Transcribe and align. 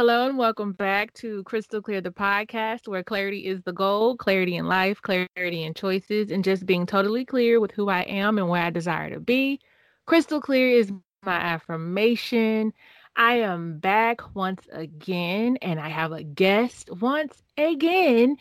Hello 0.00 0.26
and 0.26 0.38
welcome 0.38 0.72
back 0.72 1.12
to 1.12 1.42
Crystal 1.42 1.82
Clear, 1.82 2.00
the 2.00 2.10
podcast 2.10 2.88
where 2.88 3.02
clarity 3.04 3.40
is 3.40 3.60
the 3.64 3.72
goal, 3.74 4.16
clarity 4.16 4.56
in 4.56 4.64
life, 4.64 5.02
clarity 5.02 5.62
in 5.62 5.74
choices, 5.74 6.30
and 6.30 6.42
just 6.42 6.64
being 6.64 6.86
totally 6.86 7.22
clear 7.22 7.60
with 7.60 7.70
who 7.72 7.90
I 7.90 8.00
am 8.04 8.38
and 8.38 8.48
where 8.48 8.62
I 8.62 8.70
desire 8.70 9.10
to 9.10 9.20
be. 9.20 9.60
Crystal 10.06 10.40
clear 10.40 10.70
is 10.70 10.90
my 11.22 11.34
affirmation. 11.34 12.72
I 13.14 13.40
am 13.40 13.78
back 13.78 14.34
once 14.34 14.66
again, 14.72 15.58
and 15.60 15.78
I 15.78 15.90
have 15.90 16.12
a 16.12 16.22
guest 16.22 16.88
once 17.02 17.42
again, 17.58 18.38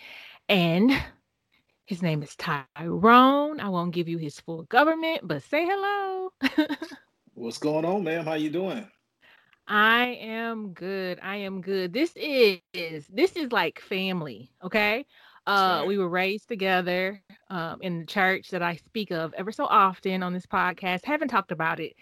and 0.48 0.94
his 1.88 2.02
name 2.02 2.24
is 2.24 2.38
Tyrone. 2.38 3.60
I 3.60 3.68
won't 3.68 3.94
give 3.94 4.08
you 4.08 4.18
his 4.18 4.40
full 4.40 4.64
government, 4.64 5.28
but 5.28 5.44
say 5.44 5.66
hello. 5.66 6.30
What's 7.34 7.58
going 7.58 7.84
on, 7.84 8.06
ma'am? 8.06 8.24
How 8.24 8.36
you 8.36 8.50
doing? 8.50 8.90
I 9.70 10.18
am 10.20 10.74
good. 10.74 11.20
I 11.22 11.38
am 11.38 11.62
good. 11.62 11.94
This 11.94 12.12
is 12.16 12.60
this 13.08 13.34
is 13.34 13.52
like 13.52 13.80
family, 13.80 14.52
okay? 14.64 15.06
Uh, 15.46 15.84
we 15.88 15.98
were 15.98 16.10
raised 16.10 16.48
together 16.48 17.22
um, 17.50 17.80
in 17.82 18.00
the 18.00 18.06
church 18.06 18.50
that 18.50 18.62
I 18.62 18.76
speak 18.76 19.12
of 19.12 19.34
ever 19.36 19.52
so 19.52 19.66
often 19.66 20.22
on 20.22 20.34
this 20.34 20.46
podcast. 20.46 21.06
Haven't 21.06 21.30
talked 21.30 21.52
about 21.52 21.80
it 21.80 21.94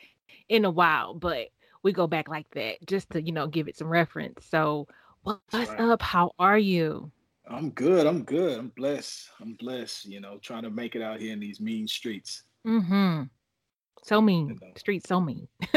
in 0.50 0.66
a 0.66 0.72
while, 0.72 1.14
but 1.14 1.48
we 1.84 1.92
go 1.92 2.08
back 2.08 2.30
like 2.30 2.50
that 2.52 2.86
just 2.86 3.10
to 3.12 3.22
you 3.22 3.34
know 3.34 3.48
give 3.48 3.68
it 3.68 3.78
some 3.78 3.90
reference. 3.90 4.46
So, 4.46 4.88
what's 5.24 5.42
right. 5.54 5.80
up? 5.80 6.02
How 6.02 6.32
are 6.40 6.58
you? 6.58 7.12
I'm 7.50 7.72
good. 7.72 8.08
I'm 8.08 8.24
good. 8.24 8.60
I'm 8.60 8.70
blessed. 8.70 9.30
I'm 9.42 9.54
blessed. 9.54 10.06
You 10.06 10.22
know, 10.22 10.38
trying 10.42 10.64
to 10.64 10.70
make 10.70 10.96
it 10.96 11.02
out 11.02 11.20
here 11.20 11.34
in 11.34 11.40
these 11.42 11.60
mean 11.60 11.88
streets. 11.88 12.44
Mm-hmm. 12.66 13.24
So 14.08 14.22
mean. 14.22 14.48
You 14.48 14.68
know. 14.68 14.74
Streets 14.78 15.10
so 15.10 15.20
mean. 15.20 15.48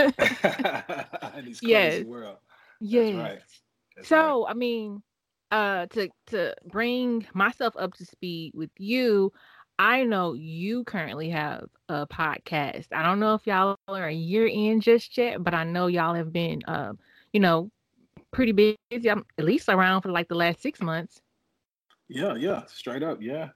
yes. 1.62 2.04
World. 2.04 2.36
Yes. 2.80 3.16
Right. 3.16 3.38
so 4.06 4.44
right. 4.44 4.50
I 4.50 4.54
mean, 4.54 5.02
uh, 5.50 5.86
to 5.86 6.08
to 6.28 6.54
bring 6.70 7.26
myself 7.34 7.74
up 7.76 7.94
to 7.94 8.04
speed 8.04 8.52
with 8.54 8.70
you, 8.78 9.32
I 9.80 10.04
know 10.04 10.34
you 10.34 10.84
currently 10.84 11.30
have 11.30 11.64
a 11.88 12.06
podcast. 12.06 12.86
I 12.92 13.02
don't 13.02 13.18
know 13.18 13.34
if 13.34 13.46
y'all 13.46 13.76
are 13.88 14.06
a 14.06 14.12
year 14.12 14.46
in 14.46 14.80
just 14.80 15.18
yet, 15.18 15.42
but 15.42 15.54
I 15.54 15.64
know 15.64 15.88
y'all 15.88 16.14
have 16.14 16.32
been, 16.32 16.62
um, 16.68 16.98
you 17.32 17.40
know, 17.40 17.70
pretty 18.30 18.52
busy. 18.52 19.10
I'm 19.10 19.24
at 19.38 19.44
least 19.44 19.68
around 19.68 20.02
for 20.02 20.12
like 20.12 20.28
the 20.28 20.36
last 20.36 20.62
six 20.62 20.80
months. 20.80 21.20
Yeah, 22.08 22.34
yeah, 22.34 22.62
straight 22.66 23.02
up, 23.02 23.18
yeah. 23.20 23.50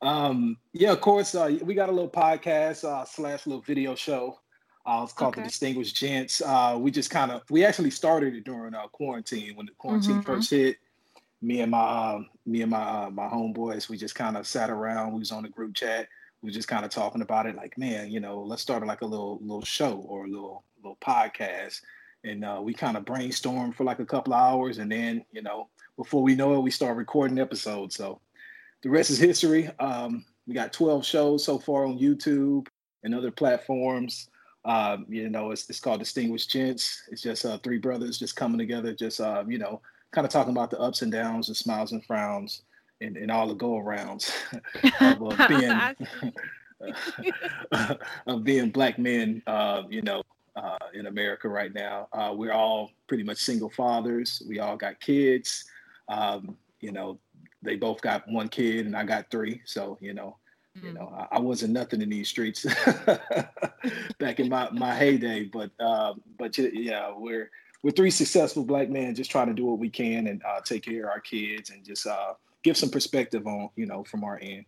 Um, 0.00 0.56
yeah, 0.72 0.92
of 0.92 1.00
course, 1.00 1.34
uh, 1.34 1.58
we 1.62 1.74
got 1.74 1.88
a 1.88 1.92
little 1.92 2.10
podcast 2.10 2.84
uh, 2.84 3.04
slash 3.04 3.46
little 3.46 3.62
video 3.62 3.94
show. 3.94 4.38
Uh, 4.86 5.02
it's 5.02 5.12
called 5.12 5.34
okay. 5.34 5.42
the 5.42 5.48
Distinguished 5.48 5.96
Gents. 5.96 6.40
Uh, 6.40 6.78
we 6.80 6.90
just 6.90 7.10
kind 7.10 7.30
of 7.30 7.42
we 7.50 7.64
actually 7.64 7.90
started 7.90 8.34
it 8.34 8.44
during 8.44 8.74
our 8.74 8.88
quarantine 8.88 9.54
when 9.56 9.66
the 9.66 9.72
quarantine 9.72 10.12
mm-hmm. 10.12 10.22
first 10.22 10.50
hit. 10.50 10.76
Me 11.42 11.60
and 11.60 11.70
my 11.70 11.78
uh, 11.78 12.20
me 12.46 12.62
and 12.62 12.70
my 12.70 12.82
uh, 12.82 13.10
my 13.10 13.26
homeboys, 13.28 13.88
we 13.88 13.96
just 13.96 14.14
kind 14.14 14.36
of 14.36 14.46
sat 14.46 14.70
around. 14.70 15.12
We 15.12 15.18
was 15.18 15.30
on 15.32 15.42
the 15.42 15.48
group 15.48 15.74
chat. 15.74 16.08
We 16.40 16.50
just 16.50 16.68
kind 16.68 16.84
of 16.84 16.90
talking 16.90 17.20
about 17.20 17.46
it, 17.46 17.56
like, 17.56 17.76
man, 17.76 18.12
you 18.12 18.20
know, 18.20 18.40
let's 18.40 18.62
start 18.62 18.86
like 18.86 19.02
a 19.02 19.06
little 19.06 19.38
little 19.42 19.64
show 19.64 19.96
or 20.08 20.24
a 20.24 20.28
little 20.28 20.64
little 20.82 20.98
podcast. 21.02 21.82
And 22.24 22.44
uh, 22.44 22.60
we 22.62 22.72
kind 22.72 22.96
of 22.96 23.04
brainstormed 23.04 23.74
for 23.74 23.84
like 23.84 23.98
a 23.98 24.06
couple 24.06 24.32
hours, 24.32 24.78
and 24.78 24.90
then 24.90 25.24
you 25.32 25.42
know, 25.42 25.68
before 25.96 26.22
we 26.22 26.34
know 26.34 26.54
it, 26.54 26.62
we 26.62 26.70
start 26.70 26.96
recording 26.96 27.38
episodes. 27.38 27.96
So 27.96 28.20
the 28.82 28.90
rest 28.90 29.10
is 29.10 29.18
history. 29.18 29.70
Um, 29.78 30.24
we 30.46 30.54
got 30.54 30.72
12 30.72 31.04
shows 31.04 31.44
so 31.44 31.58
far 31.58 31.84
on 31.84 31.98
YouTube 31.98 32.66
and 33.02 33.14
other 33.14 33.30
platforms. 33.30 34.30
Um, 34.64 35.04
you 35.08 35.28
know, 35.28 35.50
it's, 35.50 35.68
it's 35.68 35.80
called 35.80 36.00
Distinguished 36.00 36.50
Gents. 36.50 37.02
It's 37.10 37.22
just 37.22 37.44
uh, 37.44 37.58
three 37.58 37.78
brothers 37.78 38.18
just 38.18 38.36
coming 38.36 38.58
together, 38.58 38.94
just, 38.94 39.20
uh, 39.20 39.44
you 39.46 39.58
know, 39.58 39.80
kind 40.10 40.26
of 40.26 40.32
talking 40.32 40.52
about 40.52 40.70
the 40.70 40.80
ups 40.80 41.02
and 41.02 41.12
downs, 41.12 41.48
the 41.48 41.54
smiles 41.54 41.92
and 41.92 42.04
frowns, 42.04 42.62
and, 43.00 43.16
and 43.16 43.30
all 43.30 43.46
the 43.46 43.54
go 43.54 43.72
arounds 43.72 44.32
of 45.20 45.48
being, 45.48 45.80
of 48.26 48.44
being 48.44 48.70
black 48.70 48.98
men, 48.98 49.42
uh, 49.46 49.82
you 49.88 50.02
know, 50.02 50.22
uh, 50.56 50.76
in 50.94 51.06
America 51.06 51.48
right 51.48 51.72
now. 51.72 52.08
Uh, 52.12 52.32
we're 52.34 52.52
all 52.52 52.90
pretty 53.06 53.22
much 53.22 53.38
single 53.38 53.70
fathers. 53.70 54.42
We 54.48 54.58
all 54.58 54.76
got 54.76 55.00
kids. 55.00 55.64
Um, 56.08 56.56
you 56.80 56.92
know, 56.92 57.18
they 57.68 57.76
both 57.76 58.00
got 58.00 58.26
one 58.26 58.48
kid 58.48 58.86
and 58.86 58.96
I 58.96 59.04
got 59.04 59.30
three. 59.30 59.60
So, 59.66 59.98
you 60.00 60.14
know, 60.14 60.38
mm-hmm. 60.76 60.86
you 60.86 60.92
know, 60.94 61.12
I, 61.14 61.36
I, 61.36 61.38
wasn't 61.38 61.74
nothing 61.74 62.00
in 62.00 62.08
these 62.08 62.28
streets 62.28 62.64
back 64.18 64.40
in 64.40 64.48
my, 64.48 64.70
my 64.70 64.94
heyday, 64.94 65.44
but, 65.44 65.70
uh, 65.78 66.14
but 66.38 66.56
yeah, 66.56 67.12
we're, 67.14 67.50
we're 67.82 67.90
three 67.90 68.10
successful 68.10 68.64
black 68.64 68.88
men 68.88 69.14
just 69.14 69.30
trying 69.30 69.48
to 69.48 69.54
do 69.54 69.66
what 69.66 69.78
we 69.78 69.90
can 69.90 70.28
and 70.28 70.42
uh, 70.48 70.60
take 70.64 70.84
care 70.84 71.04
of 71.04 71.10
our 71.10 71.20
kids 71.20 71.68
and 71.68 71.84
just 71.84 72.06
uh, 72.06 72.32
give 72.64 72.76
some 72.76 72.90
perspective 72.90 73.46
on, 73.46 73.68
you 73.76 73.84
know, 73.84 74.02
from 74.02 74.24
our 74.24 74.38
end. 74.40 74.64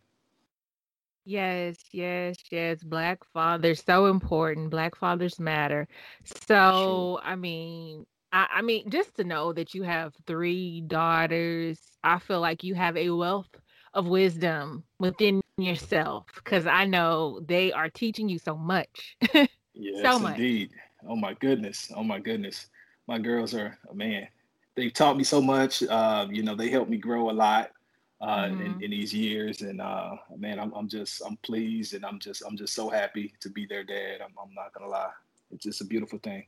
Yes, 1.25 1.77
yes, 1.93 2.37
yes. 2.51 2.83
Black 2.83 3.25
fathers 3.33 3.83
so 3.85 4.07
important. 4.07 4.71
Black 4.71 4.95
fathers 4.95 5.41
matter. 5.41 5.89
So. 6.49 7.21
I 7.23 7.37
mean, 7.37 8.07
I, 8.33 8.47
I 8.57 8.63
mean, 8.63 8.91
just 8.91 9.17
to 9.17 9.25
know 9.25 9.53
that 9.53 9.75
you 9.75 9.83
have 9.83 10.15
three 10.27 10.83
daughters, 10.83 11.79
I 12.03 12.19
feel 12.19 12.41
like 12.41 12.65
you 12.65 12.75
have 12.75 12.97
a 12.97 13.11
wealth 13.11 13.49
of 13.95 14.07
wisdom 14.07 14.85
within 14.99 15.41
yourself 15.59 16.27
because 16.35 16.67
I 16.67 16.87
know 16.87 17.41
they 17.47 17.73
are 17.73 17.91
teaching 17.91 18.29
you 18.29 18.39
so 18.39 18.57
much. 18.57 19.17
yes, 19.35 19.49
so 20.03 20.19
much. 20.19 20.37
indeed. 20.37 20.71
Oh 21.09 21.17
my 21.17 21.35
goodness. 21.35 21.91
Oh 21.95 22.05
my 22.05 22.19
goodness. 22.19 22.69
My 23.07 23.19
girls 23.19 23.55
are 23.55 23.77
oh 23.89 23.95
man. 23.95 24.29
They've 24.77 24.93
taught 24.93 25.17
me 25.17 25.25
so 25.25 25.43
much. 25.43 25.83
Uh, 25.83 26.27
you 26.31 26.43
know, 26.43 26.55
they 26.55 26.71
helped 26.71 26.91
me 26.91 26.97
grow 26.97 27.31
a 27.31 27.33
lot 27.33 27.71
uh, 28.21 28.45
mm-hmm. 28.45 28.61
in, 28.63 28.85
in, 28.85 28.91
these 28.91 29.13
years, 29.13 29.63
and 29.63 29.81
uh, 29.81 30.15
man, 30.37 30.61
I'm, 30.61 30.73
I'm 30.75 30.89
just 30.89 31.23
I'm 31.27 31.37
pleased, 31.39 31.95
and 31.95 32.05
I'm 32.05 32.19
just 32.19 32.43
I'm 32.47 32.57
just 32.57 32.75
so 32.75 32.89
happy 32.89 33.35
to 33.41 33.51
be 33.51 33.67
their 33.67 33.83
dad. 33.83 34.21
I'm, 34.23 34.33
I'm 34.41 34.55
not 34.55 34.73
gonna 34.73 34.91
lie. 34.91 35.11
It's 35.51 35.65
just 35.65 35.81
a 35.81 35.85
beautiful 35.85 36.19
thing. 36.21 36.45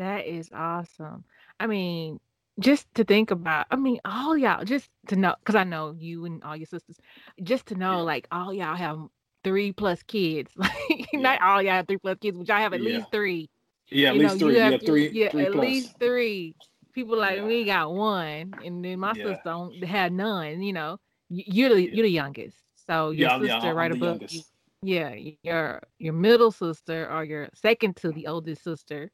That 0.00 0.26
is 0.26 0.48
awesome. 0.54 1.24
I 1.60 1.66
mean, 1.66 2.20
just 2.58 2.86
to 2.94 3.04
think 3.04 3.30
about, 3.30 3.66
I 3.70 3.76
mean, 3.76 4.00
all 4.02 4.34
y'all, 4.34 4.64
just 4.64 4.88
to 5.08 5.16
know, 5.16 5.34
because 5.40 5.56
I 5.56 5.64
know 5.64 5.94
you 5.98 6.24
and 6.24 6.42
all 6.42 6.56
your 6.56 6.64
sisters, 6.64 6.96
just 7.42 7.66
to 7.66 7.74
know, 7.74 7.98
yeah. 7.98 8.02
like, 8.04 8.26
all 8.32 8.54
y'all 8.54 8.74
have 8.76 8.98
three 9.44 9.72
plus 9.72 10.02
kids. 10.02 10.50
Like, 10.56 10.72
yeah. 11.12 11.20
not 11.20 11.42
all 11.42 11.60
y'all 11.60 11.72
have 11.72 11.86
three 11.86 11.98
plus 11.98 12.16
kids, 12.18 12.38
but 12.38 12.48
y'all 12.48 12.56
have 12.56 12.72
at 12.72 12.82
yeah. 12.82 12.96
least 12.96 13.12
three. 13.12 13.50
Yeah, 13.90 14.08
at 14.08 14.14
you 14.14 14.20
least 14.22 14.34
know, 14.36 14.46
three. 14.46 14.58
Have, 14.58 14.72
yeah, 14.72 14.78
three. 14.78 15.10
Yeah, 15.10 15.30
three 15.32 15.44
at 15.44 15.52
plus. 15.52 15.64
least 15.66 15.98
three. 15.98 16.56
People 16.94 17.18
like 17.18 17.44
me 17.44 17.64
got 17.64 17.92
one, 17.92 18.54
and 18.64 18.82
then 18.82 19.00
my 19.00 19.12
sister 19.12 19.38
don't 19.44 19.84
have 19.84 20.12
none. 20.12 20.62
You 20.62 20.72
know, 20.72 20.98
you're 21.28 21.74
the 21.74 21.94
you're 21.94 22.06
the 22.06 22.10
youngest, 22.10 22.56
so 22.86 23.10
your 23.10 23.38
sister 23.38 23.74
right 23.74 23.92
above 23.92 24.22
you. 24.30 24.40
Yeah, 24.82 25.14
your 25.42 25.82
your 25.98 26.14
middle 26.14 26.50
sister 26.50 27.06
or 27.12 27.22
your 27.22 27.50
second 27.54 27.96
to 27.96 28.12
the 28.12 28.28
oldest 28.28 28.64
sister 28.64 29.10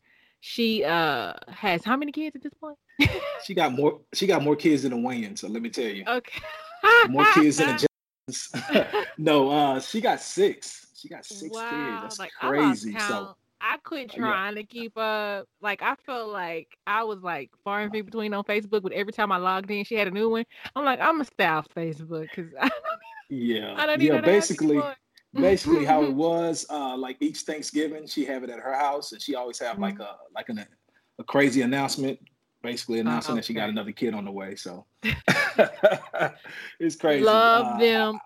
she 0.47 0.85
uh 0.85 1.33
has 1.49 1.83
how 1.85 1.97
many 1.97 2.13
kids 2.13 2.37
at 2.37 2.43
this 2.43 2.55
point? 2.55 2.79
she 3.45 3.53
got 3.53 3.73
more. 3.73 4.01
She 4.15 4.29
got 4.29 4.45
more 4.45 4.55
kids 4.55 4.85
than 4.85 4.93
a 4.93 4.97
Wayne. 4.97 5.35
So 5.35 5.49
let 5.49 5.61
me 5.61 5.69
tell 5.69 5.85
you. 5.85 6.05
Okay. 6.07 6.41
more 7.09 7.27
kids 7.35 7.57
than 7.57 7.71
a 7.71 7.79
Jones. 8.29 8.53
no, 9.19 9.51
uh, 9.51 9.81
she 9.81 10.01
got 10.01 10.21
six. 10.21 10.87
She 10.95 11.09
got 11.09 11.25
six 11.25 11.53
wow. 11.53 11.69
kids. 11.71 12.03
That's 12.03 12.19
like, 12.21 12.31
crazy. 12.41 12.97
So 12.97 13.35
I 13.61 13.79
quit 13.79 14.13
trying 14.13 14.55
yeah. 14.55 14.63
to 14.63 14.67
keep 14.67 14.97
up. 14.97 15.49
Like 15.61 15.83
I 15.83 15.97
felt 16.07 16.31
like 16.31 16.69
I 16.87 17.03
was 17.03 17.23
like 17.23 17.51
far 17.65 17.81
and 17.81 17.91
few 17.91 18.05
between 18.05 18.33
on 18.33 18.45
Facebook. 18.45 18.83
But 18.83 18.93
every 18.93 19.13
time 19.13 19.33
I 19.33 19.39
logged 19.39 19.71
in, 19.73 19.85
she 19.85 19.97
had 19.97 20.07
a 20.07 20.13
new 20.13 20.31
one. 20.31 20.45
I'm 20.77 20.85
like, 20.85 21.01
I'm 21.01 21.21
a 21.21 21.25
staff 21.25 21.67
Facebook 21.77 22.29
because 22.35 22.53
I 22.61 22.69
don't. 22.69 22.83
Yeah. 23.31 23.75
I 23.77 23.87
don't 23.87 24.01
yeah. 24.01 24.21
Basically 24.21 24.81
basically 25.35 25.85
how 25.85 26.03
it 26.03 26.13
was. 26.15 26.67
Uh, 26.71 26.97
like 26.97 27.17
each 27.21 27.41
Thanksgiving, 27.41 28.07
she 28.07 28.25
have 28.25 28.45
it 28.45 28.51
at 28.51 28.59
her 28.59 28.75
house, 28.75 29.13
and 29.13 29.21
she 29.21 29.35
always 29.35 29.59
have 29.59 29.79
like 29.79 29.95
mm-hmm. 29.95 30.03
a 30.03 30.17
like 30.35 30.49
an, 30.49 30.65
a 31.19 31.25
crazy 31.25 31.63
announcement, 31.63 32.19
basically 32.63 33.01
announcing 33.01 33.33
okay. 33.33 33.39
that 33.39 33.45
she 33.45 33.55
got 33.55 33.69
another 33.69 33.93
kid 33.93 34.15
on 34.15 34.25
the 34.25 34.33
way. 34.33 34.55
So 34.57 34.87
it's 36.81 36.97
crazy. 36.97 37.25
Love 37.25 37.67
uh, 37.67 37.79
them. 37.79 38.19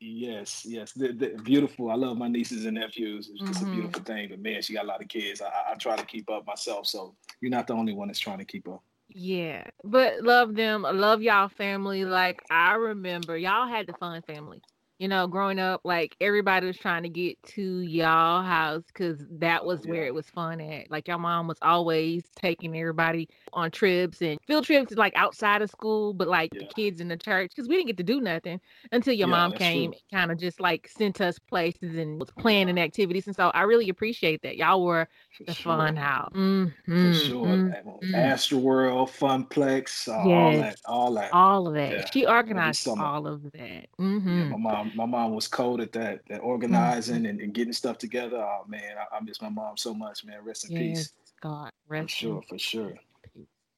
yes, 0.00 0.64
yes, 0.66 0.92
they're, 0.92 1.12
they're 1.12 1.38
beautiful. 1.38 1.90
I 1.90 1.94
love 1.94 2.16
my 2.16 2.28
nieces 2.28 2.64
and 2.64 2.74
nephews. 2.74 3.30
It's 3.32 3.40
just 3.40 3.60
mm-hmm. 3.60 3.72
a 3.72 3.74
beautiful 3.74 4.02
thing. 4.02 4.28
But 4.30 4.40
man, 4.40 4.62
she 4.62 4.74
got 4.74 4.84
a 4.84 4.88
lot 4.88 5.02
of 5.02 5.08
kids. 5.08 5.40
I, 5.40 5.72
I 5.72 5.74
try 5.74 5.96
to 5.96 6.04
keep 6.04 6.30
up 6.30 6.46
myself, 6.46 6.86
so 6.86 7.14
you're 7.40 7.50
not 7.50 7.66
the 7.66 7.74
only 7.74 7.92
one 7.92 8.08
that's 8.08 8.18
trying 8.18 8.38
to 8.38 8.44
keep 8.44 8.68
up. 8.68 8.82
Yeah, 9.12 9.64
but 9.82 10.22
love 10.22 10.54
them. 10.54 10.82
love 10.82 11.22
y'all 11.22 11.48
family. 11.48 12.04
Like 12.04 12.42
I 12.50 12.74
remember, 12.74 13.36
y'all 13.36 13.66
had 13.66 13.86
the 13.86 13.92
fun 13.94 14.22
family. 14.22 14.62
You 15.00 15.08
know, 15.08 15.26
growing 15.26 15.58
up, 15.58 15.80
like 15.82 16.14
everybody 16.20 16.66
was 16.66 16.76
trying 16.76 17.02
to 17.04 17.08
get 17.08 17.42
to 17.42 17.80
y'all 17.80 18.42
house 18.42 18.82
because 18.86 19.24
that 19.30 19.64
was 19.64 19.80
yeah. 19.82 19.92
where 19.92 20.04
it 20.04 20.12
was 20.12 20.26
fun 20.26 20.60
at. 20.60 20.90
Like 20.90 21.08
your 21.08 21.16
mom 21.16 21.48
was 21.48 21.56
always 21.62 22.22
taking 22.36 22.76
everybody 22.76 23.26
on 23.54 23.70
trips 23.70 24.20
and 24.20 24.38
field 24.46 24.66
trips, 24.66 24.94
like 24.94 25.14
outside 25.16 25.62
of 25.62 25.70
school, 25.70 26.12
but 26.12 26.28
like 26.28 26.52
yeah. 26.52 26.60
the 26.60 26.74
kids 26.74 27.00
in 27.00 27.08
the 27.08 27.16
church 27.16 27.52
because 27.56 27.66
we 27.66 27.76
didn't 27.76 27.86
get 27.86 27.96
to 27.96 28.02
do 28.02 28.20
nothing 28.20 28.60
until 28.92 29.14
your 29.14 29.26
yeah, 29.26 29.34
mom 29.34 29.52
came, 29.52 29.94
kind 30.12 30.30
of 30.30 30.36
just 30.36 30.60
like 30.60 30.86
sent 30.86 31.18
us 31.22 31.38
places 31.38 31.96
and 31.96 32.20
was 32.20 32.30
planning 32.32 32.78
activities. 32.78 33.26
And 33.26 33.34
so 33.34 33.48
I 33.54 33.62
really 33.62 33.88
appreciate 33.88 34.42
that 34.42 34.58
y'all 34.58 34.84
were 34.84 35.08
For 35.38 35.44
the 35.44 35.54
sure. 35.54 35.76
fun 35.78 35.96
house. 35.96 36.34
Mm-hmm. 36.34 37.12
For 37.12 37.18
sure, 37.18 37.46
mm-hmm. 37.46 38.14
Astroworld, 38.14 39.08
Funplex, 39.08 40.08
uh, 40.08 40.28
yes. 40.28 40.28
all 40.28 40.60
that, 40.60 40.76
all 40.84 41.14
that, 41.14 41.32
all 41.32 41.68
of 41.68 41.74
that. 41.74 42.12
She 42.12 42.26
organized 42.26 42.86
all 42.86 43.26
of 43.26 43.50
that. 43.52 43.86
Mm-hmm. 43.98 44.50
my 44.50 44.56
mom 44.58 44.89
my 44.94 45.06
mom 45.06 45.34
was 45.34 45.48
cold 45.48 45.80
at 45.80 45.92
that, 45.92 46.20
that 46.28 46.38
organizing 46.38 47.18
mm-hmm. 47.18 47.26
and, 47.26 47.40
and, 47.40 47.54
getting 47.54 47.72
stuff 47.72 47.98
together. 47.98 48.36
Oh 48.36 48.64
man, 48.68 48.94
I, 48.98 49.16
I, 49.16 49.20
miss 49.20 49.40
my 49.40 49.48
mom 49.48 49.76
so 49.76 49.94
much, 49.94 50.24
man. 50.24 50.38
Rest 50.44 50.70
in 50.70 50.76
yes, 50.76 50.80
peace. 50.80 51.12
God, 51.40 51.70
rest. 51.88 52.10
For 52.10 52.16
sure, 52.16 52.42
for 52.48 52.58
sure. 52.58 52.94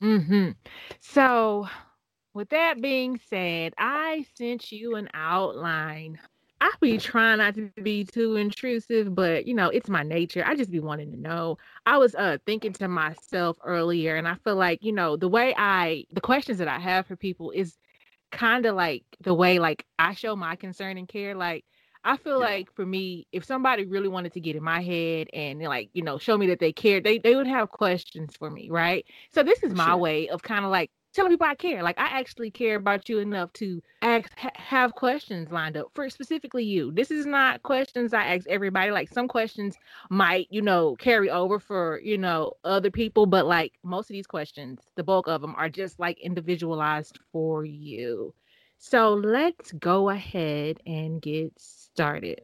Mm-hmm. 0.03 0.51
So, 1.01 1.69
with 2.35 2.49
that 2.51 2.81
being 2.81 3.21
said, 3.31 3.75
I 3.79 4.27
sent 4.37 4.73
you 4.73 4.97
an 4.97 5.09
outline. 5.15 6.19
I 6.61 6.71
be 6.81 6.97
trying 6.97 7.39
not 7.39 7.57
to 7.57 7.71
be 7.83 8.05
too 8.05 8.37
intrusive, 8.37 9.15
but 9.15 9.47
you 9.47 9.55
know, 9.55 9.69
it's 9.69 9.89
my 9.89 10.05
nature. 10.05 10.45
I 10.47 10.55
just 10.55 10.71
be 10.71 10.81
wanting 10.81 11.11
to 11.11 11.19
know. 11.19 11.59
I 11.87 11.99
was 11.99 12.15
uh 12.15 12.39
thinking 12.47 12.73
to 12.75 12.89
myself 12.89 13.57
earlier, 13.65 14.17
and 14.17 14.29
I 14.29 14.35
feel 14.45 14.57
like, 14.57 14.83
you 14.83 14.93
know, 14.93 15.17
the 15.17 15.29
way 15.29 15.55
I 15.57 16.05
the 16.13 16.21
questions 16.21 16.59
that 16.59 16.69
I 16.69 16.79
have 16.79 17.07
for 17.07 17.17
people 17.17 17.51
is 17.51 17.77
kind 18.33 18.67
of 18.67 18.75
like 18.75 19.05
the 19.21 19.35
way 19.35 19.59
like 19.61 19.87
I 19.99 20.15
show 20.15 20.35
my 20.35 20.57
concern 20.57 20.99
and 20.99 21.07
care. 21.07 21.37
Like 21.37 21.65
I 22.05 22.17
feel 22.17 22.41
yeah. 22.41 22.47
like 22.47 22.75
for 22.75 22.85
me, 22.85 23.27
if 23.31 23.45
somebody 23.45 23.85
really 23.87 24.09
wanted 24.09 24.33
to 24.33 24.41
get 24.41 24.57
in 24.57 24.65
my 24.65 24.83
head 24.83 25.29
and 25.33 25.61
like, 25.63 25.91
you 25.93 26.03
know, 26.03 26.19
show 26.19 26.37
me 26.37 26.49
that 26.49 26.59
they 26.59 26.73
care, 26.73 27.01
they 27.01 27.19
they 27.19 27.37
would 27.37 27.47
have 27.47 27.71
questions 27.71 28.35
for 28.37 28.51
me, 28.51 28.71
right? 28.71 29.05
So 29.31 29.43
this 29.45 29.63
is 29.63 29.75
my 29.75 29.91
sure. 29.91 29.97
way 29.99 30.29
of 30.29 30.43
kind 30.43 30.65
of 30.65 30.71
like 30.73 30.91
telling 31.13 31.33
people 31.33 31.47
I 31.47 31.55
care. 31.55 31.83
Like 31.83 31.99
I 31.99 32.19
actually 32.19 32.51
care 32.51 32.77
about 32.77 33.09
you 33.09 33.19
enough 33.19 33.53
to 33.55 33.83
ask, 34.01 34.31
ha- 34.37 34.51
have 34.55 34.95
questions 34.95 35.51
lined 35.51 35.77
up 35.77 35.89
for 35.95 36.09
specifically 36.11 36.65
you. 36.65 36.93
This 36.93 37.11
is 37.11 37.27
not 37.27 37.63
questions 37.63 38.13
I 38.15 38.25
ask 38.35 38.47
everybody. 38.49 38.91
Like 38.91 39.09
some 39.13 39.29
questions 39.29 39.77
might, 40.11 40.49
you 40.51 40.63
know, 40.63 40.97
carry 40.97 41.31
over 41.31 41.59
for, 41.59 42.01
you 42.03 42.19
know, 42.19 42.53
other 42.65 42.91
people, 42.91 43.27
but 43.27 43.47
like 43.47 43.73
most 43.83 44.11
of 44.11 44.15
these 44.15 44.27
questions, 44.27 44.81
the 44.97 45.05
bulk 45.05 45.29
of 45.29 45.41
them 45.41 45.55
are 45.57 45.69
just 45.69 45.99
like 45.99 46.19
individualized 46.21 47.19
for 47.33 47.65
you. 47.65 48.35
So 48.79 49.15
let's 49.15 49.71
go 49.73 50.11
ahead 50.11 50.79
and 50.87 51.23
get 51.23 51.53
started. 51.57 52.41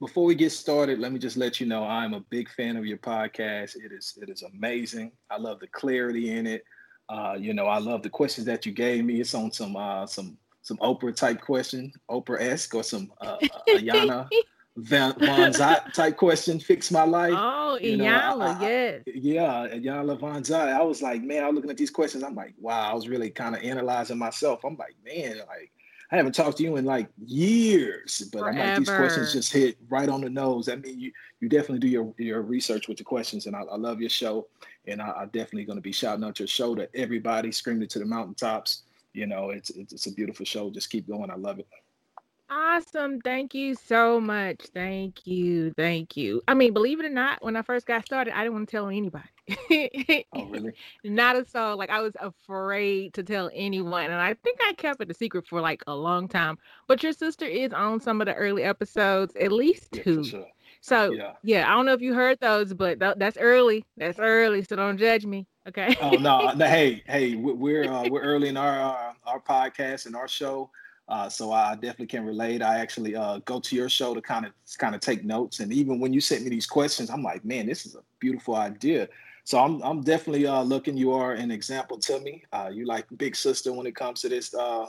Before 0.00 0.24
we 0.24 0.34
get 0.34 0.52
started, 0.52 0.98
let 0.98 1.12
me 1.12 1.18
just 1.18 1.36
let 1.36 1.60
you 1.60 1.66
know 1.66 1.84
I'm 1.84 2.14
a 2.14 2.20
big 2.20 2.48
fan 2.48 2.76
of 2.76 2.86
your 2.86 2.98
podcast. 2.98 3.76
It 3.76 3.92
is 3.92 4.16
it 4.20 4.30
is 4.30 4.42
amazing. 4.42 5.12
I 5.30 5.38
love 5.38 5.60
the 5.60 5.66
clarity 5.66 6.30
in 6.30 6.46
it. 6.46 6.64
Uh, 7.08 7.36
you 7.38 7.54
know, 7.54 7.66
I 7.66 7.78
love 7.78 8.02
the 8.02 8.10
questions 8.10 8.46
that 8.46 8.64
you 8.64 8.72
gave 8.72 9.04
me. 9.04 9.20
It's 9.20 9.34
on 9.34 9.52
some 9.52 9.76
uh, 9.76 10.06
some 10.06 10.38
some 10.62 10.78
Oprah 10.78 11.14
type 11.14 11.40
question, 11.40 11.92
Oprah 12.10 12.40
esque, 12.40 12.74
or 12.74 12.82
some 12.82 13.12
uh, 13.20 13.36
Iyanla 13.68 14.28
Van, 14.76 15.12
Vanzant 15.12 15.92
type 15.92 16.16
question. 16.16 16.58
Fix 16.58 16.90
my 16.90 17.04
life. 17.04 17.34
Oh, 17.36 17.78
you 17.80 17.98
Iyanla, 17.98 18.60
yes. 18.60 19.02
Yeah, 19.06 19.68
Iyanla 19.68 20.18
Vanzant. 20.18 20.72
I 20.72 20.82
was 20.82 21.02
like, 21.02 21.22
man, 21.22 21.44
I 21.44 21.46
was 21.48 21.56
looking 21.56 21.70
at 21.70 21.76
these 21.76 21.90
questions. 21.90 22.24
I'm 22.24 22.34
like, 22.34 22.54
wow. 22.58 22.90
I 22.90 22.94
was 22.94 23.08
really 23.08 23.30
kind 23.30 23.54
of 23.54 23.62
analyzing 23.62 24.18
myself. 24.18 24.64
I'm 24.64 24.76
like, 24.76 24.96
man, 25.04 25.38
like 25.46 25.70
I 26.10 26.16
haven't 26.16 26.34
talked 26.34 26.58
to 26.58 26.62
you 26.62 26.76
in 26.76 26.84
like 26.84 27.08
years, 27.24 28.28
but 28.32 28.40
Forever. 28.40 28.58
I'm 28.58 28.68
like 28.68 28.78
these 28.78 28.88
questions 28.88 29.32
just 29.32 29.52
hit 29.52 29.76
right 29.88 30.08
on 30.08 30.20
the 30.20 30.30
nose. 30.30 30.68
I 30.68 30.76
mean, 30.76 30.98
you 30.98 31.12
you 31.40 31.48
definitely 31.48 31.80
do 31.80 31.88
your 31.88 32.14
your 32.18 32.42
research 32.42 32.88
with 32.88 32.98
the 32.98 33.04
questions, 33.04 33.46
and 33.46 33.56
I, 33.56 33.62
I 33.62 33.76
love 33.76 34.00
your 34.00 34.10
show, 34.10 34.46
and 34.86 35.00
I, 35.00 35.22
am 35.22 35.28
definitely 35.28 35.64
going 35.64 35.78
to 35.78 35.82
be 35.82 35.92
shouting 35.92 36.24
out 36.24 36.38
your 36.38 36.48
show 36.48 36.74
to 36.74 36.88
everybody, 36.94 37.52
screaming 37.52 37.82
it 37.82 37.90
to 37.90 37.98
the 37.98 38.06
mountaintops. 38.06 38.82
You 39.12 39.26
know, 39.26 39.50
it's, 39.50 39.70
it's 39.70 39.92
it's 39.92 40.06
a 40.06 40.12
beautiful 40.12 40.44
show. 40.44 40.70
Just 40.70 40.90
keep 40.90 41.08
going. 41.08 41.30
I 41.30 41.36
love 41.36 41.58
it. 41.58 41.66
Awesome. 42.50 43.20
Thank 43.20 43.54
you 43.54 43.74
so 43.74 44.20
much. 44.20 44.60
Thank 44.74 45.26
you. 45.26 45.72
Thank 45.72 46.16
you. 46.16 46.42
I 46.46 46.54
mean, 46.54 46.72
believe 46.72 47.00
it 47.00 47.06
or 47.06 47.10
not, 47.10 47.42
when 47.42 47.56
I 47.56 47.62
first 47.62 47.86
got 47.86 48.04
started, 48.04 48.36
I 48.36 48.42
didn't 48.42 48.54
want 48.54 48.68
to 48.68 48.76
tell 48.76 48.88
anybody. 48.88 49.24
oh, 50.34 50.44
really? 50.46 50.72
Not 51.04 51.36
a 51.36 51.46
soul. 51.48 51.76
Like 51.76 51.90
I 51.90 52.00
was 52.00 52.12
afraid 52.20 53.14
to 53.14 53.22
tell 53.22 53.50
anyone. 53.54 54.04
And 54.04 54.14
I 54.14 54.34
think 54.34 54.58
I 54.62 54.74
kept 54.74 55.00
it 55.00 55.10
a 55.10 55.14
secret 55.14 55.46
for 55.48 55.60
like 55.60 55.82
a 55.86 55.94
long 55.94 56.28
time. 56.28 56.58
But 56.86 57.02
your 57.02 57.12
sister 57.12 57.46
is 57.46 57.72
on 57.72 58.00
some 58.00 58.20
of 58.20 58.26
the 58.26 58.34
early 58.34 58.62
episodes, 58.62 59.34
at 59.40 59.50
least 59.50 59.92
two. 59.92 60.22
Yeah, 60.22 60.30
sure. 60.30 60.46
So 60.82 61.12
yeah. 61.12 61.32
yeah. 61.42 61.70
I 61.70 61.74
don't 61.74 61.86
know 61.86 61.94
if 61.94 62.02
you 62.02 62.12
heard 62.12 62.40
those, 62.40 62.74
but 62.74 63.00
th- 63.00 63.16
that's 63.16 63.38
early. 63.38 63.86
That's 63.96 64.18
early. 64.18 64.64
So 64.64 64.76
don't 64.76 64.98
judge 64.98 65.24
me. 65.24 65.46
Okay. 65.66 65.96
oh 66.02 66.10
no, 66.10 66.52
no, 66.52 66.66
hey, 66.66 67.02
hey, 67.06 67.36
we're 67.36 67.90
uh, 67.90 68.06
we're 68.10 68.20
early 68.20 68.48
in 68.48 68.56
our 68.58 68.80
uh, 68.80 69.12
our 69.24 69.40
podcast 69.40 70.04
and 70.04 70.14
our 70.14 70.28
show. 70.28 70.70
Uh, 71.08 71.28
so 71.28 71.52
I 71.52 71.74
definitely 71.74 72.06
can 72.06 72.24
relate. 72.24 72.62
I 72.62 72.78
actually 72.78 73.14
uh, 73.14 73.38
go 73.44 73.60
to 73.60 73.76
your 73.76 73.88
show 73.88 74.14
to 74.14 74.22
kind 74.22 74.46
of 74.46 74.52
kind 74.78 74.94
of 74.94 75.00
take 75.00 75.24
notes, 75.24 75.60
and 75.60 75.72
even 75.72 76.00
when 76.00 76.12
you 76.12 76.20
sent 76.20 76.44
me 76.44 76.50
these 76.50 76.66
questions, 76.66 77.10
I'm 77.10 77.22
like, 77.22 77.44
man, 77.44 77.66
this 77.66 77.84
is 77.84 77.94
a 77.94 78.02
beautiful 78.20 78.56
idea. 78.56 79.08
So 79.44 79.58
I'm 79.58 79.82
I'm 79.82 80.00
definitely 80.00 80.46
uh, 80.46 80.62
looking. 80.62 80.96
You 80.96 81.12
are 81.12 81.32
an 81.32 81.50
example 81.50 81.98
to 81.98 82.18
me. 82.20 82.44
Uh, 82.52 82.70
you 82.72 82.86
like 82.86 83.06
big 83.18 83.36
sister 83.36 83.72
when 83.72 83.86
it 83.86 83.94
comes 83.94 84.22
to 84.22 84.30
this 84.30 84.54
uh, 84.54 84.86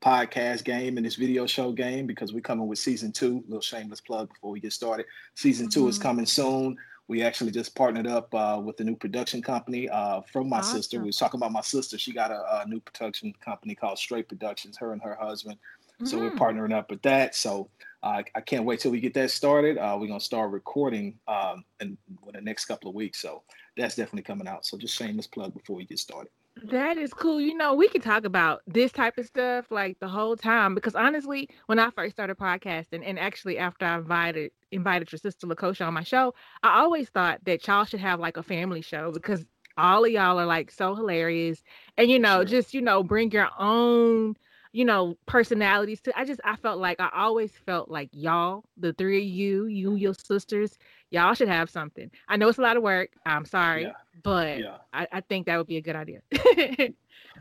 podcast 0.00 0.64
game 0.64 0.96
and 0.96 1.04
this 1.04 1.16
video 1.16 1.46
show 1.46 1.72
game 1.72 2.06
because 2.06 2.32
we're 2.32 2.40
coming 2.40 2.66
with 2.66 2.78
season 2.78 3.12
two. 3.12 3.44
Little 3.46 3.60
shameless 3.60 4.00
plug 4.00 4.30
before 4.30 4.52
we 4.52 4.60
get 4.60 4.72
started. 4.72 5.04
Season 5.34 5.66
mm-hmm. 5.66 5.80
two 5.80 5.88
is 5.88 5.96
mm-hmm. 5.96 6.02
coming 6.02 6.26
soon. 6.26 6.78
We 7.08 7.22
actually 7.22 7.50
just 7.50 7.74
partnered 7.74 8.06
up 8.06 8.34
uh, 8.34 8.60
with 8.62 8.78
a 8.80 8.84
new 8.84 8.94
production 8.94 9.40
company 9.40 9.88
uh, 9.88 10.20
from 10.30 10.48
my 10.48 10.58
awesome. 10.58 10.76
sister. 10.76 10.98
We 11.00 11.06
was 11.06 11.16
talking 11.16 11.38
about 11.38 11.52
my 11.52 11.62
sister. 11.62 11.98
She 11.98 12.12
got 12.12 12.30
a, 12.30 12.60
a, 12.60 12.68
new 12.68 12.80
production 12.80 13.32
company 13.40 13.74
called 13.74 13.98
Straight 13.98 14.28
Productions. 14.28 14.76
Her 14.76 14.92
and 14.92 15.02
her 15.02 15.16
husband. 15.18 15.56
Mm-hmm. 15.56 16.06
So 16.06 16.18
we're 16.18 16.30
mm-hmm. 16.30 16.38
partnering 16.38 16.74
up 16.74 16.90
with 16.90 17.00
that. 17.02 17.34
So 17.34 17.70
uh, 18.02 18.22
I 18.34 18.40
can't 18.40 18.64
wait 18.64 18.80
till 18.80 18.92
we 18.92 19.00
get 19.00 19.14
that 19.14 19.30
started. 19.30 19.78
Uh, 19.78 19.96
we're 19.98 20.06
gonna 20.06 20.20
start 20.20 20.50
recording 20.50 21.18
um, 21.26 21.64
in, 21.80 21.96
in 22.08 22.18
the 22.32 22.40
next 22.40 22.66
couple 22.66 22.88
of 22.88 22.94
weeks. 22.94 23.20
So 23.20 23.42
that's 23.76 23.96
definitely 23.96 24.22
coming 24.22 24.46
out. 24.46 24.66
So 24.66 24.76
just 24.76 24.94
shameless 24.94 25.26
plug 25.26 25.54
before 25.54 25.76
we 25.76 25.86
get 25.86 25.98
started. 25.98 26.30
That 26.64 26.98
is 26.98 27.12
cool. 27.14 27.40
You 27.40 27.56
know, 27.56 27.74
we 27.74 27.88
can 27.88 28.00
talk 28.00 28.24
about 28.24 28.62
this 28.66 28.90
type 28.90 29.16
of 29.18 29.26
stuff 29.26 29.70
like 29.70 29.98
the 30.00 30.08
whole 30.08 30.36
time 30.36 30.74
because 30.74 30.94
honestly, 30.96 31.48
when 31.66 31.78
I 31.78 31.90
first 31.90 32.16
started 32.16 32.36
podcasting, 32.36 33.02
and 33.04 33.18
actually 33.18 33.58
after 33.58 33.84
I 33.86 33.96
invited 33.96 34.50
invited 34.72 35.12
your 35.12 35.18
sister 35.18 35.46
Lakosha 35.46 35.86
on 35.86 35.94
my 35.94 36.02
show, 36.02 36.34
I 36.64 36.80
always 36.80 37.10
thought 37.10 37.44
that 37.44 37.66
y'all 37.66 37.84
should 37.84 38.00
have 38.00 38.18
like 38.18 38.36
a 38.36 38.42
family 38.42 38.80
show 38.82 39.12
because 39.12 39.44
all 39.76 40.04
of 40.04 40.10
y'all 40.10 40.38
are 40.40 40.46
like 40.46 40.70
so 40.72 40.94
hilarious, 40.96 41.62
and 41.96 42.10
you 42.10 42.18
know, 42.18 42.44
just 42.44 42.74
you 42.74 42.80
know, 42.82 43.04
bring 43.04 43.30
your 43.30 43.48
own 43.58 44.34
you 44.72 44.84
know 44.84 45.16
personalities 45.26 46.00
to 46.00 46.16
i 46.18 46.24
just 46.24 46.40
i 46.44 46.54
felt 46.56 46.78
like 46.78 47.00
i 47.00 47.08
always 47.14 47.50
felt 47.64 47.90
like 47.90 48.10
y'all 48.12 48.64
the 48.76 48.92
three 48.92 49.18
of 49.18 49.24
you 49.24 49.66
you 49.66 49.94
your 49.94 50.12
sisters 50.14 50.76
y'all 51.10 51.34
should 51.34 51.48
have 51.48 51.70
something 51.70 52.10
i 52.28 52.36
know 52.36 52.48
it's 52.48 52.58
a 52.58 52.62
lot 52.62 52.76
of 52.76 52.82
work 52.82 53.10
i'm 53.26 53.44
sorry 53.44 53.84
yeah 53.84 53.92
but 54.22 54.58
yeah. 54.58 54.76
I, 54.92 55.06
I, 55.12 55.20
think 55.20 55.46
that 55.46 55.56
would 55.56 55.66
be 55.66 55.76
a 55.76 55.80
good 55.80 55.96
idea. 55.96 56.20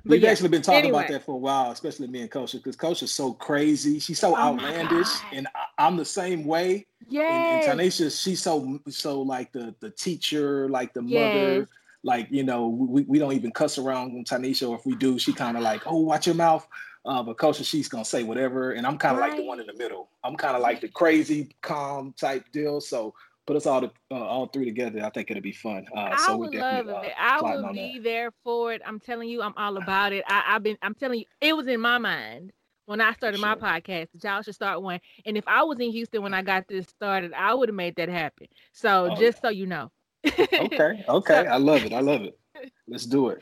We've 0.06 0.22
yeah. 0.22 0.30
actually 0.30 0.50
been 0.50 0.62
talking 0.62 0.80
anyway. 0.80 1.00
about 1.00 1.12
that 1.12 1.25
for 1.25 1.36
a 1.36 1.38
while, 1.38 1.72
especially 1.72 2.07
me 2.07 2.21
and 2.21 2.31
Kosha, 2.31 2.54
because 2.54 2.78
Kosha 2.78 3.04
is 3.04 3.12
so 3.12 3.33
crazy. 3.33 4.00
She's 4.00 4.19
so 4.19 4.33
oh 4.33 4.38
outlandish, 4.38 5.09
and 5.33 5.47
I, 5.78 5.88
am 5.88 5.97
the 5.97 6.06
same 6.06 6.45
way. 6.45 6.86
Yeah. 7.09 7.59
And, 7.59 7.69
and 7.69 7.80
Tanisha, 7.80 8.24
she's 8.24 8.42
so 8.42 8.80
so 8.90 9.21
like 9.21 9.52
the 9.52 9.76
the 9.80 9.90
teacher, 9.90 10.69
like 10.69 10.94
the 10.94 11.04
yes. 11.04 11.36
mother. 11.36 11.68
Like 12.04 12.28
you 12.30 12.44
know, 12.44 12.68
we, 12.68 13.02
we 13.04 13.19
don't 13.19 13.33
even 13.33 13.52
cuss 13.52 13.78
around 13.78 14.26
Tanisha, 14.28 14.69
or 14.69 14.78
if 14.78 14.86
we 14.86 14.95
do, 14.95 15.18
she 15.19 15.33
kind 15.33 15.57
of 15.57 15.64
like, 15.64 15.81
oh, 15.86 15.97
watch 15.97 16.28
your 16.28 16.36
mouth. 16.36 16.66
Uh, 17.06 17.24
but 17.24 17.38
Kosha, 17.38 17.66
she's 17.66 17.90
gonna 17.90 18.06
say 18.06 18.24
whatever, 18.24 18.71
and 18.71 18.86
I'm 18.86 18.97
kind 18.97 19.16
of 19.16 19.21
right. 19.21 19.31
like 19.31 19.40
the 19.40 19.45
one 19.45 19.59
in 19.59 19.68
the 19.68 19.74
middle. 19.74 20.09
I'm 20.24 20.36
kind 20.38 20.56
of 20.56 20.62
like 20.62 20.80
the 20.80 20.90
crazy, 20.90 21.56
calm 21.62 22.14
type 22.18 22.45
deal. 22.52 22.80
So 22.80 23.14
put 23.47 23.56
us 23.56 23.66
all 23.66 23.81
to, 23.81 23.92
uh, 24.11 24.16
all 24.16 24.45
three 24.47 24.66
together. 24.66 25.04
I 25.04 25.09
think 25.09 25.31
it'll 25.31 25.42
be 25.42 25.54
fun. 25.54 25.87
Uh, 25.95 26.16
I 26.27 26.35
would 26.35 26.54
love 26.54 26.87
uh, 26.89 26.99
it. 26.99 27.13
I 27.18 27.42
will 27.42 27.73
be 27.73 27.94
that. 27.95 28.04
there 28.04 28.31
for 28.44 28.73
it. 28.73 28.81
I'm 28.85 28.99
telling 28.99 29.30
you, 29.30 29.42
I'm 29.42 29.54
all 29.57 29.77
about 29.77 30.13
it. 30.13 30.23
I, 30.27 30.44
have 30.47 30.63
been. 30.63 30.77
I'm 30.83 30.94
telling 30.94 31.19
you, 31.19 31.25
it 31.42 31.56
was 31.56 31.66
in 31.68 31.80
my 31.80 31.97
mind 31.97 32.51
when 32.85 33.01
I 33.01 33.13
started 33.13 33.39
sure. 33.39 33.47
my 33.47 33.56
podcast. 33.56 34.09
Y'all 34.21 34.42
should 34.42 34.54
start 34.54 34.81
one. 34.81 34.99
And 35.25 35.37
if 35.37 35.47
I 35.47 35.63
was 35.63 35.80
in 35.80 35.92
Houston 35.92 36.21
when 36.21 36.33
I 36.33 36.44
got 36.44 36.68
this 36.68 36.85
started, 36.87 37.33
I 37.33 37.54
would 37.54 37.69
have 37.69 37.75
made 37.75 37.95
that 37.95 38.09
happen. 38.09 38.47
So 38.73 39.09
oh, 39.11 39.16
just 39.16 39.37
yeah. 39.37 39.42
so 39.42 39.49
you 39.49 39.66
know. 39.66 39.92
okay. 40.25 41.04
Okay. 41.09 41.44
So, 41.44 41.49
I 41.49 41.57
love 41.57 41.85
it. 41.85 41.94
I 41.94 42.01
love 42.01 42.21
it. 42.21 42.37
Let's 42.87 43.06
do 43.06 43.30
it. 43.30 43.39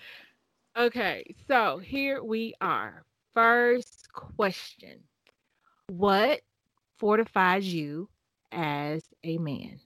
Okay. 0.77 1.35
So 1.47 1.79
here 1.79 2.23
we 2.23 2.53
are. 2.61 3.03
First 3.33 4.07
question: 4.13 4.99
What 5.87 6.41
fortifies 6.99 7.73
you 7.73 8.07
as 8.51 9.03
a 9.23 9.39
man? 9.39 9.79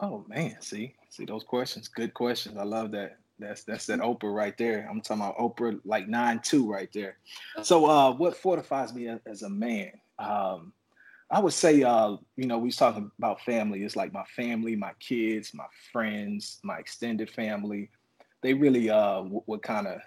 Oh 0.00 0.24
man, 0.28 0.56
see, 0.60 0.94
see 1.08 1.24
those 1.24 1.44
questions. 1.44 1.88
Good 1.88 2.14
questions. 2.14 2.56
I 2.56 2.64
love 2.64 2.92
that. 2.92 3.18
That's 3.38 3.64
that's 3.64 3.86
that 3.86 4.00
Oprah 4.00 4.34
right 4.34 4.56
there. 4.58 4.88
I'm 4.90 5.00
talking 5.00 5.22
about 5.22 5.38
Oprah 5.38 5.80
like 5.84 6.08
nine 6.08 6.40
two 6.42 6.70
right 6.70 6.90
there. 6.92 7.18
So 7.62 7.86
uh 7.86 8.12
what 8.12 8.36
fortifies 8.36 8.92
me 8.92 9.08
as, 9.26 9.42
a 9.42 9.48
man? 9.48 9.92
Um, 10.18 10.72
I 11.30 11.40
would 11.40 11.52
say, 11.52 11.82
uh, 11.82 12.16
you 12.36 12.46
know, 12.46 12.58
we 12.58 12.68
was 12.68 12.76
talking 12.76 13.10
about 13.18 13.42
family. 13.42 13.84
It's 13.84 13.96
like 13.96 14.12
my 14.12 14.24
family, 14.34 14.74
my 14.74 14.92
kids, 14.98 15.52
my 15.52 15.66
friends, 15.92 16.58
my 16.62 16.78
extended 16.78 17.30
family. 17.30 17.90
They 18.42 18.54
really 18.54 18.90
uh 18.90 19.22
would 19.22 19.62
kind 19.62 19.86
of 19.86 20.00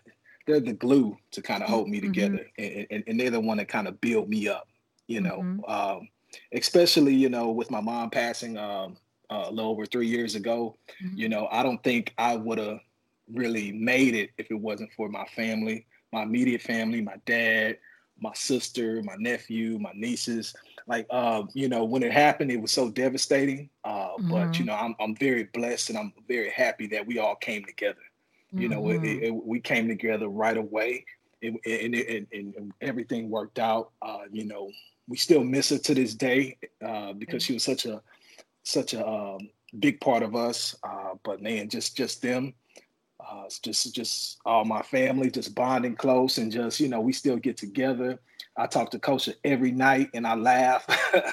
they're 0.48 0.60
the 0.60 0.74
glue 0.74 1.17
to 1.31 1.41
kind 1.41 1.63
of 1.63 1.69
hold 1.69 1.88
me 1.88 2.00
mm-hmm. 2.00 2.07
together, 2.07 2.45
and, 2.57 2.88
and, 2.89 3.03
and, 3.07 3.19
they're 3.19 3.29
the 3.29 3.39
one 3.39 3.57
that 3.57 3.67
kind 3.67 3.88
of 3.88 4.01
build 4.01 4.27
me 4.27 4.48
up. 4.48 4.67
You 5.07 5.21
know, 5.21 5.39
mm-hmm. 5.43 5.71
um, 5.71 6.10
especially 6.53 7.13
you 7.13 7.29
know 7.29 7.51
with 7.51 7.69
my 7.71 7.81
mom 7.81 8.10
passing 8.10 8.57
um, 8.57 8.98
uh, 9.32 9.46
a 9.48 9.52
little 9.52 9.72
over 9.72 9.86
three 9.86 10.08
years 10.08 10.36
ago. 10.36 10.78
Mm-hmm. 11.04 11.18
You 11.18 11.30
know, 11.30 11.48
I 11.52 11.64
don't 11.64 11.82
think 11.84 12.14
I 12.18 12.36
would 12.36 12.58
have 12.58 12.80
really 13.32 13.72
made 13.72 14.14
it 14.14 14.32
if 14.38 14.52
it 14.52 14.60
wasn't 14.60 14.92
for 14.94 15.10
my 15.10 15.26
family, 15.36 15.86
my 16.12 16.24
immediate 16.24 16.62
family, 16.62 17.02
my 17.02 17.16
dad, 17.26 17.78
my 18.20 18.34
sister, 18.34 19.02
my 19.04 19.16
nephew, 19.18 19.80
my 19.80 19.92
nieces. 19.96 20.54
Like, 20.86 21.08
uh, 21.10 21.44
you 21.54 21.70
know, 21.70 21.86
when 21.86 22.04
it 22.04 22.12
happened, 22.12 22.52
it 22.52 22.62
was 22.62 22.72
so 22.72 22.90
devastating. 22.90 23.70
Uh, 23.84 24.10
mm-hmm. 24.10 24.30
But 24.30 24.60
you 24.60 24.66
know, 24.66 24.76
I'm 24.76 24.96
I'm 25.00 25.16
very 25.16 25.46
blessed 25.46 25.90
and 25.90 25.98
I'm 25.98 26.14
very 26.28 26.50
happy 26.50 26.88
that 26.88 27.08
we 27.08 27.20
all 27.20 27.36
came 27.36 27.64
together. 27.64 28.02
You 28.54 28.68
know, 28.68 28.82
mm-hmm. 28.82 29.06
it, 29.06 29.24
it, 29.24 29.32
we 29.32 29.62
came 29.62 29.88
together 29.88 30.28
right 30.28 30.58
away, 30.58 31.06
and, 31.42 31.58
and, 31.66 32.28
and 32.34 32.74
everything 32.82 33.30
worked 33.30 33.60
out. 33.60 33.92
Uh, 34.02 34.24
you 34.30 34.44
know, 34.44 34.70
we 35.08 35.16
still 35.16 35.42
miss 35.42 35.70
her 35.70 35.78
to 35.78 35.96
this 35.96 36.14
day 36.14 36.58
uh, 36.86 37.14
because 37.14 37.44
she 37.44 37.54
was 37.54 37.64
such 37.64 37.86
a 37.86 38.02
such 38.63 38.94
a 38.94 39.08
um, 39.08 39.50
big 39.80 40.00
part 40.01 40.24
of 40.24 40.36
us. 40.36 40.75
Uh, 40.84 41.15
but 41.24 41.41
man, 41.41 41.70
just 41.70 41.96
just 41.96 42.22
them 42.22 42.53
uh, 43.30 43.44
just 43.62 43.94
just 43.94 44.39
all 44.46 44.65
my 44.65 44.82
family 44.82 45.30
just 45.30 45.53
bonding 45.56 45.96
close 45.96 46.38
and 46.38 46.51
just 46.51 46.80
you 46.80 46.88
know 46.88 47.00
we 47.00 47.13
still 47.13 47.38
get 47.38 47.58
together 47.58 48.20
i 48.58 48.65
talk 48.65 48.89
to 48.89 49.00
kosha 49.00 49.34
every 49.44 49.72
night 49.72 50.10
and 50.13 50.25
i 50.25 50.36
laugh 50.36 50.86
like 51.13 51.24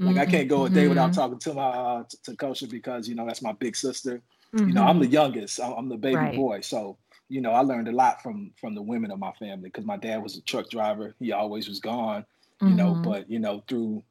mm-hmm. 0.00 0.18
i 0.18 0.26
can't 0.26 0.48
go 0.48 0.64
a 0.64 0.70
day 0.70 0.88
without 0.88 1.10
mm-hmm. 1.10 1.20
talking 1.20 1.38
to 1.38 1.54
my 1.54 1.62
uh, 1.62 2.04
to 2.22 2.32
kosha 2.32 2.70
because 2.70 3.08
you 3.08 3.14
know 3.14 3.26
that's 3.26 3.42
my 3.42 3.52
big 3.52 3.76
sister 3.76 4.22
mm-hmm. 4.54 4.68
you 4.68 4.74
know 4.74 4.84
i'm 4.84 4.98
the 4.98 5.04
mm-hmm. 5.04 5.14
youngest 5.14 5.60
i'm 5.60 5.88
the 5.88 5.96
baby 5.96 6.16
right. 6.16 6.36
boy 6.36 6.60
so 6.60 6.96
you 7.28 7.40
know 7.40 7.52
i 7.52 7.60
learned 7.60 7.88
a 7.88 7.92
lot 7.92 8.22
from 8.22 8.52
from 8.60 8.74
the 8.74 8.82
women 8.82 9.10
of 9.10 9.18
my 9.18 9.32
family 9.32 9.68
because 9.68 9.84
my 9.84 9.96
dad 9.96 10.22
was 10.22 10.36
a 10.36 10.42
truck 10.42 10.70
driver 10.70 11.14
he 11.18 11.32
always 11.32 11.68
was 11.68 11.80
gone 11.80 12.24
you 12.60 12.68
mm-hmm. 12.68 12.76
know 12.76 12.94
but 12.94 13.28
you 13.28 13.38
know 13.38 13.62
through 13.68 14.02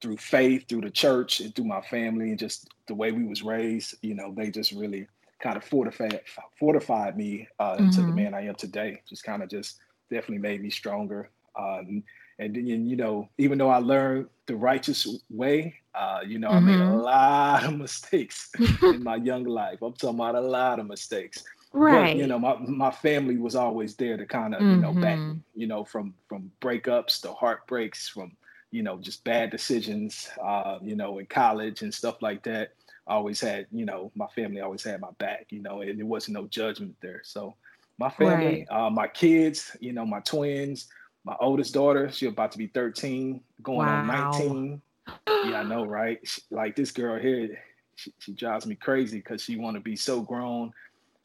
through 0.00 0.16
faith 0.16 0.68
through 0.68 0.80
the 0.80 0.90
church 0.90 1.40
and 1.40 1.54
through 1.54 1.64
my 1.64 1.80
family 1.82 2.30
and 2.30 2.38
just 2.38 2.68
the 2.86 2.94
way 2.94 3.12
we 3.12 3.24
was 3.24 3.42
raised 3.42 3.94
you 4.02 4.14
know 4.14 4.32
they 4.36 4.50
just 4.50 4.72
really 4.72 5.06
kind 5.40 5.56
of 5.56 5.64
fortified 5.64 6.20
fortified 6.58 7.16
me 7.16 7.48
uh, 7.58 7.72
mm-hmm. 7.72 7.84
into 7.84 8.00
the 8.00 8.06
mm-hmm. 8.06 8.16
man 8.16 8.34
I 8.34 8.46
am 8.46 8.54
today. 8.54 9.02
Just 9.08 9.24
kind 9.24 9.42
of 9.42 9.48
just 9.48 9.78
definitely 10.10 10.38
made 10.38 10.62
me 10.62 10.70
stronger. 10.70 11.30
Um, 11.56 12.02
and 12.38 12.54
then 12.54 12.66
you 12.66 12.96
know, 12.96 13.28
even 13.38 13.58
though 13.58 13.70
I 13.70 13.78
learned 13.78 14.28
the 14.46 14.56
righteous 14.56 15.06
way, 15.30 15.74
uh, 15.94 16.20
you 16.26 16.38
know, 16.38 16.50
mm-hmm. 16.50 16.68
I 16.68 16.72
made 16.72 16.80
a 16.80 16.84
mm-hmm. 16.84 17.00
lot 17.00 17.64
of 17.64 17.76
mistakes 17.78 18.50
in 18.82 19.02
my 19.02 19.16
young 19.16 19.44
life. 19.44 19.82
I'm 19.82 19.92
talking 19.92 20.18
about 20.18 20.34
a 20.34 20.40
lot 20.40 20.78
of 20.78 20.86
mistakes. 20.86 21.44
Right. 21.72 22.14
But, 22.14 22.16
you 22.16 22.26
know, 22.26 22.38
my 22.38 22.56
my 22.58 22.90
family 22.90 23.36
was 23.36 23.54
always 23.54 23.94
there 23.94 24.16
to 24.16 24.26
kind 24.26 24.54
of, 24.54 24.60
mm-hmm. 24.60 24.70
you 24.70 24.76
know, 24.76 24.92
back, 24.92 25.18
mm-hmm. 25.18 25.38
you 25.54 25.66
know, 25.66 25.84
from 25.84 26.14
from 26.28 26.50
breakups 26.60 27.20
to 27.22 27.32
heartbreaks, 27.32 28.08
from 28.08 28.32
you 28.70 28.82
know, 28.82 28.98
just 28.98 29.24
bad 29.24 29.50
decisions, 29.50 30.28
uh, 30.42 30.78
you 30.82 30.96
know, 30.96 31.18
in 31.18 31.26
college 31.26 31.82
and 31.82 31.92
stuff 31.92 32.22
like 32.22 32.42
that 32.42 32.72
I 33.08 33.14
always 33.14 33.40
had, 33.40 33.66
you 33.72 33.86
know, 33.86 34.12
my 34.14 34.26
family 34.28 34.60
always 34.60 34.84
had 34.84 35.00
my 35.00 35.10
back, 35.18 35.46
you 35.48 35.62
know, 35.62 35.80
and 35.80 35.98
there 35.98 36.06
wasn't 36.06 36.36
no 36.36 36.46
judgment 36.46 36.94
there. 37.00 37.22
So 37.24 37.54
my 37.96 38.10
family, 38.10 38.66
right. 38.70 38.86
uh, 38.86 38.90
my 38.90 39.08
kids, 39.08 39.74
you 39.80 39.94
know, 39.94 40.04
my 40.04 40.20
twins, 40.20 40.88
my 41.24 41.34
oldest 41.40 41.72
daughter, 41.72 42.10
she's 42.12 42.28
about 42.28 42.52
to 42.52 42.58
be 42.58 42.66
13, 42.66 43.40
going 43.62 43.78
wow. 43.78 44.00
on 44.00 44.06
19. 44.06 44.82
yeah, 45.26 45.60
I 45.60 45.62
know, 45.62 45.84
right? 45.84 46.20
She, 46.22 46.42
like 46.50 46.76
this 46.76 46.92
girl 46.92 47.18
here, 47.18 47.58
she, 47.96 48.12
she 48.18 48.32
drives 48.32 48.66
me 48.66 48.74
crazy 48.74 49.18
because 49.18 49.42
she 49.42 49.56
want 49.56 49.76
to 49.76 49.80
be 49.80 49.96
so 49.96 50.20
grown, 50.20 50.70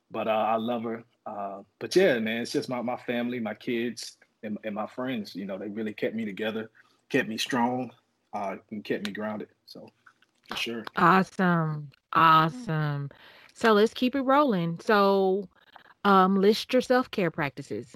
but 0.10 0.30
uh, 0.30 0.32
I 0.32 0.56
love 0.56 0.84
her. 0.84 1.04
Uh, 1.26 1.64
but 1.80 1.94
yeah, 1.98 2.18
man, 2.20 2.42
it's 2.42 2.54
just 2.54 2.70
my, 2.70 2.82
my 2.82 2.98
family, 2.98 3.42
my 3.42 3.54
kids, 3.54 4.18
and, 4.42 4.58
and 4.64 4.74
my 4.74 4.88
friends. 4.88 5.36
You 5.36 5.46
know, 5.46 5.58
they 5.58 5.68
really 5.68 5.94
kept 5.94 6.16
me 6.16 6.24
together, 6.24 6.72
kept 7.14 7.30
me 7.30 7.38
strong, 7.38 7.92
uh, 8.34 8.56
and 8.72 8.84
kept 8.84 9.06
me 9.08 9.14
grounded. 9.14 9.50
So 9.66 9.80
for 10.50 10.58
sure. 10.58 10.84
Awesome. 10.98 11.92
Awesome. 12.12 13.10
So 13.54 13.74
let's 13.74 13.94
keep 13.94 14.16
it 14.16 14.26
rolling. 14.34 14.80
So 14.80 15.48
um 16.06 16.42
list 16.42 16.74
your 16.74 16.82
self-care 16.82 17.32
practices. 17.32 17.88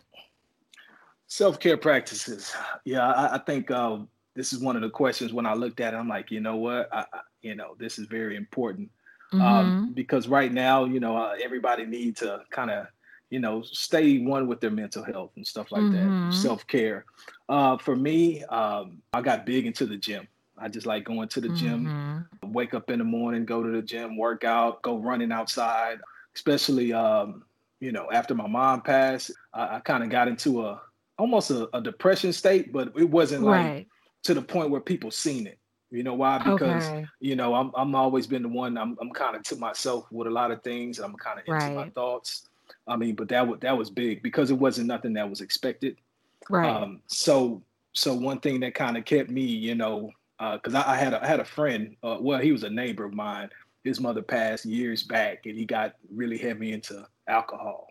Self-care 1.28 1.78
practices. 1.78 2.56
Yeah, 2.86 3.06
I, 3.22 3.36
I 3.36 3.40
think 3.40 3.70
uh, 3.70 3.98
this 4.34 4.54
is 4.54 4.60
one 4.68 4.78
of 4.78 4.82
the 4.82 4.90
questions 4.90 5.34
when 5.34 5.46
I 5.46 5.56
looked 5.56 5.82
at 5.82 5.94
it, 5.94 5.98
I'm 5.98 6.08
like, 6.08 6.32
you 6.32 6.40
know 6.40 6.56
what? 6.56 6.88
I, 6.94 7.02
I, 7.18 7.20
you 7.42 7.56
know, 7.60 7.76
this 7.78 8.00
is 8.00 8.08
very 8.08 8.36
important. 8.38 8.90
Um, 9.34 9.40
mm-hmm. 9.40 9.44
Um, 9.44 9.94
because 9.94 10.30
right 10.30 10.54
now, 10.54 10.86
you 10.86 11.02
know, 11.02 11.18
uh, 11.18 11.36
everybody 11.44 11.86
need 11.86 12.16
to 12.18 12.30
kind 12.50 12.72
of, 12.72 12.88
you 13.30 13.40
know, 13.40 13.62
stay 13.62 14.20
one 14.20 14.48
with 14.48 14.62
their 14.62 14.72
mental 14.72 15.04
health 15.04 15.32
and 15.36 15.46
stuff 15.46 15.72
like 15.72 15.82
mm-hmm. 15.82 16.30
that, 16.30 16.36
self 16.36 16.66
care. 16.68 17.06
Uh, 17.50 17.78
for 17.78 17.96
me, 17.96 18.44
um, 18.46 19.02
I 19.14 19.22
got 19.22 19.46
big 19.46 19.66
into 19.66 19.86
the 19.86 19.98
gym. 19.98 20.28
I 20.58 20.70
just 20.70 20.88
like 20.88 21.04
going 21.04 21.28
to 21.30 21.42
the 21.42 21.50
gym, 21.50 21.86
mm-hmm. 21.86 22.52
wake 22.52 22.74
up 22.74 22.90
in 22.90 23.00
the 23.00 23.06
morning, 23.06 23.46
go 23.46 23.62
to 23.62 23.70
the 23.70 23.82
gym, 23.82 24.18
work 24.18 24.44
out, 24.44 24.82
go 24.82 24.98
running 24.98 25.32
outside. 25.32 26.00
Especially, 26.36 26.94
um, 26.94 27.44
you 27.80 27.92
know, 27.92 28.08
after 28.12 28.34
my 28.34 28.48
mom 28.48 28.82
passed, 28.82 29.32
I, 29.54 29.78
I 29.78 29.80
kind 29.80 30.04
of 30.04 30.10
got 30.10 30.28
into 30.28 30.66
a 30.66 30.82
almost 31.18 31.52
a, 31.52 31.68
a, 31.76 31.82
depression 31.82 32.32
state, 32.32 32.72
but 32.72 32.92
it 32.96 33.10
wasn't 33.10 33.44
right. 33.44 33.76
like 33.76 33.88
to 34.24 34.34
the 34.34 34.42
point 34.42 34.70
where 34.70 34.82
people 34.82 35.10
seen 35.10 35.48
it. 35.48 35.58
You 35.90 36.04
know 36.04 36.14
why? 36.14 36.38
Because 36.38 36.84
okay. 36.84 37.06
you 37.20 37.36
know 37.36 37.56
I'm 37.56 37.72
I'm 37.76 37.96
always 37.96 38.28
been 38.28 38.42
the 38.42 38.50
one. 38.50 38.78
I'm 38.78 38.98
I'm 39.00 39.10
kind 39.12 39.36
of 39.36 39.44
to 39.44 39.56
myself 39.56 40.06
with 40.12 40.28
a 40.28 40.30
lot 40.32 40.52
of 40.52 40.62
things. 40.62 41.00
I'm 41.00 41.16
kind 41.16 41.40
of 41.40 41.46
into 41.48 41.66
right. 41.66 41.76
my 41.76 41.90
thoughts. 41.92 42.47
I 42.88 42.96
mean, 42.96 43.16
but 43.16 43.30
that 43.30 43.48
was 43.48 43.60
that 43.62 43.78
was 43.78 43.90
big 43.90 44.24
because 44.24 44.52
it 44.52 44.58
wasn't 44.58 44.88
nothing 44.88 45.14
that 45.14 45.30
was 45.30 45.42
expected. 45.42 45.98
Right. 46.50 46.70
Um, 46.70 47.02
so 47.08 47.62
so 47.94 48.14
one 48.14 48.40
thing 48.40 48.60
that 48.62 48.76
kind 48.76 48.98
of 48.98 49.06
kept 49.06 49.30
me, 49.30 49.42
you 49.42 49.76
know, 49.76 50.12
because 50.40 50.76
uh, 50.76 50.84
I, 50.86 50.94
I, 50.94 50.96
had 50.98 51.14
a, 51.14 51.24
I 51.24 51.28
had 51.28 51.40
a 51.40 51.46
friend. 51.46 51.96
Uh, 52.04 52.18
well, 52.20 52.40
he 52.40 52.52
was 52.52 52.64
a 52.64 52.70
neighbor 52.70 53.06
of 53.06 53.14
mine. 53.14 53.50
His 53.84 54.00
mother 54.00 54.22
passed 54.22 54.66
years 54.66 55.04
back, 55.04 55.46
and 55.46 55.58
he 55.58 55.66
got 55.66 55.96
really 56.14 56.38
heavy 56.38 56.74
into 56.74 57.08
alcohol. 57.28 57.88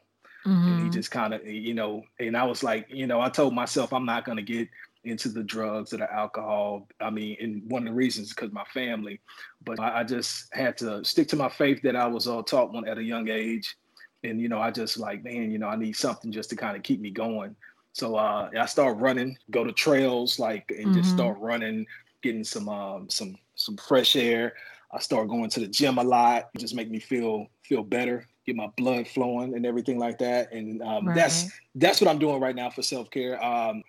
Mm-hmm. 0.46 0.66
And 0.66 0.76
he 0.76 0.82
mm-hmm. 0.82 0.90
just 0.90 1.10
kind 1.10 1.34
of, 1.34 1.44
you 1.44 1.74
know, 1.74 2.04
and 2.20 2.36
I 2.36 2.44
was 2.44 2.62
like, 2.62 2.86
you 2.88 3.06
know, 3.06 3.20
I 3.20 3.28
told 3.28 3.54
myself 3.54 3.92
I'm 3.92 4.06
not 4.06 4.24
going 4.24 4.36
to 4.36 4.42
get 4.42 4.68
into 5.02 5.28
the 5.28 5.42
drugs 5.42 5.92
or 5.92 5.98
the 5.98 6.12
alcohol. 6.12 6.88
I 7.00 7.10
mean, 7.10 7.36
and 7.40 7.68
one 7.70 7.82
of 7.82 7.92
the 7.92 7.96
reasons 7.96 8.30
because 8.30 8.52
my 8.52 8.64
family, 8.72 9.20
but 9.64 9.80
I, 9.80 10.00
I, 10.00 10.04
just 10.04 10.52
had 10.54 10.76
to 10.78 11.04
stick 11.04 11.28
to 11.28 11.36
my 11.36 11.48
faith 11.48 11.80
that 11.82 11.96
I 11.96 12.06
was 12.06 12.26
all 12.26 12.42
taught 12.42 12.72
one 12.72 12.86
at 12.86 12.98
a 12.98 13.02
young 13.02 13.28
age. 13.28 13.76
And, 14.24 14.40
you 14.40 14.48
know, 14.48 14.60
I 14.60 14.70
just 14.70 14.98
like, 14.98 15.22
man, 15.22 15.50
you 15.50 15.58
know, 15.58 15.68
I 15.68 15.76
need 15.76 15.96
something 15.96 16.32
just 16.32 16.50
to 16.50 16.56
kind 16.56 16.76
of 16.76 16.82
keep 16.82 17.00
me 17.00 17.10
going. 17.10 17.54
So 17.92 18.16
uh, 18.16 18.50
I 18.58 18.66
start 18.66 18.98
running, 18.98 19.38
go 19.50 19.64
to 19.64 19.72
trails, 19.72 20.38
like, 20.38 20.70
and 20.70 20.88
mm-hmm. 20.88 20.94
just 21.00 21.12
start 21.12 21.38
running, 21.38 21.86
getting 22.22 22.44
some 22.44 22.68
um, 22.68 23.08
some 23.08 23.36
some 23.54 23.76
fresh 23.76 24.16
air. 24.16 24.54
I 24.92 25.00
start 25.00 25.28
going 25.28 25.48
to 25.50 25.60
the 25.60 25.66
gym 25.66 25.98
a 25.98 26.04
lot. 26.04 26.50
It 26.54 26.58
just 26.58 26.74
make 26.74 26.90
me 26.90 27.00
feel 27.00 27.46
feel 27.62 27.82
better, 27.82 28.28
get 28.44 28.54
my 28.54 28.68
blood 28.76 29.08
flowing 29.08 29.54
and 29.54 29.64
everything 29.64 29.98
like 29.98 30.18
that. 30.18 30.52
And 30.52 30.82
um, 30.82 31.08
right. 31.08 31.14
that's 31.14 31.50
that's 31.74 32.00
what 32.00 32.08
I'm 32.10 32.18
doing 32.18 32.40
right 32.40 32.54
now 32.54 32.70
for 32.70 32.82
self 32.82 33.10
care. 33.10 33.42
Um, 33.42 33.82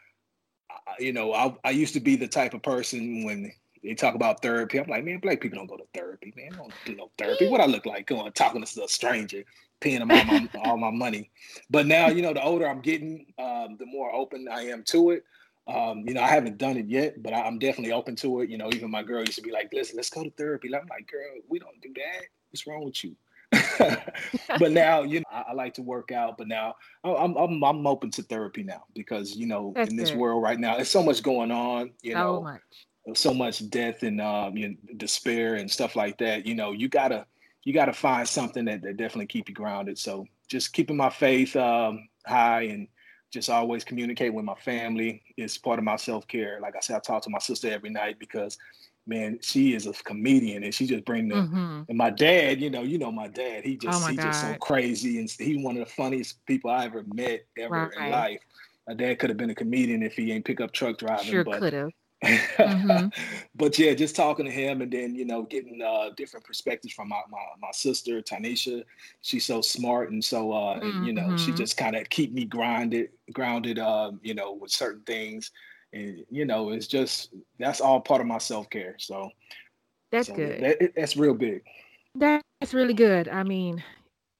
you 0.99 1.13
know, 1.13 1.33
I, 1.33 1.53
I 1.63 1.71
used 1.71 1.93
to 1.93 1.99
be 1.99 2.15
the 2.15 2.27
type 2.27 2.53
of 2.53 2.63
person 2.63 3.23
when 3.25 3.51
they 3.83 3.93
talk 3.93 4.15
about 4.15 4.41
therapy. 4.41 4.79
I'm 4.79 4.89
like, 4.89 5.03
man, 5.03 5.19
black 5.19 5.41
people 5.41 5.59
don't 5.59 5.67
go 5.67 5.77
to 5.77 5.87
therapy, 5.93 6.33
man. 6.35 6.53
I 6.53 6.57
don't 6.57 6.73
do 6.85 6.95
no 6.95 7.11
therapy. 7.17 7.47
What 7.47 7.61
I 7.61 7.65
look 7.65 7.85
like 7.85 8.07
going 8.07 8.31
talking 8.33 8.63
to 8.63 8.83
a 8.83 8.87
stranger, 8.87 9.43
paying 9.79 9.99
them 9.99 10.11
all 10.11 10.23
my, 10.25 10.49
all 10.63 10.77
my 10.77 10.91
money. 10.91 11.29
But 11.69 11.85
now, 11.85 12.07
you 12.07 12.21
know, 12.21 12.33
the 12.33 12.43
older 12.43 12.67
I'm 12.67 12.81
getting, 12.81 13.25
um, 13.39 13.77
the 13.79 13.85
more 13.85 14.13
open 14.13 14.47
I 14.51 14.67
am 14.67 14.83
to 14.87 15.11
it. 15.11 15.23
Um, 15.67 16.05
you 16.07 16.13
know, 16.13 16.21
I 16.21 16.29
haven't 16.29 16.57
done 16.57 16.77
it 16.77 16.87
yet, 16.87 17.21
but 17.21 17.33
I, 17.33 17.45
am 17.45 17.59
definitely 17.59 17.91
open 17.91 18.15
to 18.17 18.41
it. 18.41 18.49
You 18.49 18.57
know, 18.57 18.69
even 18.71 18.89
my 18.89 19.03
girl 19.03 19.19
used 19.19 19.35
to 19.35 19.41
be 19.41 19.51
like, 19.51 19.69
"Listen, 19.73 19.97
let's 19.97 20.09
go 20.09 20.23
to 20.23 20.29
therapy." 20.31 20.73
I'm 20.73 20.87
like, 20.89 21.11
"Girl, 21.11 21.41
we 21.49 21.59
don't 21.59 21.79
do 21.81 21.91
that. 21.95 22.23
What's 22.49 22.65
wrong 22.65 22.85
with 22.85 23.03
you?" 23.03 23.17
but 24.59 24.71
now, 24.71 25.03
you 25.03 25.19
know, 25.19 25.25
I, 25.29 25.45
I, 25.49 25.53
like 25.53 25.73
to 25.73 25.81
work 25.81 26.11
out. 26.13 26.37
But 26.37 26.47
now, 26.47 26.75
I'm 27.03 27.35
I'm 27.35 27.63
I'm 27.63 27.85
open 27.85 28.11
to 28.11 28.23
therapy 28.23 28.63
now 28.63 28.83
because 28.93 29.35
you 29.35 29.45
know, 29.45 29.73
That's 29.75 29.89
in 29.89 29.97
this 29.97 30.11
good. 30.11 30.19
world 30.19 30.41
right 30.41 30.59
now, 30.59 30.75
there's 30.75 30.89
so 30.89 31.03
much 31.03 31.21
going 31.21 31.51
on. 31.51 31.91
You 32.01 32.13
so 32.13 32.17
know, 32.17 32.41
much. 32.41 33.17
so 33.17 33.33
much 33.33 33.69
death 33.69 34.03
and 34.03 34.21
um, 34.21 34.55
you 34.55 34.69
know, 34.69 34.75
despair 34.95 35.55
and 35.55 35.69
stuff 35.69 35.97
like 35.97 36.17
that. 36.19 36.45
You 36.45 36.55
know, 36.55 36.71
you 36.71 36.87
gotta 36.87 37.25
you 37.67 37.73
gotta 37.73 37.91
find 37.91 38.25
something 38.25 38.63
that, 38.63 38.81
that 38.81 38.95
definitely 38.95 39.25
keep 39.25 39.49
you 39.49 39.53
grounded. 39.53 39.97
So 39.99 40.25
just 40.47 40.71
keeping 40.71 40.95
my 40.95 41.09
faith 41.09 41.53
um, 41.57 42.07
high 42.25 42.61
and 42.61 42.87
just 43.33 43.49
always 43.49 43.83
communicate 43.83 44.33
with 44.33 44.45
my 44.45 44.55
family 44.55 45.21
is 45.35 45.57
part 45.57 45.77
of 45.77 45.83
my 45.83 45.97
self-care 45.97 46.59
like 46.61 46.77
i 46.77 46.79
said 46.79 46.95
i 46.95 46.99
talk 46.99 47.21
to 47.21 47.29
my 47.29 47.39
sister 47.39 47.69
every 47.69 47.89
night 47.89 48.17
because 48.19 48.57
man 49.05 49.37
she 49.41 49.75
is 49.75 49.85
a 49.85 49.91
comedian 49.91 50.63
and 50.63 50.73
she 50.73 50.87
just 50.87 51.03
bring 51.03 51.27
the 51.27 51.35
mm-hmm. 51.35 51.81
and 51.89 51.97
my 51.97 52.09
dad 52.09 52.61
you 52.61 52.69
know 52.69 52.83
you 52.83 52.97
know 52.97 53.11
my 53.11 53.27
dad 53.27 53.65
he 53.65 53.75
just 53.75 54.01
oh 54.01 54.07
he's 54.07 54.17
just 54.17 54.39
so 54.39 54.55
crazy 54.61 55.19
and 55.19 55.29
he's 55.29 55.61
one 55.61 55.75
of 55.75 55.85
the 55.85 55.91
funniest 55.91 56.43
people 56.45 56.69
i 56.69 56.85
ever 56.85 57.03
met 57.13 57.45
ever 57.59 57.91
right. 57.93 58.05
in 58.05 58.11
life 58.11 58.39
my 58.87 58.93
dad 58.93 59.19
could 59.19 59.29
have 59.29 59.37
been 59.37 59.49
a 59.49 59.55
comedian 59.55 60.01
if 60.01 60.13
he 60.13 60.31
ain't 60.31 60.45
pick 60.45 60.61
up 60.61 60.71
truck 60.71 60.97
driving 60.97 61.25
sure 61.25 61.43
could 61.43 61.73
have 61.73 61.91
mm-hmm. 62.23 63.07
but 63.55 63.77
yeah, 63.77 63.93
just 63.93 64.15
talking 64.15 64.45
to 64.45 64.51
him 64.51 64.81
and 64.81 64.91
then, 64.91 65.15
you 65.15 65.25
know, 65.25 65.43
getting 65.43 65.81
uh, 65.81 66.09
different 66.15 66.45
perspectives 66.45 66.93
from 66.93 67.09
my, 67.09 67.21
my, 67.29 67.39
my 67.61 67.71
sister, 67.71 68.21
Tanisha. 68.21 68.83
She's 69.21 69.45
so 69.45 69.61
smart. 69.61 70.11
And 70.11 70.23
so, 70.23 70.51
uh, 70.51 70.79
mm-hmm. 70.79 71.03
you 71.03 71.13
know, 71.13 71.37
she 71.37 71.47
mm-hmm. 71.47 71.55
just 71.55 71.77
kind 71.77 71.95
of 71.95 72.09
keep 72.09 72.33
me 72.33 72.45
grounded, 72.45 73.09
grounded, 73.33 73.79
um, 73.79 74.19
you 74.23 74.33
know, 74.33 74.53
with 74.53 74.71
certain 74.71 75.03
things. 75.03 75.51
And, 75.93 76.23
you 76.29 76.45
know, 76.45 76.69
it's 76.69 76.87
just, 76.87 77.33
that's 77.59 77.81
all 77.81 78.01
part 78.01 78.21
of 78.21 78.27
my 78.27 78.39
self-care. 78.39 78.95
So 78.97 79.29
that's 80.11 80.27
so 80.27 80.35
good. 80.35 80.63
That, 80.63 80.91
that's 80.95 81.17
real 81.17 81.33
big. 81.33 81.63
That's 82.15 82.73
really 82.73 82.93
good. 82.93 83.27
I 83.27 83.43
mean, 83.43 83.83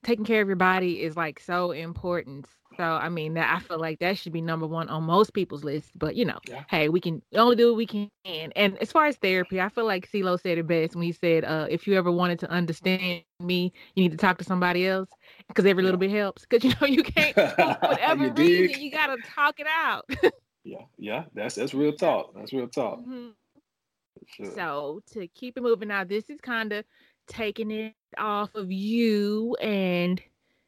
taking 0.03 0.25
care 0.25 0.41
of 0.41 0.47
your 0.47 0.57
body 0.57 1.01
is 1.03 1.15
like 1.15 1.39
so 1.39 1.71
important. 1.71 2.47
So 2.77 2.83
I 2.83 3.09
mean 3.09 3.33
that 3.33 3.55
I 3.55 3.59
feel 3.59 3.79
like 3.79 3.99
that 3.99 4.17
should 4.17 4.31
be 4.31 4.41
number 4.41 4.67
one 4.67 4.89
on 4.89 5.03
most 5.03 5.33
people's 5.33 5.63
list. 5.63 5.91
But 5.95 6.15
you 6.15 6.25
know, 6.25 6.37
yeah. 6.47 6.63
hey, 6.69 6.89
we 6.89 6.99
can 6.99 7.21
only 7.35 7.55
do 7.55 7.69
what 7.69 7.77
we 7.77 7.85
can. 7.85 8.09
And 8.25 8.77
as 8.77 8.91
far 8.91 9.07
as 9.07 9.17
therapy, 9.17 9.59
I 9.59 9.69
feel 9.69 9.85
like 9.85 10.09
CeeLo 10.09 10.39
said 10.39 10.57
it 10.57 10.67
best 10.67 10.95
when 10.95 11.03
he 11.03 11.11
said, 11.11 11.43
uh, 11.43 11.67
if 11.69 11.87
you 11.87 11.95
ever 11.95 12.11
wanted 12.11 12.39
to 12.39 12.51
understand 12.51 13.23
me, 13.39 13.73
you 13.95 14.03
need 14.03 14.11
to 14.11 14.17
talk 14.17 14.37
to 14.37 14.43
somebody 14.43 14.87
else 14.87 15.09
because 15.47 15.65
every 15.65 15.83
yeah. 15.83 15.87
little 15.87 15.99
bit 15.99 16.11
helps. 16.11 16.45
Because 16.45 16.63
you 16.63 16.73
know 16.79 16.87
you 16.87 17.03
can't 17.03 17.35
whatever 17.81 18.25
you 18.25 18.33
reason 18.33 18.67
dig. 18.67 18.77
you 18.77 18.91
gotta 18.91 19.17
talk 19.35 19.59
it 19.59 19.67
out. 19.67 20.05
yeah, 20.63 20.83
yeah, 20.97 21.23
that's 21.33 21.55
that's 21.55 21.73
real 21.73 21.93
talk. 21.93 22.33
That's 22.35 22.53
real 22.53 22.67
talk. 22.67 22.99
Mm-hmm. 22.99 23.29
Sure. 24.27 24.51
So 24.51 25.01
to 25.13 25.27
keep 25.27 25.57
it 25.57 25.61
moving 25.61 25.87
now, 25.87 26.03
this 26.03 26.29
is 26.29 26.39
kind 26.41 26.73
of 26.73 26.85
taking 27.27 27.71
it 27.71 27.93
off 28.17 28.55
of 28.55 28.71
you 28.71 29.55
and 29.55 30.21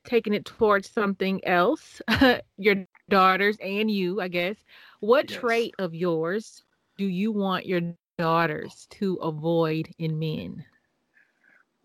taking 0.10 0.34
it 0.34 0.46
towards 0.46 0.90
something 0.90 1.46
else, 1.46 2.02
your 2.58 2.76
daughters 3.10 3.58
and 3.62 3.90
you, 3.90 4.20
I 4.20 4.28
guess. 4.28 4.58
What 5.00 5.30
yes. 5.30 5.40
trait 5.40 5.76
of 5.80 5.94
yours 5.94 6.64
do 6.98 7.06
you 7.06 7.32
want 7.32 7.66
your 7.66 7.82
daughters 8.18 8.88
to 8.92 9.16
avoid 9.16 9.90
in 10.00 10.20
men? 10.20 10.66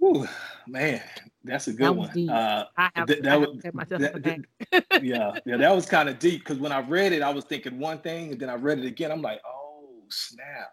Ooh, 0.02 0.26
man, 0.66 1.00
that's 1.45 1.69
a 1.69 1.73
good 1.73 1.87
that 1.87 1.93
one. 1.97 2.28
Uh, 2.28 2.66
I 2.76 2.90
have, 2.95 3.07
th- 3.07 3.23
that, 3.23 3.40
was, 3.40 3.62
that, 3.62 4.45
yeah, 5.02 5.38
yeah, 5.47 5.57
that 5.57 5.75
was 5.75 5.87
kind 5.87 6.09
of 6.09 6.19
deep 6.19 6.40
because 6.40 6.59
when 6.59 6.73
I 6.73 6.81
read 6.81 7.12
it, 7.12 7.23
I 7.23 7.31
was 7.31 7.45
thinking 7.45 7.78
one 7.78 7.99
thing, 7.99 8.33
and 8.33 8.40
then 8.40 8.50
I 8.50 8.54
read 8.54 8.81
it 8.81 8.87
again. 8.87 9.12
I'm 9.12 9.23
like, 9.23 9.40
oh 9.47 10.02
snap, 10.11 10.73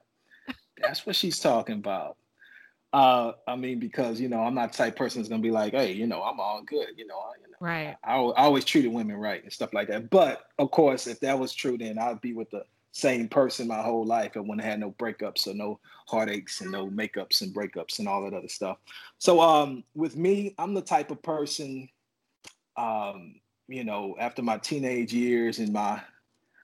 that's 0.82 1.06
what 1.06 1.16
she's 1.16 1.40
talking 1.40 1.76
about. 1.76 2.18
Uh, 2.94 3.34
I 3.48 3.56
mean, 3.56 3.80
because 3.80 4.20
you 4.20 4.28
know, 4.28 4.42
I'm 4.42 4.56
not 4.56 4.74
the 4.74 4.78
type 4.78 4.96
person 4.98 5.22
that's 5.22 5.30
gonna 5.30 5.42
be 5.42 5.52
like, 5.52 5.74
hey, 5.74 5.94
you 5.94 6.08
know, 6.08 6.22
I'm 6.24 6.40
all 6.40 6.62
good, 6.62 6.90
you 6.98 7.08
know, 7.08 7.22
you 7.42 7.50
know 7.50 7.58
right. 7.62 7.96
I, 8.04 8.16
I, 8.16 8.44
always 8.44 8.66
treated 8.66 8.92
women 8.92 9.16
right 9.16 9.42
and 9.42 9.54
stuff 9.54 9.74
like 9.74 9.88
that. 9.88 10.10
But 10.10 10.48
of 10.60 10.72
course, 10.72 11.08
if 11.08 11.22
that 11.22 11.40
was 11.40 11.54
true, 11.54 11.78
then 11.78 11.98
I'd 11.98 12.20
be 12.20 12.34
with 12.34 12.50
the 12.50 12.66
same 12.92 13.30
person 13.30 13.68
my 13.68 13.82
whole 13.82 14.06
life. 14.06 14.34
I 14.36 14.40
wouldn't 14.40 14.62
have 14.62 14.80
no 14.80 14.92
breakups 14.92 15.48
or 15.48 15.54
no 15.54 15.80
heartaches 16.08 16.60
and 16.62 16.72
no 16.72 16.88
makeups 16.88 17.42
and 17.42 17.54
breakups 17.54 18.00
and 18.00 18.08
all 18.08 18.24
that 18.24 18.34
other 18.34 18.50
stuff. 18.50 18.78
So 19.18 19.40
um, 19.40 19.84
with 19.96 20.18
me, 20.18 20.54
I'm 20.58 20.74
the 20.74 20.82
type 20.82 21.12
of 21.12 21.24
person, 21.24 21.88
um, 22.76 23.36
you 23.70 23.86
know, 23.86 24.18
after 24.20 24.42
my 24.42 24.58
teenage 24.58 25.14
years 25.14 25.60
and 25.60 25.72
my, 25.72 26.02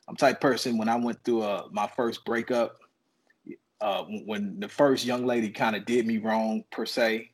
I'm 0.10 0.18
type 0.18 0.42
person 0.42 0.78
when 0.78 0.90
I 0.90 0.98
went 0.98 1.24
through 1.24 1.44
uh, 1.44 1.68
my 1.72 1.90
first 1.96 2.26
breakup 2.26 2.80
uh, 3.82 4.04
when 4.26 4.60
the 4.60 4.68
first 4.68 5.06
young 5.06 5.26
lady 5.26 5.50
kind 5.50 5.76
of 5.76 5.86
did 5.86 6.06
me 6.06 6.18
wrong 6.18 6.64
per 6.72 6.86
se, 6.86 7.32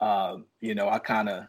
uh, 0.00 0.36
you 0.60 0.74
know, 0.74 0.88
I 0.88 0.98
kind 0.98 1.28
of 1.28 1.46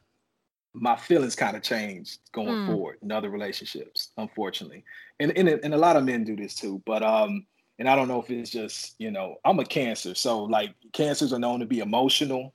my 0.74 0.96
feelings 0.96 1.36
kind 1.36 1.56
of 1.56 1.62
changed 1.62 2.20
going 2.32 2.48
mm. 2.48 2.68
forward 2.68 2.98
in 3.04 3.12
other 3.12 3.30
relationships, 3.30 4.10
unfortunately, 4.18 4.84
and, 5.20 5.36
and 5.38 5.48
and 5.48 5.74
a 5.74 5.78
lot 5.78 5.96
of 5.96 6.04
men 6.04 6.24
do 6.24 6.36
this 6.36 6.56
too. 6.56 6.82
But 6.86 7.04
um, 7.04 7.46
and 7.80 7.88
I 7.88 7.96
don't 7.96 8.08
know 8.08 8.22
if 8.22 8.30
it's 8.30 8.50
just 8.50 8.96
you 9.00 9.12
know 9.12 9.36
I'm 9.46 9.60
a 9.60 9.66
Cancer, 9.66 10.16
so 10.16 10.44
like 10.44 10.74
cancers 10.94 11.34
are 11.34 11.40
known 11.40 11.60
to 11.60 11.66
be 11.66 11.80
emotional, 11.80 12.54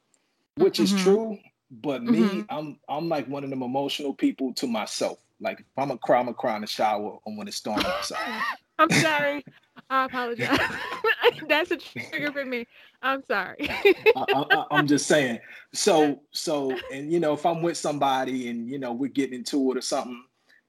which 0.57 0.79
mm-hmm. 0.79 0.97
is 0.97 1.03
true. 1.03 1.39
But 1.71 2.03
me, 2.03 2.21
mm-hmm. 2.21 2.41
I'm 2.49 2.79
I'm 2.89 3.09
like 3.09 3.29
one 3.29 3.45
of 3.45 3.51
them 3.51 3.63
emotional 3.63 4.15
people 4.15 4.53
to 4.55 4.67
myself. 4.67 5.19
Like 5.41 5.61
if 5.61 5.67
I'm 5.77 5.91
a 5.91 5.99
cry, 5.99 6.19
I'm 6.19 6.29
a 6.29 6.35
cry 6.35 6.57
in 6.57 6.63
the 6.63 6.67
shower 6.67 7.19
or 7.25 7.37
when 7.37 7.47
it's 7.47 7.59
storming 7.59 7.87
outside. 7.87 8.43
I'm 8.79 8.91
sorry. 8.91 9.45
I 9.91 10.05
apologize. 10.05 10.59
That's 11.49 11.71
a 11.71 11.77
trigger 11.77 12.33
for 12.33 12.45
me. 12.45 12.67
I'm 13.03 13.23
sorry. 13.29 13.57
I, 14.17 14.65
am 14.71 14.87
just 14.87 15.07
saying. 15.07 15.41
So, 15.73 16.21
so, 16.31 16.77
and 16.93 17.13
you 17.13 17.21
know, 17.21 17.33
if 17.33 17.47
I'm 17.47 17.63
with 17.63 17.77
somebody 17.77 18.49
and 18.49 18.69
you 18.69 18.79
know 18.79 18.93
we're 18.93 19.09
getting 19.09 19.35
into 19.35 19.71
it 19.73 19.79
or 19.79 19.83
something, 19.83 20.23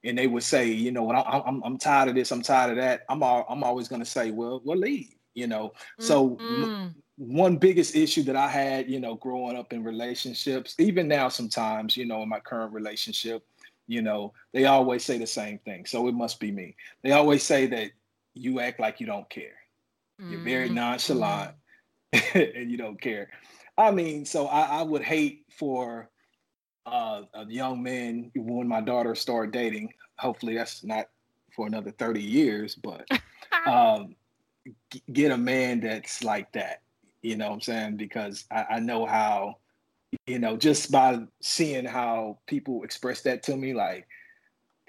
and 0.04 0.18
they 0.18 0.28
would 0.28 0.44
say, 0.44 0.68
you 0.68 0.92
know, 0.92 1.12
I'm 1.12 1.42
I'm, 1.46 1.64
I'm 1.64 1.78
tired 1.78 2.10
of 2.10 2.16
this, 2.16 2.32
I'm 2.32 2.42
tired 2.42 2.72
of 2.72 2.78
that. 2.78 3.02
I'm 3.10 3.24
all, 3.24 3.46
I'm 3.50 3.64
always 3.64 3.88
going 3.88 4.02
to 4.02 4.10
say, 4.10 4.32
well, 4.32 4.62
we'll 4.64 4.78
leave. 4.78 5.16
You 5.34 5.48
know, 5.48 5.74
so. 6.00 6.32
Mm-hmm. 6.32 6.88
one 7.18 7.58
biggest 7.58 7.96
issue 7.96 8.24
that 8.24 8.36
I 8.36 8.48
had, 8.48 8.90
you 8.90 9.00
know, 9.00 9.16
growing 9.16 9.58
up 9.58 9.74
in 9.74 9.84
relationships, 9.84 10.76
even 10.80 11.08
now 11.08 11.30
sometimes, 11.30 11.96
you 11.96 12.06
know, 12.06 12.24
in 12.24 12.30
my 12.30 12.40
current 12.40 12.74
relationship, 12.74 13.46
you 13.88 14.02
know, 14.02 14.34
they 14.54 14.66
always 14.66 15.04
say 15.04 15.18
the 15.18 15.28
same 15.28 15.60
thing. 15.60 15.86
So 15.86 16.08
it 16.08 16.14
must 16.14 16.40
be 16.40 16.52
me. 16.52 16.76
They 17.04 17.12
always 17.12 17.44
say 17.44 17.68
that 17.68 17.92
you 18.34 18.60
act 18.60 18.80
like 18.80 19.00
you 19.00 19.06
don't 19.06 19.30
care. 19.30 19.56
You're 20.20 20.42
very 20.42 20.66
mm-hmm. 20.66 20.76
nonchalant 20.76 21.56
and 22.34 22.70
you 22.70 22.78
don't 22.78 23.00
care. 23.00 23.30
I 23.78 23.92
mean, 23.92 24.26
so 24.26 24.48
I, 24.48 24.80
I 24.80 24.82
would 24.82 25.02
hate 25.02 25.46
for 25.58 26.10
uh, 26.86 27.22
a 27.34 27.46
young 27.46 27.82
man 27.82 28.32
when 28.36 28.68
my 28.68 28.82
daughter 28.82 29.16
start 29.16 29.52
dating. 29.52 29.94
Hopefully, 30.18 30.56
that's 30.56 30.84
not 30.84 31.06
for 31.56 31.68
another 31.68 31.92
30 31.92 32.22
years, 32.22 32.76
but 32.76 33.08
um, 33.66 34.16
g- 34.92 35.04
get 35.14 35.32
a 35.32 35.38
man 35.38 35.80
that's 35.80 36.24
like 36.24 36.52
that. 36.52 36.82
You 37.22 37.38
know 37.38 37.48
what 37.48 37.56
I'm 37.56 37.62
saying? 37.62 37.98
Because 37.98 38.44
I, 38.52 38.66
I 38.72 38.80
know 38.80 39.06
how, 39.06 39.58
you 40.28 40.40
know, 40.40 40.58
just 40.58 40.92
by 40.92 41.20
seeing 41.42 41.86
how 41.86 42.40
people 42.48 42.84
express 42.84 43.22
that 43.22 43.44
to 43.44 43.56
me, 43.56 43.74
like, 43.74 44.06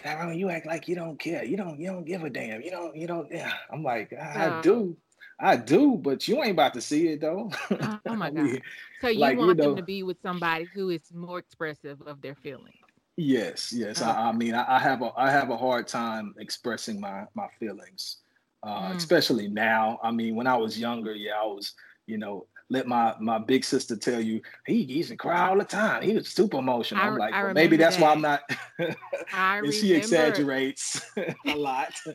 Tyrone, 0.02 0.38
you 0.38 0.50
act 0.50 0.66
like 0.66 0.88
you 0.88 0.94
don't 0.94 1.18
care. 1.18 1.44
You 1.44 1.56
don't. 1.56 1.78
You 1.78 1.88
don't 1.88 2.04
give 2.04 2.24
a 2.24 2.30
damn. 2.30 2.62
You 2.62 2.70
don't. 2.70 2.96
You 2.96 3.06
don't. 3.06 3.30
Yeah. 3.30 3.52
I'm 3.72 3.82
like, 3.82 4.12
I, 4.12 4.58
I 4.58 4.60
do. 4.62 4.96
I 5.40 5.56
do, 5.56 5.96
but 5.96 6.28
you 6.28 6.42
ain't 6.42 6.52
about 6.52 6.74
to 6.74 6.80
see 6.80 7.08
it 7.08 7.20
though. 7.20 7.50
oh, 7.70 7.98
oh 8.06 8.14
my 8.14 8.30
god! 8.30 8.60
So 9.00 9.08
you 9.08 9.18
like, 9.18 9.38
want 9.38 9.48
you 9.48 9.54
know, 9.54 9.68
them 9.70 9.76
to 9.76 9.82
be 9.82 10.02
with 10.02 10.18
somebody 10.22 10.66
who 10.74 10.90
is 10.90 11.00
more 11.14 11.38
expressive 11.38 12.00
of 12.02 12.20
their 12.20 12.34
feelings? 12.34 12.76
Yes, 13.16 13.72
yes. 13.72 14.02
Okay. 14.02 14.10
I, 14.10 14.28
I, 14.28 14.32
mean, 14.32 14.54
I, 14.54 14.76
I, 14.76 14.78
have 14.78 15.02
a 15.02 15.12
I 15.16 15.30
have 15.30 15.50
a 15.50 15.56
hard 15.56 15.88
time 15.88 16.34
expressing 16.38 17.00
my 17.00 17.24
my 17.34 17.48
feelings, 17.58 18.18
uh, 18.62 18.90
mm. 18.90 18.96
especially 18.96 19.48
now. 19.48 19.98
I 20.02 20.10
mean, 20.10 20.36
when 20.36 20.46
I 20.46 20.56
was 20.56 20.78
younger, 20.78 21.14
yeah, 21.14 21.32
I 21.40 21.46
was, 21.46 21.74
you 22.06 22.18
know, 22.18 22.46
let 22.70 22.86
my 22.86 23.14
my 23.20 23.38
big 23.38 23.64
sister 23.64 23.96
tell 23.96 24.20
you 24.20 24.40
he 24.66 24.76
used 24.76 25.10
to 25.10 25.16
cry 25.16 25.48
all 25.48 25.58
the 25.58 25.64
time. 25.64 26.02
He 26.02 26.14
was 26.14 26.28
super 26.28 26.58
emotional. 26.58 27.02
I, 27.02 27.08
I'm 27.08 27.18
like, 27.18 27.32
well, 27.32 27.52
maybe 27.52 27.76
that's 27.76 27.96
that. 27.96 28.02
why 28.02 28.12
I'm 28.12 28.20
not. 28.22 28.42
and 29.36 29.74
she 29.74 29.92
exaggerates 29.92 31.02
a 31.46 31.56
lot. 31.56 31.92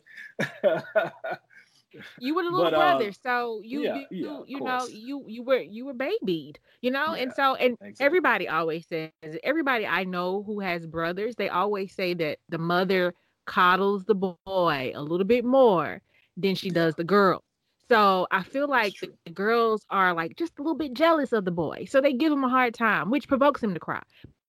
you 2.19 2.33
were 2.33 2.43
the 2.43 2.49
little 2.49 2.71
but, 2.71 2.73
brother, 2.73 3.09
uh, 3.09 3.13
so 3.21 3.61
you 3.63 3.83
yeah, 3.83 3.95
you, 4.09 4.27
yeah, 4.27 4.39
you 4.47 4.61
know 4.61 4.87
you 4.87 5.25
you 5.27 5.43
were 5.43 5.59
you 5.59 5.85
were 5.85 5.93
babied, 5.93 6.57
you 6.81 6.89
know, 6.89 7.15
yeah, 7.15 7.23
and 7.23 7.33
so 7.33 7.55
and 7.55 7.73
exactly. 7.81 8.05
everybody 8.05 8.47
always 8.47 8.87
says 8.87 9.11
everybody 9.43 9.85
I 9.85 10.05
know 10.05 10.41
who 10.43 10.61
has 10.61 10.87
brothers, 10.87 11.35
they 11.35 11.49
always 11.49 11.93
say 11.93 12.13
that 12.15 12.39
the 12.49 12.57
mother 12.57 13.13
coddles 13.45 14.05
the 14.05 14.15
boy 14.15 14.91
a 14.95 15.01
little 15.01 15.25
bit 15.25 15.45
more 15.45 16.01
than 16.37 16.55
she 16.55 16.69
does 16.69 16.95
the 16.95 17.03
girl. 17.03 17.43
So 17.89 18.27
I 18.31 18.43
feel 18.43 18.67
like 18.67 18.95
the 19.25 19.31
girls 19.31 19.85
are 19.89 20.13
like 20.13 20.35
just 20.37 20.53
a 20.57 20.61
little 20.61 20.77
bit 20.77 20.93
jealous 20.93 21.31
of 21.31 21.45
the 21.45 21.51
boy. 21.51 21.85
So 21.89 22.01
they 22.01 22.13
give 22.13 22.31
him 22.31 22.43
a 22.43 22.49
hard 22.49 22.73
time, 22.73 23.11
which 23.11 23.27
provokes 23.27 23.61
him 23.61 23.73
to 23.73 23.79
cry. 23.79 24.01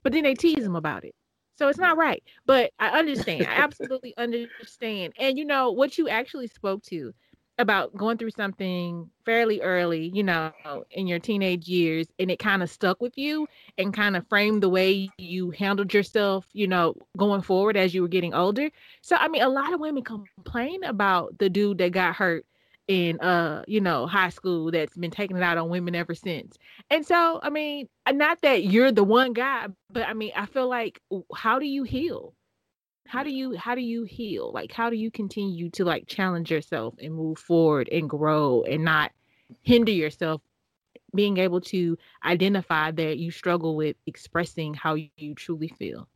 But 0.03 0.13
then 0.13 0.23
they 0.23 0.35
tease 0.35 0.65
him 0.65 0.77
about 0.77 1.05
it. 1.05 1.15
So 1.59 1.69
it's 1.69 1.79
not 1.79 1.97
mm. 1.97 2.01
right. 2.01 2.23
But 2.47 2.73
I 2.79 2.99
understand. 2.99 3.47
I 3.47 3.51
absolutely 3.57 4.15
understand. 4.17 5.15
And 5.19 5.39
you 5.39 5.45
know 5.45 5.71
what 5.71 5.99
you 5.99 6.09
actually 6.09 6.47
spoke 6.47 6.83
to 6.85 7.13
about 7.59 7.95
going 7.97 8.19
through 8.19 8.31
something 8.31 9.09
fairly 9.25 9.63
early, 9.63 10.11
you 10.13 10.23
know, 10.23 10.53
in 10.91 11.07
your 11.07 11.19
teenage 11.19 11.67
years, 11.67 12.07
and 12.19 12.31
it 12.31 12.39
kind 12.39 12.63
of 12.63 12.69
stuck 12.69 13.01
with 13.01 13.17
you 13.17 13.47
and 13.79 13.95
kind 13.95 14.15
of 14.15 14.29
framed 14.29 14.63
the 14.63 14.69
way 14.69 15.09
you 15.17 15.51
handled 15.53 15.95
yourself, 15.95 16.47
you 16.53 16.67
know, 16.67 16.95
going 17.17 17.41
forward 17.41 17.77
as 17.77 17.95
you 17.95 18.03
were 18.03 18.09
getting 18.09 18.35
older. 18.35 18.71
So, 19.01 19.17
I 19.17 19.29
mean, 19.29 19.41
a 19.41 19.49
lot 19.49 19.73
of 19.73 19.81
women 19.81 20.05
complain 20.05 20.85
about 20.85 21.39
the 21.39 21.49
dude 21.49 21.79
that 21.79 21.93
got 21.93 22.15
hurt 22.15 22.45
in 22.89 23.19
uh 23.21 23.65
you 23.67 23.81
know 23.81 24.07
high 24.07 24.29
school 24.29 24.71
that's 24.71 24.97
been 24.97 25.11
taking 25.11 25.37
it 25.37 25.43
out 25.43 25.59
on 25.59 25.69
women 25.69 25.95
ever 25.95 26.15
since. 26.15 26.57
And 26.91 27.05
so 27.07 27.41
i 27.43 27.51
mean 27.51 27.89
uh, 28.07 28.13
not 28.13 28.41
that 28.43 28.65
you're 28.65 28.93
the 28.93 29.05
one 29.05 29.33
guy 29.33 29.67
but 29.91 30.07
i 30.07 30.15
mean 30.15 30.33
i 30.37 30.47
feel 30.47 30.69
like 30.69 31.01
how 31.35 31.59
do 31.59 31.67
you 31.67 31.83
heal? 31.83 32.35
How 33.07 33.23
do 33.23 33.31
you 33.31 33.57
how 33.57 33.75
do 33.75 33.81
you 33.81 34.05
heal? 34.05 34.53
Like 34.53 34.73
how 34.73 34.91
do 34.91 34.97
you 34.97 35.11
continue 35.11 35.71
to 35.71 35.85
like 35.85 36.07
challenge 36.07 36.51
yourself 36.51 36.95
and 37.01 37.15
move 37.15 37.39
forward 37.39 37.89
and 37.91 38.09
grow 38.09 38.63
and 38.63 38.85
not 38.85 39.13
hinder 39.63 39.93
yourself 39.93 40.41
being 41.15 41.39
able 41.39 41.61
to 41.61 41.97
identify 42.25 42.91
that 42.91 43.19
you 43.19 43.31
struggle 43.31 43.77
with 43.77 43.97
expressing 44.07 44.75
how 44.75 44.95
you 44.95 45.35
truly 45.35 45.69
feel 45.69 46.09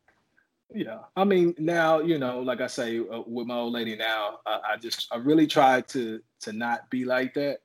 Yeah, 0.74 0.98
I 1.16 1.24
mean 1.24 1.54
now 1.58 2.00
you 2.00 2.18
know, 2.18 2.40
like 2.40 2.60
I 2.60 2.66
say 2.66 2.98
uh, 2.98 3.22
with 3.26 3.46
my 3.46 3.56
old 3.56 3.72
lady 3.72 3.96
now, 3.96 4.38
uh, 4.46 4.58
I 4.68 4.76
just 4.76 5.08
I 5.10 5.16
really 5.16 5.46
try 5.46 5.80
to 5.82 6.20
to 6.40 6.52
not 6.52 6.88
be 6.90 7.04
like 7.04 7.34
that. 7.34 7.58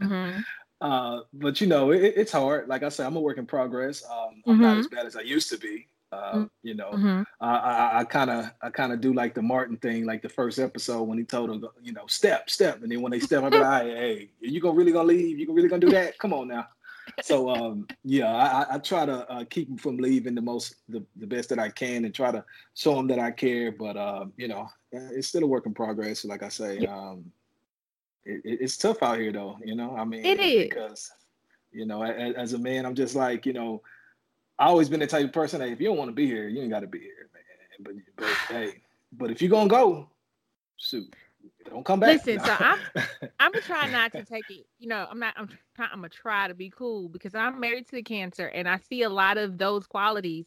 Mm-hmm. 0.00 0.40
uh, 0.80 1.20
but 1.32 1.60
you 1.60 1.66
know, 1.66 1.90
it, 1.90 2.14
it's 2.16 2.32
hard. 2.32 2.68
Like 2.68 2.82
I 2.82 2.88
said, 2.88 3.06
I'm 3.06 3.16
a 3.16 3.20
work 3.20 3.38
in 3.38 3.46
progress. 3.46 4.04
Um, 4.08 4.42
I'm 4.46 4.54
mm-hmm. 4.54 4.62
not 4.62 4.78
as 4.78 4.86
bad 4.88 5.06
as 5.06 5.16
I 5.16 5.22
used 5.22 5.50
to 5.50 5.58
be. 5.58 5.88
Uh, 6.12 6.34
mm, 6.34 6.50
you 6.62 6.74
know, 6.74 6.90
mm-hmm. 6.90 7.22
I 7.40 8.04
kind 8.04 8.28
of 8.28 8.50
I 8.60 8.68
kind 8.68 8.92
of 8.92 9.00
do 9.00 9.14
like 9.14 9.34
the 9.34 9.40
Martin 9.40 9.78
thing, 9.78 10.04
like 10.04 10.20
the 10.20 10.28
first 10.28 10.58
episode 10.58 11.04
when 11.04 11.16
he 11.16 11.24
told 11.24 11.50
him, 11.50 11.64
you 11.82 11.92
know, 11.92 12.06
step, 12.06 12.50
step, 12.50 12.82
and 12.82 12.92
then 12.92 13.00
when 13.00 13.12
they 13.12 13.18
step, 13.18 13.42
I'm 13.42 13.50
like, 13.50 13.84
hey, 13.84 13.94
hey, 13.94 14.30
you 14.40 14.60
gonna 14.60 14.74
really 14.74 14.92
gonna 14.92 15.08
leave? 15.08 15.38
You 15.38 15.46
going 15.46 15.56
really 15.56 15.70
gonna 15.70 15.80
do 15.80 15.90
that? 15.90 16.18
Come 16.18 16.34
on 16.34 16.48
now. 16.48 16.68
So 17.22 17.50
um, 17.50 17.86
yeah, 18.04 18.32
I, 18.32 18.74
I 18.74 18.78
try 18.78 19.06
to 19.06 19.28
uh, 19.30 19.44
keep 19.44 19.68
them 19.68 19.76
from 19.76 19.96
leaving 19.96 20.34
the 20.34 20.42
most 20.42 20.76
the, 20.88 21.04
the 21.16 21.26
best 21.26 21.48
that 21.50 21.58
I 21.58 21.68
can 21.68 22.04
and 22.04 22.14
try 22.14 22.30
to 22.30 22.44
show 22.74 22.94
them 22.94 23.06
that 23.08 23.18
I 23.18 23.30
care. 23.30 23.72
But 23.72 23.96
uh, 23.96 24.26
you 24.36 24.48
know, 24.48 24.68
it's 24.92 25.28
still 25.28 25.44
a 25.44 25.46
work 25.46 25.66
in 25.66 25.74
progress. 25.74 26.24
Like 26.24 26.42
I 26.42 26.48
say, 26.48 26.86
um, 26.86 27.24
it, 28.24 28.40
it's 28.44 28.76
tough 28.76 29.02
out 29.02 29.18
here 29.18 29.32
though. 29.32 29.58
You 29.64 29.74
know, 29.74 29.96
I 29.96 30.04
mean, 30.04 30.24
it 30.24 30.40
is 30.40 30.68
because 30.68 31.10
you 31.72 31.86
know, 31.86 32.02
as, 32.02 32.34
as 32.34 32.52
a 32.52 32.58
man, 32.58 32.86
I'm 32.86 32.94
just 32.94 33.14
like 33.14 33.46
you 33.46 33.52
know 33.52 33.82
I 34.58 34.66
always 34.66 34.88
been 34.88 35.00
the 35.00 35.06
type 35.06 35.24
of 35.24 35.32
person. 35.32 35.60
Hey, 35.60 35.72
if 35.72 35.80
you 35.80 35.88
don't 35.88 35.96
want 35.96 36.08
to 36.08 36.14
be 36.14 36.26
here, 36.26 36.48
you 36.48 36.62
ain't 36.62 36.70
got 36.70 36.80
to 36.80 36.86
be 36.86 37.00
here, 37.00 37.28
man. 37.34 37.42
But 37.80 37.94
but 38.16 38.54
hey, 38.54 38.80
but 39.12 39.30
if 39.30 39.42
you're 39.42 39.50
gonna 39.50 39.68
go, 39.68 40.08
shoot, 40.76 41.12
don't 41.68 41.84
come 41.84 42.00
back. 42.00 42.26
Listen, 42.26 42.40
so 42.40 42.56
I'm 42.58 42.78
I'm 43.40 43.52
gonna 43.52 43.62
try 43.62 43.90
not 43.90 44.12
to 44.12 44.24
take 44.24 44.44
it. 44.50 44.66
You 44.78 44.88
know, 44.88 45.06
I'm 45.10 45.18
not. 45.18 45.34
I'm 45.36 45.48
trying. 45.76 45.90
I'm 45.92 45.98
gonna 45.98 46.08
try 46.08 46.48
to 46.48 46.54
be 46.54 46.70
cool 46.70 47.08
because 47.08 47.34
I'm 47.34 47.60
married 47.60 47.86
to 47.88 47.96
the 47.96 48.02
cancer, 48.02 48.46
and 48.46 48.68
I 48.68 48.78
see 48.88 49.02
a 49.02 49.08
lot 49.08 49.38
of 49.38 49.58
those 49.58 49.86
qualities, 49.86 50.46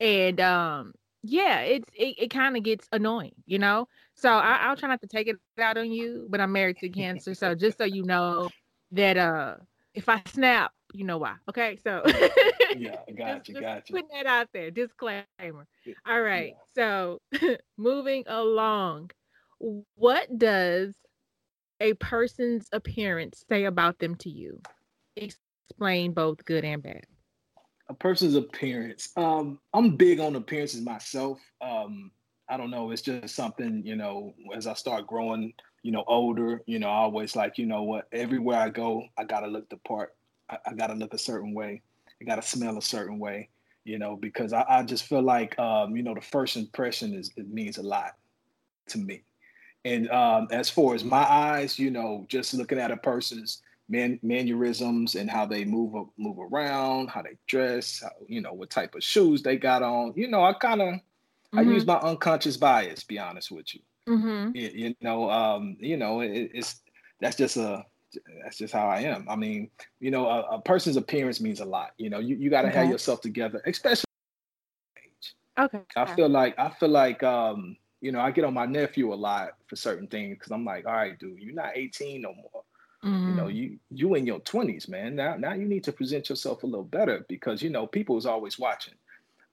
and 0.00 0.40
um, 0.40 0.94
yeah, 1.22 1.60
it's 1.60 1.88
it, 1.94 2.14
it 2.18 2.28
kind 2.28 2.56
of 2.56 2.62
gets 2.62 2.88
annoying, 2.92 3.34
you 3.46 3.58
know. 3.58 3.88
So 4.14 4.30
I, 4.30 4.58
I'll 4.62 4.76
try 4.76 4.88
not 4.88 5.00
to 5.02 5.06
take 5.06 5.28
it 5.28 5.36
out 5.58 5.78
on 5.78 5.90
you, 5.90 6.26
but 6.28 6.40
I'm 6.40 6.52
married 6.52 6.78
to 6.78 6.88
cancer, 6.88 7.34
so 7.34 7.54
just 7.54 7.78
so 7.78 7.84
you 7.84 8.02
know 8.02 8.50
that 8.92 9.16
uh, 9.16 9.56
if 9.94 10.08
I 10.08 10.22
snap, 10.26 10.72
you 10.92 11.04
know 11.04 11.18
why. 11.18 11.34
Okay, 11.48 11.78
so 11.82 12.02
yeah, 12.76 12.96
I 13.08 13.12
got 13.12 13.48
you, 13.48 13.60
got 13.60 13.88
you. 13.88 13.94
Putting 13.94 14.08
that 14.14 14.26
out 14.26 14.48
there, 14.52 14.70
disclaimer. 14.70 15.24
All 16.06 16.20
right, 16.20 16.54
yeah. 16.76 17.18
so 17.38 17.56
moving 17.76 18.24
along, 18.26 19.10
what 19.94 20.38
does 20.38 20.94
a 21.80 21.94
person's 21.94 22.68
appearance 22.72 23.44
say 23.48 23.64
about 23.64 23.98
them 23.98 24.14
to 24.16 24.30
you? 24.30 24.60
Explain 25.16 26.12
both 26.12 26.44
good 26.44 26.64
and 26.64 26.82
bad. 26.82 27.04
A 27.88 27.94
person's 27.94 28.34
appearance. 28.34 29.10
Um, 29.16 29.58
I'm 29.74 29.96
big 29.96 30.20
on 30.20 30.36
appearances 30.36 30.80
myself. 30.82 31.40
Um, 31.60 32.10
I 32.48 32.56
don't 32.56 32.70
know. 32.70 32.90
It's 32.90 33.02
just 33.02 33.34
something 33.34 33.82
you 33.84 33.96
know. 33.96 34.34
As 34.54 34.66
I 34.66 34.74
start 34.74 35.06
growing, 35.06 35.52
you 35.82 35.92
know, 35.92 36.04
older, 36.06 36.62
you 36.66 36.78
know, 36.78 36.88
I 36.88 36.96
always 36.96 37.36
like, 37.36 37.58
you 37.58 37.66
know 37.66 37.82
what? 37.82 38.08
Everywhere 38.12 38.58
I 38.58 38.68
go, 38.68 39.04
I 39.18 39.24
gotta 39.24 39.46
look 39.46 39.68
the 39.68 39.76
part 39.78 40.14
I, 40.52 40.58
I 40.66 40.74
got 40.74 40.88
to 40.88 40.94
look 40.94 41.14
a 41.14 41.18
certain 41.18 41.54
way. 41.54 41.82
I 42.20 42.24
got 42.24 42.36
to 42.36 42.42
smell 42.42 42.78
a 42.78 42.82
certain 42.82 43.18
way, 43.18 43.48
you 43.84 43.98
know, 43.98 44.16
because 44.16 44.52
I, 44.52 44.64
I 44.68 44.82
just 44.84 45.04
feel 45.04 45.22
like, 45.22 45.58
um, 45.58 45.96
you 45.96 46.02
know, 46.02 46.14
the 46.14 46.20
first 46.20 46.56
impression 46.56 47.14
is 47.14 47.30
it 47.36 47.48
means 47.48 47.78
a 47.78 47.82
lot 47.82 48.12
to 48.88 48.98
me. 48.98 49.22
And 49.84 50.08
um, 50.10 50.48
as 50.50 50.70
far 50.70 50.94
as 50.94 51.04
my 51.04 51.24
eyes, 51.28 51.78
you 51.78 51.90
know, 51.90 52.24
just 52.28 52.54
looking 52.54 52.78
at 52.78 52.90
a 52.90 52.96
person's 52.96 53.62
man, 53.88 54.18
mannerisms 54.22 55.14
and 55.16 55.30
how 55.30 55.44
they 55.44 55.64
move 55.64 55.94
move 56.16 56.38
around, 56.38 57.08
how 57.08 57.22
they 57.22 57.36
dress, 57.46 58.00
how, 58.02 58.10
you 58.28 58.40
know, 58.40 58.52
what 58.52 58.70
type 58.70 58.94
of 58.94 59.02
shoes 59.02 59.42
they 59.42 59.56
got 59.56 59.82
on, 59.82 60.12
you 60.16 60.28
know, 60.28 60.44
I 60.44 60.52
kind 60.52 60.80
of 60.80 60.88
mm-hmm. 60.88 61.58
I 61.58 61.62
use 61.62 61.86
my 61.86 61.96
unconscious 61.96 62.56
bias. 62.56 63.04
Be 63.04 63.18
honest 63.18 63.50
with 63.50 63.74
you. 63.74 63.80
Mm-hmm. 64.08 64.56
You, 64.56 64.70
you, 64.74 64.94
know, 65.00 65.30
um, 65.30 65.76
you 65.78 65.96
know, 65.96 66.20
it, 66.20 66.50
it's 66.54 66.80
that's 67.20 67.36
just 67.36 67.56
a 67.56 67.84
that's 68.42 68.58
just 68.58 68.72
how 68.72 68.88
I 68.88 69.00
am. 69.00 69.26
I 69.28 69.36
mean, 69.36 69.70
you 70.00 70.10
know, 70.10 70.26
a, 70.26 70.56
a 70.56 70.60
person's 70.60 70.96
appearance 70.96 71.40
means 71.40 71.60
a 71.60 71.64
lot. 71.64 71.92
You 71.98 72.10
know, 72.10 72.18
you, 72.18 72.36
you 72.36 72.50
got 72.50 72.62
to 72.62 72.68
okay. 72.68 72.78
have 72.78 72.90
yourself 72.90 73.20
together, 73.20 73.62
especially. 73.66 74.04
Okay. 75.58 75.80
I 75.96 76.14
feel 76.14 76.28
like 76.28 76.58
I 76.58 76.70
feel 76.70 76.88
like 76.88 77.22
um, 77.22 77.76
you 78.02 78.12
know, 78.12 78.20
I 78.20 78.30
get 78.32 78.44
on 78.44 78.52
my 78.52 78.66
nephew 78.66 79.12
a 79.12 79.16
lot 79.16 79.52
for 79.68 79.76
certain 79.76 80.08
things 80.08 80.36
because 80.36 80.52
I'm 80.52 80.64
like, 80.64 80.86
all 80.86 80.92
right, 80.92 81.18
dude, 81.18 81.38
you're 81.38 81.54
not 81.54 81.72
18 81.74 82.20
no 82.20 82.34
more. 82.34 82.62
Mm-hmm. 83.04 83.28
You 83.28 83.34
know, 83.34 83.44
mm-hmm. 83.44 83.56
you 83.56 83.78
you 83.90 84.14
in 84.14 84.26
your 84.26 84.40
20s, 84.40 84.88
man. 84.88 85.16
Now 85.16 85.36
now 85.36 85.54
you 85.54 85.64
need 85.64 85.84
to 85.84 85.92
present 85.92 86.28
yourself 86.28 86.62
a 86.62 86.66
little 86.66 86.84
better 86.84 87.24
because 87.28 87.62
you 87.62 87.70
know 87.70 87.86
people 87.86 88.18
is 88.18 88.26
always 88.26 88.58
watching. 88.58 88.94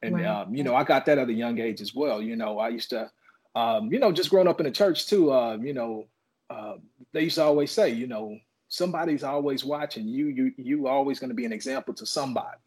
And 0.01 0.15
right. 0.15 0.25
um, 0.25 0.53
you 0.53 0.63
know, 0.63 0.75
I 0.75 0.83
got 0.83 1.05
that 1.05 1.17
at 1.17 1.29
a 1.29 1.33
young 1.33 1.59
age 1.59 1.81
as 1.81 1.95
well. 1.95 2.21
You 2.21 2.35
know, 2.35 2.59
I 2.59 2.69
used 2.69 2.89
to 2.89 3.09
um, 3.55 3.91
you 3.91 3.99
know, 3.99 4.11
just 4.11 4.29
growing 4.29 4.47
up 4.47 4.59
in 4.59 4.65
the 4.65 4.71
church 4.71 5.07
too, 5.07 5.31
uh, 5.31 5.57
you 5.57 5.73
know, 5.73 6.05
uh, 6.49 6.75
they 7.13 7.23
used 7.23 7.35
to 7.35 7.43
always 7.43 7.71
say, 7.71 7.89
you 7.89 8.07
know, 8.07 8.37
somebody's 8.67 9.23
always 9.23 9.65
watching 9.65 10.07
you. 10.07 10.27
You 10.27 10.53
you 10.57 10.87
always 10.87 11.19
going 11.19 11.29
to 11.29 11.35
be 11.35 11.45
an 11.45 11.53
example 11.53 11.93
to 11.95 12.05
somebody, 12.05 12.57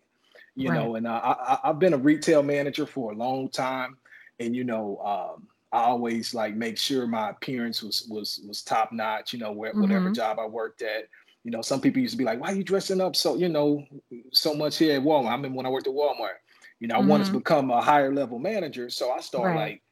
you 0.54 0.70
right. 0.70 0.78
know. 0.78 0.96
And 0.96 1.06
uh, 1.06 1.20
I, 1.22 1.58
I 1.62 1.68
have 1.68 1.78
been 1.78 1.94
a 1.94 1.98
retail 1.98 2.42
manager 2.42 2.86
for 2.86 3.12
a 3.12 3.14
long 3.14 3.48
time, 3.48 3.96
and 4.38 4.54
you 4.54 4.64
know, 4.64 4.98
um, 5.04 5.48
I 5.72 5.84
always 5.84 6.34
like 6.34 6.54
make 6.54 6.76
sure 6.76 7.06
my 7.06 7.30
appearance 7.30 7.82
was 7.82 8.06
was 8.08 8.40
was 8.46 8.62
top 8.62 8.92
notch. 8.92 9.32
You 9.32 9.38
know, 9.38 9.52
where, 9.52 9.70
mm-hmm. 9.70 9.80
whatever 9.80 10.10
job 10.10 10.38
I 10.38 10.46
worked 10.46 10.82
at. 10.82 11.08
You 11.44 11.50
know, 11.50 11.62
some 11.62 11.80
people 11.80 12.00
used 12.00 12.12
to 12.12 12.18
be 12.18 12.24
like, 12.24 12.40
"Why 12.40 12.52
are 12.52 12.54
you 12.54 12.62
dressing 12.62 13.00
up 13.00 13.16
so 13.16 13.36
you 13.36 13.48
know 13.48 13.84
so 14.32 14.54
much 14.54 14.76
here 14.78 14.96
at 14.96 15.02
Walmart?" 15.02 15.32
I 15.32 15.36
mean, 15.36 15.54
when 15.54 15.66
I 15.66 15.70
worked 15.70 15.88
at 15.88 15.92
Walmart, 15.92 16.38
you 16.78 16.86
know, 16.86 16.96
I 16.96 16.98
mm-hmm. 16.98 17.08
wanted 17.08 17.24
to 17.24 17.30
mm-hmm. 17.30 17.38
become 17.38 17.70
a 17.70 17.80
higher 17.80 18.14
level 18.14 18.38
manager, 18.38 18.90
so 18.90 19.10
I 19.10 19.20
started 19.20 19.54
right. 19.54 19.70
like 19.70 19.82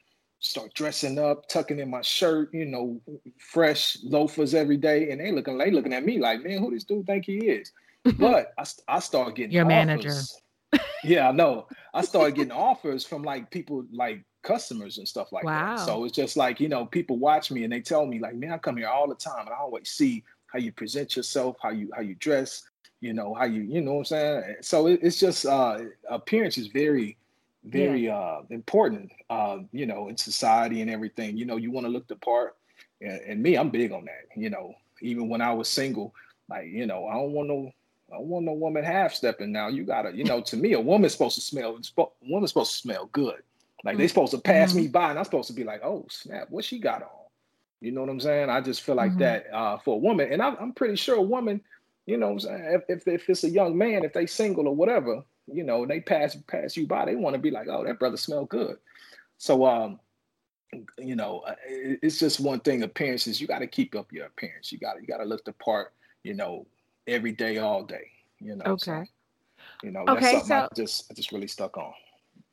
start 0.40 0.72
dressing 0.74 1.18
up, 1.18 1.48
tucking 1.48 1.78
in 1.78 1.90
my 1.90 2.02
shirt, 2.02 2.52
you 2.52 2.64
know, 2.64 3.00
fresh 3.38 3.98
loafers 4.02 4.54
every 4.54 4.76
day, 4.76 5.10
and 5.10 5.20
they 5.20 5.32
looking 5.32 5.58
they 5.58 5.70
looking 5.70 5.92
at 5.92 6.04
me 6.04 6.18
like, 6.18 6.42
man, 6.42 6.58
who 6.58 6.70
this 6.70 6.84
dude 6.84 7.06
think 7.06 7.26
he 7.26 7.38
is? 7.48 7.72
But 8.18 8.52
I 8.58 8.64
I 8.88 8.98
start 9.00 9.36
getting 9.36 9.52
your 9.52 9.64
offers. 9.64 9.74
manager. 9.74 10.20
yeah, 11.04 11.28
I 11.28 11.32
know. 11.32 11.66
I 11.92 12.02
started 12.02 12.34
getting 12.36 12.52
offers 12.52 13.04
from 13.04 13.22
like 13.22 13.50
people 13.50 13.84
like 13.92 14.24
customers 14.42 14.98
and 14.98 15.06
stuff 15.06 15.32
like 15.32 15.44
wow. 15.44 15.76
that. 15.76 15.86
So 15.86 16.04
it's 16.04 16.14
just 16.14 16.36
like 16.36 16.60
you 16.60 16.68
know, 16.68 16.86
people 16.86 17.18
watch 17.18 17.50
me 17.50 17.64
and 17.64 17.72
they 17.72 17.80
tell 17.80 18.06
me 18.06 18.18
like, 18.18 18.34
man, 18.34 18.52
I 18.52 18.58
come 18.58 18.76
here 18.76 18.88
all 18.88 19.08
the 19.08 19.14
time 19.14 19.46
and 19.46 19.50
I 19.50 19.58
always 19.58 19.88
see 19.88 20.24
how 20.46 20.58
you 20.58 20.72
present 20.72 21.16
yourself, 21.16 21.56
how 21.62 21.70
you 21.70 21.90
how 21.94 22.02
you 22.02 22.14
dress, 22.16 22.62
you 23.00 23.12
know, 23.12 23.34
how 23.34 23.44
you 23.44 23.62
you 23.62 23.80
know 23.80 23.94
what 23.94 23.98
I'm 23.98 24.04
saying. 24.06 24.56
So 24.62 24.86
it, 24.86 25.00
it's 25.02 25.20
just 25.20 25.46
uh 25.46 25.78
appearance 26.08 26.58
is 26.58 26.68
very 26.68 27.16
very 27.64 28.06
yeah. 28.06 28.16
uh, 28.16 28.42
important, 28.50 29.12
uh, 29.28 29.58
you 29.72 29.86
know, 29.86 30.08
in 30.08 30.16
society 30.16 30.80
and 30.80 30.90
everything. 30.90 31.36
You 31.36 31.44
know, 31.44 31.56
you 31.56 31.70
want 31.70 31.86
to 31.86 31.92
look 31.92 32.06
the 32.08 32.16
part. 32.16 32.56
And, 33.00 33.20
and, 33.20 33.42
me, 33.42 33.56
I'm 33.56 33.70
big 33.70 33.92
on 33.92 34.06
that. 34.06 34.28
You 34.36 34.50
know, 34.50 34.74
even 35.02 35.28
when 35.28 35.40
I 35.40 35.52
was 35.52 35.68
single, 35.68 36.14
like, 36.48 36.68
you 36.68 36.86
know, 36.86 37.06
I 37.06 37.14
don't 37.14 37.32
want 37.32 37.48
no, 37.48 37.70
I 38.10 38.16
don't 38.16 38.26
want 38.26 38.46
no 38.46 38.52
woman 38.52 38.84
half 38.84 39.14
stepping. 39.14 39.52
Now 39.52 39.68
you 39.68 39.84
gotta, 39.84 40.12
you 40.12 40.24
know, 40.24 40.40
to 40.40 40.56
me, 40.56 40.72
a 40.72 40.80
woman's 40.80 41.12
supposed 41.12 41.34
to 41.36 41.40
smell. 41.40 41.78
A 41.98 42.04
woman's 42.22 42.50
supposed 42.50 42.72
to 42.72 42.78
smell 42.78 43.08
good. 43.12 43.42
Like 43.84 43.96
they 43.96 44.08
supposed 44.08 44.32
to 44.32 44.38
pass 44.38 44.70
mm-hmm. 44.70 44.80
me 44.80 44.88
by, 44.88 45.10
and 45.10 45.18
I'm 45.18 45.24
supposed 45.24 45.48
to 45.48 45.54
be 45.54 45.64
like, 45.64 45.82
oh 45.84 46.06
snap, 46.10 46.48
what 46.50 46.64
she 46.64 46.78
got 46.78 47.02
on? 47.02 47.08
You 47.80 47.92
know 47.92 48.02
what 48.02 48.10
I'm 48.10 48.20
saying? 48.20 48.50
I 48.50 48.60
just 48.60 48.82
feel 48.82 48.94
like 48.94 49.12
mm-hmm. 49.12 49.20
that 49.20 49.46
uh, 49.52 49.78
for 49.78 49.94
a 49.94 49.98
woman, 49.98 50.32
and 50.32 50.42
I'm, 50.42 50.56
I'm 50.60 50.72
pretty 50.72 50.96
sure 50.96 51.16
a 51.16 51.22
woman, 51.22 51.62
you 52.06 52.18
know, 52.18 52.36
if, 52.38 52.82
if 52.88 53.08
if 53.08 53.30
it's 53.30 53.44
a 53.44 53.50
young 53.50 53.76
man, 53.76 54.04
if 54.04 54.12
they 54.12 54.26
single 54.26 54.68
or 54.68 54.74
whatever, 54.74 55.22
you 55.46 55.64
know, 55.64 55.86
they 55.86 56.00
pass 56.00 56.36
pass 56.46 56.76
you 56.76 56.86
by, 56.86 57.06
they 57.06 57.16
want 57.16 57.34
to 57.34 57.40
be 57.40 57.50
like, 57.50 57.68
oh, 57.68 57.84
that 57.84 57.98
brother 57.98 58.16
smell 58.16 58.44
good. 58.44 58.76
So, 59.38 59.64
um, 59.64 59.98
you 60.98 61.16
know, 61.16 61.40
uh, 61.40 61.54
it's 61.64 62.18
just 62.18 62.40
one 62.40 62.60
thing. 62.60 62.82
Appearances, 62.82 63.40
you 63.40 63.46
got 63.46 63.60
to 63.60 63.66
keep 63.66 63.94
up 63.94 64.12
your 64.12 64.26
appearance. 64.26 64.70
You 64.70 64.78
got 64.78 65.00
you 65.00 65.06
got 65.06 65.18
to 65.18 65.24
look 65.24 65.44
the 65.44 65.52
part. 65.52 65.94
You 66.22 66.34
know, 66.34 66.66
every 67.06 67.32
day, 67.32 67.58
all 67.58 67.82
day. 67.82 68.10
You 68.38 68.56
know. 68.56 68.64
Okay. 68.66 69.04
So, 69.04 69.06
you 69.82 69.90
know, 69.90 70.04
okay, 70.08 70.34
that's 70.34 70.48
something 70.48 70.76
so, 70.76 70.82
I 70.82 70.86
just 70.86 71.10
I 71.10 71.14
just 71.14 71.32
really 71.32 71.46
stuck 71.46 71.76
on. 71.78 71.92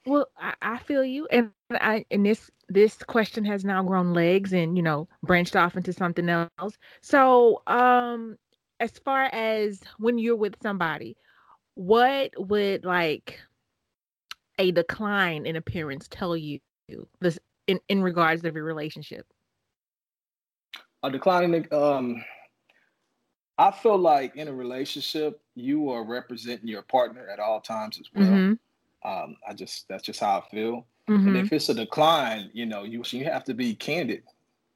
Well, 0.07 0.29
I, 0.39 0.53
I 0.61 0.77
feel 0.77 1.03
you, 1.03 1.27
and 1.29 1.51
I 1.69 2.05
and 2.09 2.25
this 2.25 2.49
this 2.69 2.95
question 2.95 3.43
has 3.43 3.65
now 3.65 3.83
grown 3.83 4.13
legs 4.13 4.53
and 4.53 4.77
you 4.77 4.83
know 4.83 5.09
branched 5.21 5.57
off 5.57 5.75
into 5.75 5.91
something 5.91 6.29
else. 6.29 6.77
So, 7.01 7.61
um, 7.67 8.37
as 8.79 8.91
far 9.03 9.23
as 9.33 9.81
when 9.99 10.17
you're 10.17 10.37
with 10.37 10.55
somebody, 10.61 11.17
what 11.75 12.31
would 12.37 12.85
like 12.85 13.41
a 14.57 14.71
decline 14.71 15.45
in 15.45 15.57
appearance 15.57 16.07
tell 16.09 16.37
you 16.37 16.59
this 17.19 17.37
in, 17.67 17.79
in 17.89 18.01
regards 18.01 18.45
of 18.45 18.55
your 18.55 18.63
relationship? 18.63 19.27
A 21.03 21.11
decline 21.11 21.53
in 21.53 21.67
um 21.73 22.23
I 23.57 23.71
feel 23.71 23.97
like 23.97 24.37
in 24.37 24.47
a 24.47 24.53
relationship 24.53 25.41
you 25.55 25.89
are 25.89 26.05
representing 26.05 26.69
your 26.69 26.83
partner 26.83 27.27
at 27.27 27.39
all 27.39 27.59
times 27.59 27.99
as 27.99 28.05
well. 28.15 28.25
Mm-hmm. 28.25 28.53
Um, 29.03 29.35
I 29.47 29.53
just 29.53 29.87
that's 29.87 30.03
just 30.03 30.19
how 30.19 30.39
I 30.39 30.49
feel. 30.49 30.85
Mm-hmm. 31.09 31.27
And 31.27 31.37
if 31.37 31.53
it's 31.53 31.69
a 31.69 31.73
decline, 31.73 32.49
you 32.53 32.65
know, 32.65 32.83
you 32.83 33.03
you 33.11 33.25
have 33.25 33.43
to 33.45 33.53
be 33.53 33.75
candid. 33.75 34.23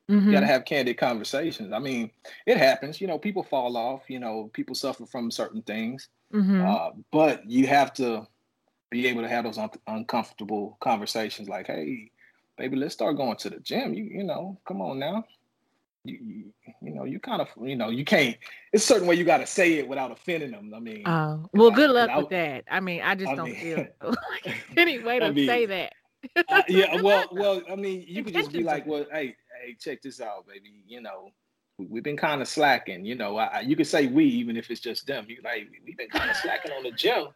Mm-hmm. 0.10 0.28
You 0.28 0.32
got 0.34 0.42
to 0.42 0.48
have 0.48 0.66
candid 0.66 0.98
conversations. 0.98 1.72
I 1.72 1.80
mean, 1.80 2.12
it 2.46 2.58
happens. 2.58 3.00
You 3.00 3.08
know, 3.08 3.18
people 3.18 3.44
fall 3.44 3.78
off. 3.78 4.04
You 4.10 4.20
know, 4.20 4.50
people 4.54 4.76
suffer 4.76 5.06
from 5.06 5.32
certain 5.32 5.62
things. 5.62 6.10
Mm-hmm. 6.34 6.66
Uh, 6.66 6.90
but 7.12 7.50
you 7.50 7.68
have 7.68 7.94
to 7.96 8.28
be 8.90 9.08
able 9.08 9.22
to 9.22 9.30
have 9.30 9.46
those 9.46 9.58
un- 9.58 9.70
uncomfortable 9.88 10.78
conversations 10.82 11.48
like, 11.48 11.68
hey, 11.68 12.12
baby, 12.58 12.76
let's 12.76 12.94
start 12.94 13.18
going 13.18 13.38
to 13.38 13.50
the 13.50 13.60
gym. 13.60 13.94
You 13.94 14.04
you 14.04 14.24
know, 14.24 14.60
come 14.66 14.82
on 14.82 15.00
now. 15.00 15.26
You, 16.04 16.18
you, 16.20 16.54
you 16.82 16.96
know, 16.96 17.06
you 17.06 17.20
kind 17.20 17.42
of, 17.42 17.50
you 17.62 17.76
know, 17.76 17.90
you 17.90 18.04
can't. 18.04 18.36
It's 18.74 18.84
a 18.84 18.88
certain 18.88 19.08
way 19.08 19.16
you 19.16 19.24
got 19.24 19.38
to 19.38 19.46
say 19.46 19.74
it 19.74 19.88
without 19.88 20.12
offending 20.12 20.52
them. 20.52 20.74
I 20.76 20.80
mean, 20.80 21.04
oh 21.06 21.48
well, 21.54 21.70
good 21.70 21.92
luck 21.92 22.10
I, 22.10 22.18
with 22.18 22.30
that. 22.30 22.64
I 22.70 22.80
mean, 22.80 23.02
I 23.02 23.14
just 23.14 23.32
I 23.32 23.36
don't 23.36 23.52
mean, 23.52 23.56
feel 23.56 23.86
like 24.04 24.56
any 24.78 25.00
way 25.00 25.20
to 25.20 25.26
I 25.26 25.32
mean, 25.32 25.48
say 25.48 25.66
that. 25.68 25.94
uh, 26.50 26.64
yeah, 26.68 27.02
well, 27.02 27.28
well, 27.32 27.62
I 27.72 27.76
mean, 27.76 28.04
you 28.08 28.24
could 28.24 28.34
just 28.34 28.52
be 28.52 28.64
like, 28.64 28.88
well, 28.88 29.06
hey, 29.12 29.36
hey, 29.64 29.76
check 29.80 30.02
this 30.02 30.20
out, 30.22 30.48
baby. 30.48 30.84
You 30.88 31.02
know, 31.02 31.30
we've 31.78 32.04
been 32.04 32.18
kind 32.18 32.42
of 32.42 32.48
slacking. 32.48 33.06
You 33.06 33.16
know, 33.16 33.38
I, 33.38 33.60
you 33.62 33.76
could 33.76 33.88
say 33.88 34.08
we, 34.08 34.26
even 34.26 34.58
if 34.58 34.72
it's 34.72 34.82
just 34.82 35.06
them. 35.06 35.26
You 35.28 35.38
like, 35.44 35.68
we've 35.86 35.98
been 35.98 36.10
kind 36.10 36.32
of 36.32 36.36
slacking 36.38 36.72
on 36.72 36.84
the 36.84 36.92
gym. 36.92 37.28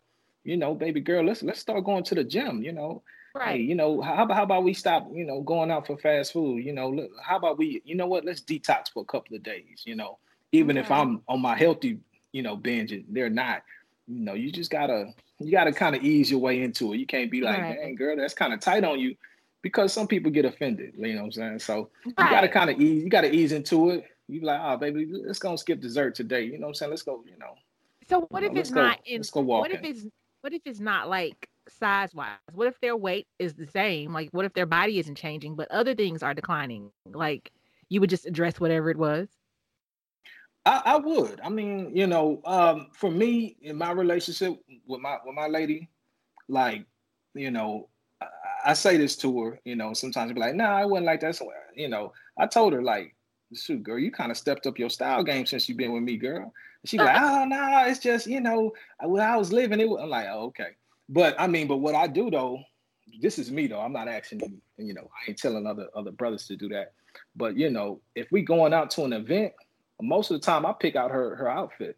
You 0.43 0.57
know, 0.57 0.73
baby 0.73 1.01
girl, 1.01 1.23
let's 1.23 1.43
let's 1.43 1.59
start 1.59 1.83
going 1.83 2.03
to 2.05 2.15
the 2.15 2.23
gym. 2.23 2.63
You 2.63 2.71
know, 2.71 3.03
Right. 3.35 3.57
Hey, 3.57 3.63
you 3.63 3.75
know, 3.75 3.99
how, 3.99 4.25
how 4.33 4.43
about 4.43 4.63
we 4.63 4.73
stop, 4.73 5.09
you 5.11 5.25
know, 5.25 5.41
going 5.41 5.69
out 5.69 5.85
for 5.85 5.97
fast 5.97 6.31
food? 6.31 6.63
You 6.63 6.71
know, 6.71 6.89
look, 6.89 7.11
how 7.21 7.35
about 7.35 7.57
we, 7.57 7.81
you 7.83 7.93
know 7.93 8.07
what, 8.07 8.23
let's 8.23 8.39
detox 8.39 8.89
for 8.93 9.01
a 9.01 9.05
couple 9.05 9.35
of 9.35 9.43
days, 9.43 9.83
you 9.83 9.93
know, 9.93 10.19
even 10.53 10.77
if 10.77 10.89
I'm 10.89 11.21
on 11.27 11.41
my 11.41 11.57
healthy, 11.57 11.99
you 12.31 12.41
know, 12.41 12.55
binge 12.55 12.93
and 12.93 13.03
they're 13.09 13.29
not, 13.29 13.63
you 14.07 14.21
know, 14.21 14.35
you 14.35 14.53
just 14.53 14.71
gotta, 14.71 15.13
you 15.39 15.51
gotta 15.51 15.73
kind 15.73 15.97
of 15.97 16.03
ease 16.03 16.31
your 16.31 16.39
way 16.39 16.61
into 16.61 16.93
it. 16.93 16.97
You 16.97 17.05
can't 17.05 17.29
be 17.29 17.41
like, 17.41 17.59
right. 17.59 17.77
dang, 17.77 17.95
girl, 17.95 18.15
that's 18.15 18.33
kind 18.33 18.53
of 18.53 18.61
tight 18.61 18.85
on 18.85 18.99
you 18.99 19.17
because 19.61 19.91
some 19.91 20.07
people 20.07 20.31
get 20.31 20.45
offended, 20.45 20.93
you 20.97 21.13
know 21.15 21.19
what 21.19 21.25
I'm 21.25 21.31
saying? 21.33 21.59
So 21.59 21.89
right. 22.05 22.13
you 22.17 22.29
gotta 22.29 22.47
kind 22.47 22.69
of 22.69 22.79
ease, 22.79 23.03
you 23.03 23.09
gotta 23.09 23.33
ease 23.33 23.51
into 23.51 23.89
it. 23.89 24.05
You 24.29 24.41
like, 24.41 24.61
oh, 24.63 24.77
baby, 24.77 25.07
let's 25.11 25.39
go 25.39 25.57
skip 25.57 25.81
dessert 25.81 26.15
today. 26.15 26.45
You 26.45 26.57
know 26.57 26.67
what 26.67 26.69
I'm 26.69 26.75
saying? 26.75 26.89
Let's 26.89 27.03
go, 27.03 27.21
you 27.25 27.37
know. 27.37 27.55
So 28.07 28.21
what 28.29 28.43
if 28.43 28.53
know, 28.53 28.61
it's 28.61 28.71
not 28.71 28.99
in, 29.05 29.17
let's 29.17 29.29
go 29.29 29.41
what 29.41 29.71
if 29.71 29.83
it's, 29.83 30.05
what 30.39 30.53
if 30.53 30.61
it's 30.65 30.79
not 30.79 31.09
like 31.09 31.49
size 31.77 32.13
wise? 32.13 32.37
What 32.53 32.67
if 32.67 32.79
their 32.79 32.95
weight 32.95 33.27
is 33.39 33.53
the 33.53 33.67
same? 33.67 34.13
Like, 34.13 34.29
what 34.31 34.45
if 34.45 34.53
their 34.53 34.65
body 34.65 34.99
isn't 34.99 35.15
changing, 35.15 35.55
but 35.55 35.69
other 35.71 35.95
things 35.95 36.23
are 36.23 36.33
declining? 36.33 36.91
Like, 37.05 37.51
you 37.89 38.01
would 38.01 38.09
just 38.09 38.25
address 38.25 38.59
whatever 38.59 38.89
it 38.89 38.97
was. 38.97 39.27
I, 40.65 40.81
I 40.85 40.97
would. 40.97 41.39
I 41.41 41.49
mean, 41.49 41.95
you 41.95 42.07
know, 42.07 42.41
um, 42.45 42.87
for 42.93 43.11
me 43.11 43.55
in 43.61 43.77
my 43.77 43.91
relationship 43.91 44.55
with 44.87 45.01
my 45.01 45.17
with 45.25 45.35
my 45.35 45.47
lady, 45.47 45.89
like, 46.47 46.85
you 47.35 47.51
know, 47.51 47.89
I, 48.21 48.27
I 48.67 48.73
say 48.73 48.97
this 48.97 49.15
to 49.17 49.41
her. 49.43 49.59
You 49.63 49.75
know, 49.75 49.93
sometimes 49.93 50.33
be 50.33 50.39
like, 50.39 50.55
"Nah, 50.55 50.75
I 50.75 50.85
wouldn't 50.85 51.05
like 51.05 51.21
that." 51.21 51.35
So, 51.35 51.51
you 51.75 51.87
know, 51.87 52.13
I 52.37 52.47
told 52.47 52.73
her 52.73 52.81
like, 52.81 53.15
"Shoot, 53.53 53.83
girl, 53.83 53.99
you 53.99 54.11
kind 54.11 54.31
of 54.31 54.37
stepped 54.37 54.65
up 54.65 54.79
your 54.79 54.89
style 54.89 55.23
game 55.23 55.45
since 55.45 55.69
you've 55.69 55.77
been 55.77 55.93
with 55.93 56.03
me, 56.03 56.17
girl." 56.17 56.51
She 56.85 56.97
like, 56.97 57.19
"Oh 57.19 57.45
no, 57.45 57.83
it's 57.87 57.99
just 57.99 58.25
you 58.27 58.41
know, 58.41 58.73
when 59.03 59.21
I 59.21 59.37
was 59.37 59.53
living 59.53 59.79
it." 59.79 59.89
I'm 59.99 60.09
like, 60.09 60.27
"Oh, 60.31 60.45
okay." 60.45 60.71
But 61.09 61.35
I 61.39 61.47
mean, 61.47 61.67
but 61.67 61.77
what 61.77 61.95
I 61.95 62.07
do 62.07 62.29
though, 62.29 62.59
this 63.21 63.37
is 63.37 63.51
me 63.51 63.67
though. 63.67 63.79
I'm 63.79 63.93
not 63.93 64.07
asking 64.07 64.41
you, 64.41 64.87
you 64.87 64.93
know, 64.93 65.03
I 65.03 65.29
ain't 65.29 65.37
telling 65.37 65.67
other 65.67 65.87
other 65.95 66.11
brothers 66.11 66.47
to 66.47 66.55
do 66.55 66.69
that. 66.69 66.93
But 67.35 67.57
you 67.57 67.69
know, 67.69 68.01
if 68.15 68.31
we 68.31 68.41
going 68.41 68.73
out 68.73 68.89
to 68.91 69.03
an 69.03 69.13
event, 69.13 69.53
most 70.01 70.31
of 70.31 70.39
the 70.39 70.45
time 70.45 70.65
I 70.65 70.73
pick 70.73 70.95
out 70.95 71.11
her 71.11 71.35
her 71.35 71.49
outfit. 71.49 71.97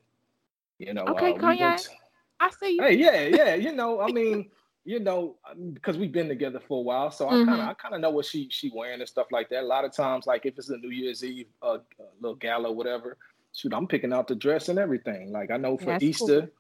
You 0.80 0.93
know, 0.93 1.06
okay, 1.06 1.34
uh, 1.34 1.38
Kanye. 1.38 1.88
I 2.39 2.50
see 2.52 2.76
you. 2.76 2.84
Hey, 2.84 2.96
yeah, 2.96 3.22
yeah. 3.22 3.56
You 3.56 3.72
know, 3.72 4.00
I 4.00 4.12
mean, 4.12 4.52
you 4.86 5.00
know, 5.00 5.38
because 5.74 5.98
we've 5.98 6.12
been 6.12 6.28
together 6.28 6.62
for 6.67 6.80
a 6.80 6.82
while, 6.82 7.10
so 7.10 7.26
mm-hmm. 7.26 7.50
I 7.50 7.52
kind 7.52 7.62
of 7.62 7.67
I 7.70 7.74
kind 7.74 7.96
of 7.96 8.02
know 8.02 8.12
what 8.12 8.26
she 8.26 8.48
she 8.52 8.72
wearing 8.76 9.00
and 9.00 9.10
stuff 9.10 9.28
like 9.32 9.50
that. 9.50 9.63
A 9.63 9.65
lot 9.65 9.86
of 9.86 9.93
times, 9.93 10.28
like 10.28 10.46
if 10.46 10.58
it's 10.58 10.70
a 10.70 10.78
New 10.78 10.91
Year's 10.91 11.24
Eve, 11.24 11.48
uh, 11.63 11.80
little 12.20 12.36
gala, 12.36 12.72
whatever, 12.72 13.17
shoot, 13.56 13.74
I'm 13.74 13.88
picking 13.88 14.13
out 14.13 14.28
the 14.28 14.36
dress 14.36 14.70
and 14.70 14.78
everything. 14.78 15.32
Like 15.32 15.50
I 15.50 15.58
know 15.58 15.78
for 15.78 15.86
That's 15.86 16.04
Easter. 16.04 16.41
Cool 16.41 16.52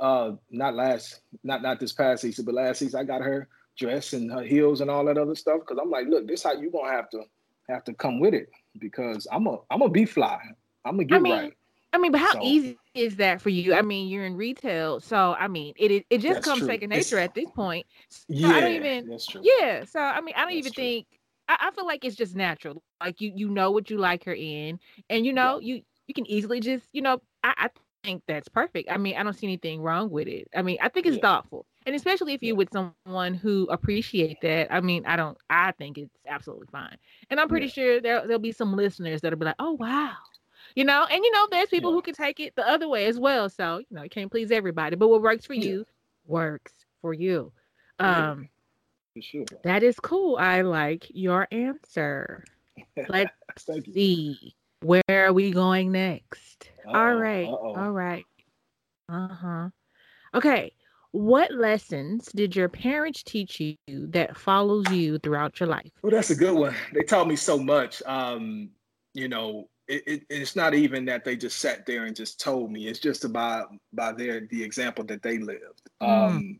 uh 0.00 0.32
not 0.50 0.74
last 0.74 1.20
not 1.42 1.62
not 1.62 1.80
this 1.80 1.92
past 1.92 2.22
season, 2.22 2.44
but 2.44 2.54
last 2.54 2.78
season 2.78 3.00
I 3.00 3.04
got 3.04 3.22
her 3.22 3.48
dress 3.76 4.12
and 4.12 4.30
her 4.30 4.42
heels 4.42 4.80
and 4.80 4.90
all 4.90 5.04
that 5.04 5.18
other 5.18 5.34
stuff 5.34 5.60
because 5.60 5.78
I'm 5.80 5.90
like, 5.90 6.06
look, 6.08 6.26
this 6.26 6.42
how 6.42 6.52
you 6.52 6.70
gonna 6.70 6.90
have 6.90 7.10
to 7.10 7.22
have 7.68 7.84
to 7.84 7.94
come 7.94 8.20
with 8.20 8.34
it 8.34 8.50
because 8.78 9.26
I'm 9.30 9.46
a 9.46 9.58
I'm 9.70 9.82
a 9.82 9.88
be 9.88 10.04
fly. 10.04 10.38
I'm 10.84 10.96
gonna 10.96 11.04
get 11.04 11.16
I 11.16 11.18
mean, 11.20 11.32
right. 11.32 11.52
I 11.92 11.98
mean, 11.98 12.12
but 12.12 12.20
how 12.20 12.32
so, 12.32 12.42
easy 12.42 12.78
is 12.94 13.16
that 13.16 13.40
for 13.40 13.50
you? 13.50 13.74
I 13.74 13.82
mean, 13.82 14.08
you're 14.08 14.24
in 14.24 14.36
retail, 14.36 15.00
so 15.00 15.34
I 15.38 15.48
mean, 15.48 15.74
it 15.76 15.90
it, 15.90 16.06
it 16.10 16.18
just 16.18 16.42
comes 16.42 16.60
true. 16.60 16.68
second 16.68 16.90
nature 16.90 17.18
it's, 17.18 17.28
at 17.28 17.34
this 17.34 17.50
point. 17.50 17.86
So 18.08 18.24
yeah, 18.28 18.48
I 18.48 18.60
don't 18.60 18.72
even. 18.72 19.08
That's 19.08 19.26
true. 19.26 19.42
Yeah, 19.44 19.84
so 19.84 20.00
I 20.00 20.20
mean, 20.20 20.34
I 20.36 20.42
don't 20.42 20.48
that's 20.48 20.58
even 20.58 20.72
true. 20.72 20.84
think. 20.84 21.06
I, 21.48 21.56
I, 21.68 21.70
feel 21.72 21.84
like 21.84 22.04
it's 22.04 22.16
just 22.16 22.34
natural. 22.36 22.82
Like 23.00 23.20
you, 23.20 23.32
you 23.34 23.50
know 23.50 23.72
what 23.72 23.90
you 23.90 23.98
like 23.98 24.24
her 24.24 24.32
in, 24.32 24.78
and 25.10 25.26
you 25.26 25.32
know 25.32 25.58
yeah. 25.60 25.74
you 25.74 25.82
you 26.06 26.14
can 26.14 26.26
easily 26.26 26.60
just 26.60 26.88
you 26.92 27.02
know. 27.02 27.20
I, 27.44 27.54
I 27.56 27.68
think 28.04 28.22
that's 28.26 28.48
perfect. 28.48 28.90
I 28.90 28.96
mean, 28.96 29.16
I 29.16 29.22
don't 29.22 29.32
see 29.32 29.46
anything 29.46 29.80
wrong 29.80 30.10
with 30.10 30.28
it. 30.28 30.48
I 30.54 30.62
mean, 30.62 30.78
I 30.80 30.88
think 30.88 31.06
it's 31.06 31.16
yeah. 31.16 31.22
thoughtful. 31.22 31.66
And 31.86 31.96
especially 31.96 32.34
if 32.34 32.42
you're 32.42 32.56
with 32.56 32.68
someone 32.72 33.34
who 33.34 33.66
appreciate 33.70 34.38
that. 34.42 34.72
I 34.72 34.80
mean, 34.80 35.04
I 35.06 35.16
don't 35.16 35.36
I 35.50 35.72
think 35.72 35.98
it's 35.98 36.14
absolutely 36.26 36.68
fine. 36.70 36.96
And 37.30 37.40
I'm 37.40 37.48
pretty 37.48 37.66
yeah. 37.66 37.72
sure 37.72 38.00
there 38.00 38.26
there'll 38.26 38.38
be 38.38 38.52
some 38.52 38.74
listeners 38.74 39.20
that'll 39.20 39.38
be 39.38 39.46
like, 39.46 39.56
"Oh, 39.58 39.72
wow." 39.72 40.14
You 40.76 40.84
know, 40.84 41.06
and 41.10 41.24
you 41.24 41.32
know, 41.32 41.48
there's 41.50 41.68
people 41.68 41.90
yeah. 41.90 41.96
who 41.96 42.02
can 42.02 42.14
take 42.14 42.40
it 42.40 42.54
the 42.56 42.66
other 42.68 42.88
way 42.88 43.06
as 43.06 43.18
well. 43.18 43.48
So, 43.48 43.78
you 43.78 43.86
know, 43.90 44.02
you 44.02 44.10
can't 44.10 44.30
please 44.30 44.50
everybody, 44.50 44.96
but 44.96 45.08
what 45.08 45.22
works 45.22 45.44
for 45.44 45.54
you 45.54 45.84
works 46.26 46.72
for 47.00 47.12
you. 47.12 47.52
Um 47.98 48.48
sure. 49.20 49.44
That 49.64 49.82
is 49.82 49.96
cool. 50.00 50.36
I 50.36 50.62
like 50.62 51.06
your 51.10 51.46
answer. 51.50 52.44
Let's 53.08 53.34
see. 53.92 54.54
Where 54.82 55.02
are 55.08 55.32
we 55.32 55.50
going 55.50 55.92
next? 55.92 56.70
Uh-oh, 56.86 56.98
all 56.98 57.14
right. 57.14 57.46
Uh-oh. 57.46 57.74
All 57.76 57.92
right. 57.92 58.24
Uh 59.08 59.28
huh. 59.28 59.68
Okay. 60.34 60.72
What 61.12 61.52
lessons 61.52 62.30
did 62.34 62.56
your 62.56 62.70
parents 62.70 63.22
teach 63.22 63.60
you 63.60 63.76
that 63.88 64.36
follows 64.36 64.90
you 64.90 65.18
throughout 65.18 65.60
your 65.60 65.68
life? 65.68 65.90
Well, 66.02 66.10
that's 66.10 66.30
a 66.30 66.34
good 66.34 66.54
one. 66.54 66.74
They 66.94 67.02
taught 67.02 67.28
me 67.28 67.36
so 67.36 67.58
much. 67.58 68.02
Um, 68.06 68.70
you 69.12 69.28
know, 69.28 69.68
it, 69.88 70.02
it, 70.06 70.22
it's 70.30 70.56
not 70.56 70.72
even 70.72 71.04
that 71.04 71.22
they 71.24 71.36
just 71.36 71.58
sat 71.58 71.84
there 71.84 72.06
and 72.06 72.16
just 72.16 72.40
told 72.40 72.72
me. 72.72 72.88
It's 72.88 72.98
just 72.98 73.24
about 73.24 73.74
by 73.92 74.12
their 74.12 74.46
the 74.50 74.64
example 74.64 75.04
that 75.04 75.22
they 75.22 75.38
lived. 75.38 75.82
Mm. 76.02 76.58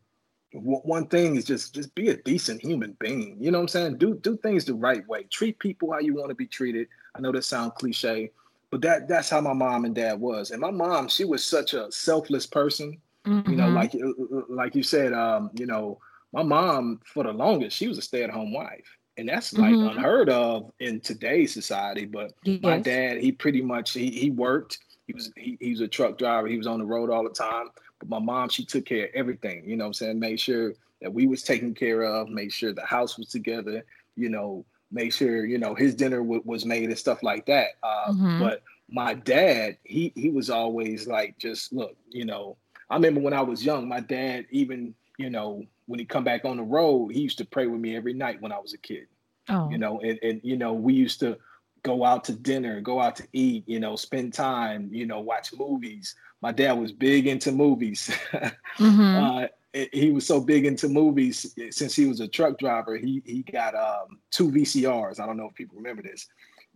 One 0.54 1.06
thing 1.06 1.36
is 1.36 1.44
just 1.44 1.74
just 1.74 1.94
be 1.94 2.08
a 2.08 2.16
decent 2.16 2.62
human 2.62 2.96
being. 3.00 3.36
You 3.40 3.50
know 3.50 3.58
what 3.58 3.62
I'm 3.62 3.68
saying? 3.68 3.98
Do 3.98 4.14
do 4.14 4.36
things 4.36 4.64
the 4.64 4.74
right 4.74 5.06
way. 5.08 5.24
Treat 5.24 5.58
people 5.58 5.92
how 5.92 6.00
you 6.00 6.14
want 6.14 6.28
to 6.28 6.34
be 6.34 6.46
treated. 6.46 6.88
I 7.14 7.20
know 7.20 7.32
that 7.32 7.44
sounds 7.44 7.72
cliche, 7.76 8.30
but 8.70 8.82
that 8.82 9.08
that's 9.08 9.30
how 9.30 9.40
my 9.40 9.54
mom 9.54 9.84
and 9.84 9.94
dad 9.94 10.20
was. 10.20 10.50
And 10.50 10.60
my 10.60 10.70
mom, 10.70 11.08
she 11.08 11.24
was 11.24 11.44
such 11.44 11.74
a 11.74 11.90
selfless 11.90 12.46
person. 12.46 12.98
Mm-hmm. 13.26 13.50
You 13.50 13.56
know, 13.56 13.66
mm-hmm. 13.66 13.76
like 13.76 13.94
uh, 13.94 14.38
uh, 14.38 14.42
like 14.48 14.74
you 14.74 14.82
said, 14.82 15.12
um, 15.12 15.50
you 15.54 15.66
know, 15.66 15.98
my 16.32 16.42
mom 16.42 17.00
for 17.04 17.24
the 17.24 17.32
longest, 17.32 17.76
she 17.76 17.88
was 17.88 17.98
a 17.98 18.02
stay-at-home 18.02 18.52
wife. 18.52 18.98
And 19.18 19.28
that's 19.28 19.52
like 19.52 19.74
mm-hmm. 19.74 19.88
unheard 19.88 20.30
of 20.30 20.72
in 20.80 20.98
today's 20.98 21.52
society. 21.52 22.06
But 22.06 22.32
yes. 22.44 22.62
my 22.62 22.78
dad, 22.78 23.18
he 23.18 23.30
pretty 23.30 23.60
much 23.60 23.92
he, 23.92 24.10
he 24.10 24.30
worked. 24.30 24.78
He 25.06 25.12
was 25.12 25.30
he, 25.36 25.58
he 25.60 25.70
was 25.70 25.80
a 25.80 25.88
truck 25.88 26.16
driver. 26.16 26.48
He 26.48 26.56
was 26.56 26.66
on 26.66 26.78
the 26.78 26.86
road 26.86 27.10
all 27.10 27.22
the 27.22 27.30
time. 27.30 27.66
But 28.02 28.08
my 28.08 28.18
mom, 28.18 28.48
she 28.48 28.64
took 28.64 28.84
care 28.84 29.06
of 29.06 29.10
everything. 29.14 29.64
You 29.68 29.76
know 29.76 29.86
I'm 29.86 29.92
saying? 29.92 30.18
Made 30.18 30.40
sure 30.40 30.74
that 31.00 31.12
we 31.12 31.26
was 31.26 31.42
taken 31.42 31.74
care 31.74 32.02
of, 32.02 32.28
made 32.28 32.52
sure 32.52 32.72
the 32.72 32.84
house 32.86 33.18
was 33.18 33.28
together, 33.28 33.84
you 34.16 34.28
know, 34.28 34.64
make 34.90 35.12
sure 35.12 35.46
you 35.46 35.58
know 35.58 35.74
his 35.74 35.94
dinner 35.94 36.18
w- 36.18 36.42
was 36.44 36.64
made 36.64 36.88
and 36.88 36.98
stuff 36.98 37.22
like 37.22 37.46
that. 37.46 37.68
Uh, 37.82 38.10
mm-hmm. 38.10 38.40
But 38.40 38.62
my 38.88 39.14
dad, 39.14 39.78
he 39.84 40.12
he 40.14 40.30
was 40.30 40.50
always 40.50 41.06
like, 41.06 41.38
just 41.38 41.72
look, 41.72 41.96
you 42.08 42.24
know. 42.24 42.56
I 42.90 42.96
remember 42.96 43.20
when 43.20 43.32
I 43.32 43.40
was 43.40 43.64
young, 43.64 43.88
my 43.88 44.00
dad 44.00 44.46
even 44.50 44.94
you 45.18 45.30
know 45.30 45.64
when 45.86 45.98
he 45.98 46.04
come 46.04 46.24
back 46.24 46.44
on 46.44 46.58
the 46.58 46.62
road, 46.62 47.12
he 47.12 47.20
used 47.20 47.38
to 47.38 47.44
pray 47.44 47.66
with 47.66 47.80
me 47.80 47.96
every 47.96 48.12
night 48.12 48.40
when 48.40 48.52
I 48.52 48.58
was 48.58 48.74
a 48.74 48.78
kid. 48.78 49.06
Oh. 49.48 49.68
You 49.70 49.78
know, 49.78 50.00
and, 50.00 50.18
and 50.22 50.40
you 50.44 50.56
know 50.56 50.72
we 50.72 50.92
used 50.92 51.20
to 51.20 51.38
go 51.82 52.04
out 52.04 52.24
to 52.24 52.32
dinner, 52.32 52.80
go 52.80 53.00
out 53.00 53.16
to 53.16 53.26
eat, 53.32 53.64
you 53.66 53.80
know, 53.80 53.96
spend 53.96 54.32
time, 54.32 54.88
you 54.92 55.06
know, 55.06 55.20
watch 55.20 55.52
movies. 55.52 56.14
My 56.42 56.52
dad 56.52 56.72
was 56.72 56.92
big 56.92 57.28
into 57.28 57.52
movies. 57.52 58.10
mm-hmm. 58.76 59.00
uh, 59.00 59.46
he 59.92 60.10
was 60.10 60.26
so 60.26 60.40
big 60.40 60.66
into 60.66 60.88
movies 60.88 61.54
since 61.70 61.94
he 61.94 62.06
was 62.06 62.20
a 62.20 62.28
truck 62.28 62.58
driver. 62.58 62.96
He 62.96 63.22
he 63.24 63.42
got 63.42 63.74
um, 63.74 64.18
two 64.30 64.50
VCRs. 64.50 65.18
I 65.18 65.26
don't 65.26 65.36
know 65.36 65.48
if 65.48 65.54
people 65.54 65.76
remember 65.76 66.02
this. 66.02 66.26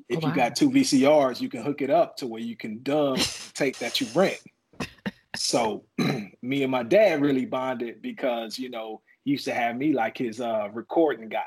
If 0.09 0.22
wow. 0.22 0.29
you 0.29 0.35
got 0.35 0.57
two 0.57 0.70
VCRs, 0.70 1.40
you 1.40 1.48
can 1.48 1.62
hook 1.62 1.83
it 1.83 1.90
up 1.90 2.16
to 2.18 2.26
where 2.26 2.40
you 2.40 2.57
can 2.57 2.83
dub 2.83 3.18
tape 3.55 3.76
that 3.79 4.00
you 4.00 4.07
rent. 4.14 4.40
So 5.35 5.85
me 6.42 6.62
and 6.62 6.70
my 6.70 6.83
dad 6.83 7.20
really 7.20 7.44
bonded 7.44 8.00
because 8.00 8.59
you 8.59 8.70
know 8.70 9.02
he 9.24 9.33
used 9.33 9.44
to 9.46 9.55
have 9.55 9.76
me 9.76 9.92
like 9.92 10.16
his 10.16 10.40
uh, 10.40 10.68
recording 10.72 11.29
guy. 11.29 11.42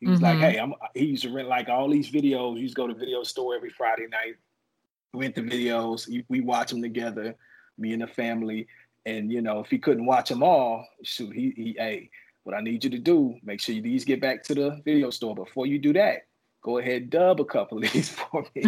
He 0.00 0.06
was 0.06 0.20
mm-hmm. 0.20 0.40
like, 0.40 0.52
"Hey, 0.52 0.58
I'm." 0.58 0.74
He 0.94 1.06
used 1.06 1.24
to 1.24 1.32
rent 1.32 1.48
like 1.48 1.68
all 1.68 1.90
these 1.90 2.10
videos. 2.10 2.56
He 2.56 2.62
used 2.62 2.76
to 2.76 2.80
go 2.80 2.86
to 2.86 2.94
video 2.94 3.22
store 3.22 3.54
every 3.54 3.70
Friday 3.70 4.06
night, 4.10 4.36
rent 5.14 5.34
the 5.34 5.42
videos. 5.42 6.08
We 6.28 6.40
watch 6.40 6.70
them 6.70 6.80
together, 6.80 7.36
me 7.78 7.92
and 7.92 8.02
the 8.02 8.06
family 8.06 8.66
and 9.06 9.30
you 9.30 9.40
know, 9.40 9.60
if 9.60 9.70
he 9.70 9.78
couldn't 9.78 10.04
watch 10.04 10.28
them 10.28 10.42
all, 10.42 10.86
shoot, 11.02 11.32
he 11.32 11.52
he 11.56 11.76
hey, 11.78 12.10
what 12.42 12.56
I 12.56 12.60
need 12.60 12.84
you 12.84 12.90
to 12.90 12.98
do, 12.98 13.36
make 13.44 13.60
sure 13.60 13.74
you 13.74 13.80
these 13.80 14.04
get 14.04 14.20
back 14.20 14.42
to 14.44 14.54
the 14.54 14.82
video 14.84 15.10
store. 15.10 15.34
Before 15.34 15.64
you 15.66 15.78
do 15.78 15.92
that, 15.92 16.26
go 16.60 16.78
ahead 16.78 17.08
dub 17.08 17.40
a 17.40 17.44
couple 17.44 17.78
of 17.78 17.90
these 17.92 18.08
for 18.30 18.44
me. 18.54 18.64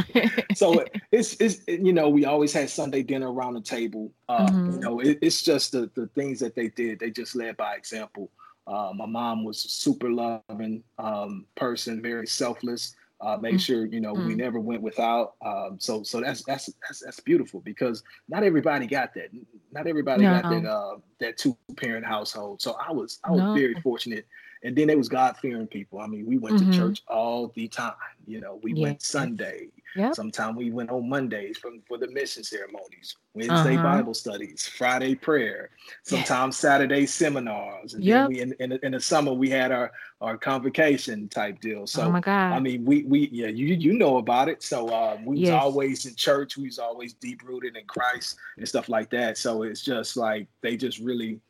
so 0.54 0.84
it's 1.12 1.34
it's 1.40 1.60
you 1.66 1.92
know 1.92 2.08
we 2.08 2.24
always 2.24 2.52
had 2.52 2.70
Sunday 2.70 3.02
dinner 3.02 3.30
around 3.30 3.54
the 3.54 3.60
table. 3.60 4.12
Uh, 4.28 4.46
mm-hmm. 4.46 4.72
You 4.72 4.78
know 4.78 5.00
it, 5.00 5.18
it's 5.20 5.42
just 5.42 5.72
the 5.72 5.90
the 5.94 6.06
things 6.14 6.38
that 6.38 6.54
they 6.54 6.68
did. 6.68 7.00
They 7.00 7.10
just 7.10 7.34
led 7.34 7.56
by 7.56 7.74
example. 7.74 8.30
Uh, 8.68 8.92
my 8.94 9.06
mom 9.06 9.44
was 9.44 9.64
a 9.64 9.68
super 9.68 10.10
loving 10.10 10.84
um, 10.98 11.46
person, 11.56 12.02
very 12.02 12.26
selfless. 12.26 12.94
Uh, 13.20 13.36
make 13.36 13.54
mm-hmm. 13.54 13.58
sure 13.58 13.86
you 13.86 14.00
know 14.00 14.14
mm-hmm. 14.14 14.28
we 14.28 14.34
never 14.34 14.60
went 14.60 14.80
without. 14.80 15.34
Um, 15.44 15.76
so 15.78 16.02
so 16.02 16.20
that's, 16.20 16.44
that's 16.44 16.70
that's 16.86 17.00
that's 17.00 17.20
beautiful 17.20 17.60
because 17.60 18.02
not 18.28 18.42
everybody 18.42 18.86
got 18.86 19.14
that. 19.14 19.30
Not 19.72 19.86
everybody 19.86 20.22
no. 20.22 20.40
got 20.40 20.50
that 20.50 20.68
uh, 20.68 20.96
that 21.20 21.36
two 21.36 21.56
parent 21.76 22.06
household. 22.06 22.62
So 22.62 22.76
I 22.84 22.92
was 22.92 23.18
I 23.24 23.30
was 23.32 23.40
no. 23.40 23.54
very 23.54 23.74
fortunate 23.80 24.26
and 24.62 24.76
then 24.76 24.90
it 24.90 24.98
was 24.98 25.08
God 25.08 25.36
fearing 25.36 25.66
people. 25.66 26.00
I 26.00 26.06
mean, 26.06 26.26
we 26.26 26.38
went 26.38 26.56
mm-hmm. 26.56 26.70
to 26.70 26.76
church 26.76 27.02
all 27.06 27.52
the 27.54 27.68
time. 27.68 27.94
You 28.26 28.40
know, 28.40 28.58
we 28.62 28.74
went 28.74 29.02
Sunday. 29.02 29.68
Yep. 29.96 30.14
Sometimes 30.14 30.56
we 30.56 30.70
went 30.70 30.90
on 30.90 31.08
Mondays 31.08 31.58
from 31.58 31.82
for 31.88 31.98
the 31.98 32.08
mission 32.08 32.44
ceremonies, 32.44 33.16
Wednesday 33.34 33.76
uh-huh. 33.76 33.82
Bible 33.82 34.14
studies, 34.14 34.66
Friday 34.66 35.14
prayer, 35.14 35.70
sometimes 36.02 36.54
yes. 36.54 36.60
Saturday 36.60 37.06
seminars. 37.06 37.94
And 37.94 38.04
yep. 38.04 38.22
then 38.22 38.28
we 38.28 38.40
in, 38.40 38.54
in, 38.60 38.78
in, 38.82 38.92
the 38.92 39.00
summer 39.00 39.32
we 39.32 39.48
had 39.48 39.72
our 39.72 39.90
our 40.20 40.36
convocation 40.36 41.28
type 41.28 41.60
deal. 41.60 41.86
So 41.86 42.02
oh 42.02 42.10
my 42.10 42.20
God. 42.20 42.52
I 42.52 42.60
mean, 42.60 42.84
we 42.84 43.04
we 43.04 43.28
yeah, 43.32 43.48
you 43.48 43.74
you 43.74 43.94
know 43.94 44.18
about 44.18 44.48
it. 44.48 44.62
So 44.62 44.94
um, 44.94 45.24
we 45.24 45.38
yes. 45.38 45.52
was 45.52 45.62
always 45.62 46.06
in 46.06 46.14
church. 46.14 46.56
We 46.56 46.66
was 46.66 46.78
always 46.78 47.14
deep 47.14 47.42
rooted 47.42 47.76
in 47.76 47.84
Christ 47.86 48.36
and 48.56 48.68
stuff 48.68 48.88
like 48.88 49.10
that. 49.10 49.38
So 49.38 49.62
it's 49.62 49.82
just 49.82 50.16
like 50.16 50.48
they 50.60 50.76
just 50.76 50.98
really 50.98 51.40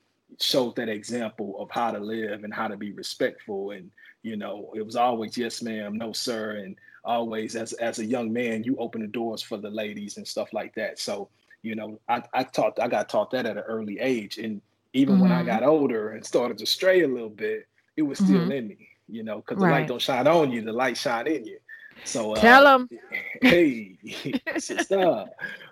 showed 0.41 0.77
that 0.77 0.89
example 0.89 1.57
of 1.59 1.71
how 1.71 1.91
to 1.91 1.99
live 1.99 2.45
and 2.45 2.53
how 2.53 2.69
to 2.69 2.77
be 2.77 2.93
respectful 2.93 3.71
and 3.71 3.91
you 4.23 4.37
know 4.37 4.71
it 4.75 4.85
was 4.85 4.95
always 4.95 5.39
yes 5.39 5.63
ma'am 5.63 5.97
no 5.97 6.13
sir 6.13 6.57
and 6.57 6.77
always 7.09 7.57
as 7.57 7.73
as 7.75 7.99
a 7.99 8.05
young 8.05 8.33
man 8.33 8.63
you 8.63 8.77
open 8.77 9.01
the 9.01 9.07
doors 9.07 9.43
for 9.43 9.57
the 9.57 9.71
ladies 9.71 10.19
and 10.19 10.29
stuff 10.29 10.53
like 10.53 10.75
that 10.75 10.99
so 10.99 11.29
you 11.63 11.75
know 11.75 11.99
i 12.09 12.23
i 12.35 12.43
taught 12.45 12.79
i 12.79 12.87
got 12.87 13.09
taught 13.09 13.31
that 13.31 13.47
at 13.47 13.57
an 13.57 13.65
early 13.67 13.99
age 13.99 14.39
and 14.39 14.61
even 14.93 15.15
mm-hmm. 15.15 15.23
when 15.23 15.33
i 15.33 15.39
mm-hmm. 15.39 15.49
got 15.49 15.63
older 15.63 16.11
and 16.11 16.25
started 16.25 16.59
to 16.59 16.67
stray 16.67 17.03
a 17.03 17.09
little 17.09 17.31
bit 17.31 17.67
it 17.97 18.03
was 18.03 18.19
still 18.19 18.41
mm-hmm. 18.41 18.53
in 18.53 18.69
me 18.69 18.89
you 19.09 19.23
know 19.23 19.37
because 19.37 19.57
right. 19.57 19.69
the 19.69 19.75
light 19.75 19.89
don't 19.89 20.03
shine 20.03 20.29
on 20.29 20.53
you 20.53 20.61
the 20.63 20.73
light 20.73 20.97
shine 20.97 21.27
in 21.27 21.45
you 21.45 21.59
so 22.05 22.33
uh, 22.33 22.41
tell 22.41 22.65
them, 22.65 22.89
hey, 23.43 23.99
sister. 24.59 25.27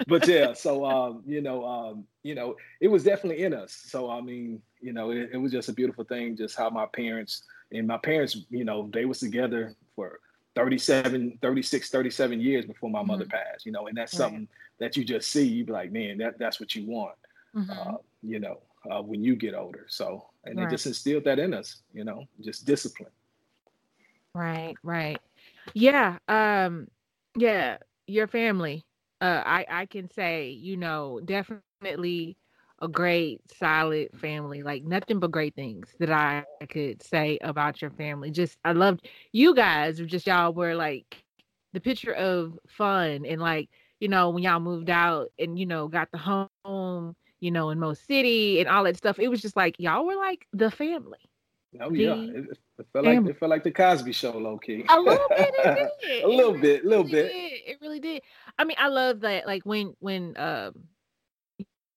But 0.08 0.26
yeah, 0.26 0.54
so 0.54 0.84
um, 0.84 1.22
you 1.24 1.40
know, 1.40 1.64
um, 1.64 2.04
you 2.24 2.34
know, 2.34 2.56
it 2.80 2.88
was 2.88 3.04
definitely 3.04 3.44
in 3.44 3.54
us. 3.54 3.72
So 3.86 4.10
I 4.10 4.20
mean, 4.20 4.60
you 4.80 4.92
know, 4.92 5.10
it, 5.10 5.30
it 5.32 5.36
was 5.36 5.52
just 5.52 5.68
a 5.68 5.72
beautiful 5.72 6.04
thing, 6.04 6.36
just 6.36 6.56
how 6.56 6.70
my 6.70 6.86
parents 6.86 7.42
and 7.72 7.86
my 7.86 7.98
parents, 7.98 8.36
you 8.50 8.64
know, 8.64 8.90
they 8.92 9.04
was 9.04 9.20
together 9.20 9.74
for 9.94 10.20
37, 10.56 11.38
36, 11.40 11.90
37 11.90 12.40
years 12.40 12.64
before 12.64 12.90
my 12.90 13.00
mm-hmm. 13.00 13.08
mother 13.08 13.26
passed. 13.26 13.66
You 13.66 13.72
know, 13.72 13.86
and 13.86 13.96
that's 13.96 14.14
right. 14.14 14.18
something 14.18 14.48
that 14.80 14.96
you 14.96 15.04
just 15.04 15.30
see. 15.30 15.46
You 15.46 15.64
be 15.64 15.72
like, 15.72 15.92
man, 15.92 16.18
that 16.18 16.38
that's 16.38 16.58
what 16.58 16.74
you 16.74 16.86
want. 16.86 17.14
Mm-hmm. 17.54 17.70
Uh, 17.70 17.98
you 18.22 18.40
know, 18.40 18.60
uh, 18.90 19.02
when 19.02 19.22
you 19.22 19.36
get 19.36 19.54
older. 19.54 19.86
So, 19.88 20.26
and 20.44 20.58
right. 20.58 20.64
they 20.64 20.74
just 20.74 20.86
instilled 20.86 21.24
that 21.24 21.38
in 21.38 21.54
us. 21.54 21.82
You 21.92 22.04
know, 22.04 22.24
just 22.40 22.64
discipline. 22.64 23.10
Right, 24.34 24.74
right. 24.82 25.18
Yeah. 25.74 26.18
Um, 26.26 26.88
yeah, 27.36 27.78
your 28.06 28.26
family. 28.26 28.84
Uh, 29.20 29.42
I 29.44 29.66
I 29.70 29.86
can 29.86 30.10
say, 30.10 30.50
you 30.50 30.76
know, 30.76 31.20
definitely 31.24 32.36
a 32.80 32.88
great, 32.88 33.40
solid 33.58 34.10
family. 34.18 34.62
Like 34.62 34.84
nothing 34.84 35.18
but 35.18 35.30
great 35.30 35.54
things 35.54 35.88
that 35.98 36.10
I 36.10 36.44
could 36.68 37.02
say 37.02 37.38
about 37.40 37.80
your 37.80 37.90
family. 37.90 38.30
Just 38.30 38.58
I 38.64 38.72
loved 38.72 39.06
you 39.32 39.54
guys. 39.54 39.98
Just 39.98 40.26
y'all 40.26 40.52
were 40.52 40.74
like 40.74 41.22
the 41.72 41.80
picture 41.80 42.12
of 42.12 42.58
fun 42.68 43.26
and 43.26 43.40
like 43.40 43.68
you 44.00 44.08
know 44.08 44.30
when 44.30 44.42
y'all 44.42 44.60
moved 44.60 44.90
out 44.90 45.28
and 45.38 45.58
you 45.58 45.66
know 45.66 45.88
got 45.88 46.08
the 46.10 46.18
home 46.64 47.14
you 47.40 47.50
know 47.50 47.70
in 47.70 47.78
Mo 47.78 47.94
City 47.94 48.60
and 48.60 48.68
all 48.68 48.84
that 48.84 48.96
stuff. 48.96 49.18
It 49.18 49.28
was 49.28 49.40
just 49.40 49.56
like 49.56 49.76
y'all 49.78 50.06
were 50.06 50.16
like 50.16 50.46
the 50.52 50.70
family. 50.70 51.18
Oh 51.80 51.92
yeah, 51.92 52.14
it, 52.14 52.58
it 52.78 52.86
felt 52.92 53.04
like 53.04 53.26
it 53.26 53.38
felt 53.38 53.50
like 53.50 53.64
the 53.64 53.70
Cosby 53.70 54.12
Show, 54.12 54.32
low 54.38 54.58
key. 54.58 54.84
A 54.88 54.98
little 54.98 55.28
bit, 55.28 55.54
it 55.58 55.90
did. 56.00 56.24
a 56.24 56.28
little 56.28 56.54
it 56.54 56.60
bit, 56.60 56.84
a 56.84 56.88
little 56.88 57.04
really 57.04 57.22
bit. 57.22 57.32
Did. 57.32 57.52
It 57.66 57.78
really 57.82 58.00
did. 58.00 58.22
I 58.58 58.64
mean, 58.64 58.76
I 58.78 58.88
love 58.88 59.20
that. 59.20 59.46
Like 59.46 59.64
when 59.64 59.94
when 59.98 60.36
um, 60.36 60.74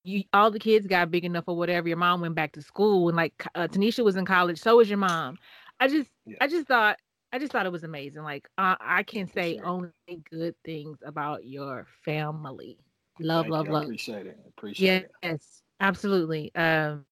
you 0.10 0.24
all 0.34 0.52
the 0.52 0.60
kids 0.60 0.88
got 0.88 1.12
big 1.12 1.26
enough 1.26 1.46
or 1.48 1.56
whatever, 1.56 1.88
your 1.88 1.98
mom 1.98 2.22
went 2.22 2.36
back 2.36 2.54
to 2.54 2.62
school, 2.62 3.08
and 3.08 3.16
like 3.16 3.34
uh, 3.56 3.68
Tanisha 3.68 4.04
was 4.04 4.16
in 4.16 4.26
college, 4.26 4.60
so 4.60 4.78
was 4.78 4.90
your 4.90 4.98
mom. 4.98 5.38
I 5.80 5.88
just, 5.88 6.10
yeah. 6.26 6.38
I 6.42 6.48
just 6.48 6.68
thought, 6.68 6.98
I 7.32 7.40
just 7.40 7.52
thought 7.52 7.66
it 7.66 7.72
was 7.72 7.84
amazing. 7.84 8.24
Like 8.24 8.50
uh, 8.58 8.76
I 8.80 9.04
can 9.04 9.28
say 9.28 9.58
sure. 9.58 9.66
only 9.66 9.92
good 10.30 10.56
things 10.66 10.98
about 11.06 11.46
your 11.46 11.86
family. 12.04 12.78
Love, 13.20 13.46
Thank 13.46 13.54
love, 13.54 13.68
you. 13.68 13.74
love. 13.74 13.82
I 13.82 13.86
appreciate 13.86 14.28
it. 14.28 14.40
Appreciate 14.58 14.86
yes, 14.86 15.04
it. 15.04 15.12
Yes, 15.24 15.62
absolutely. 15.80 16.54
Um, 16.56 17.06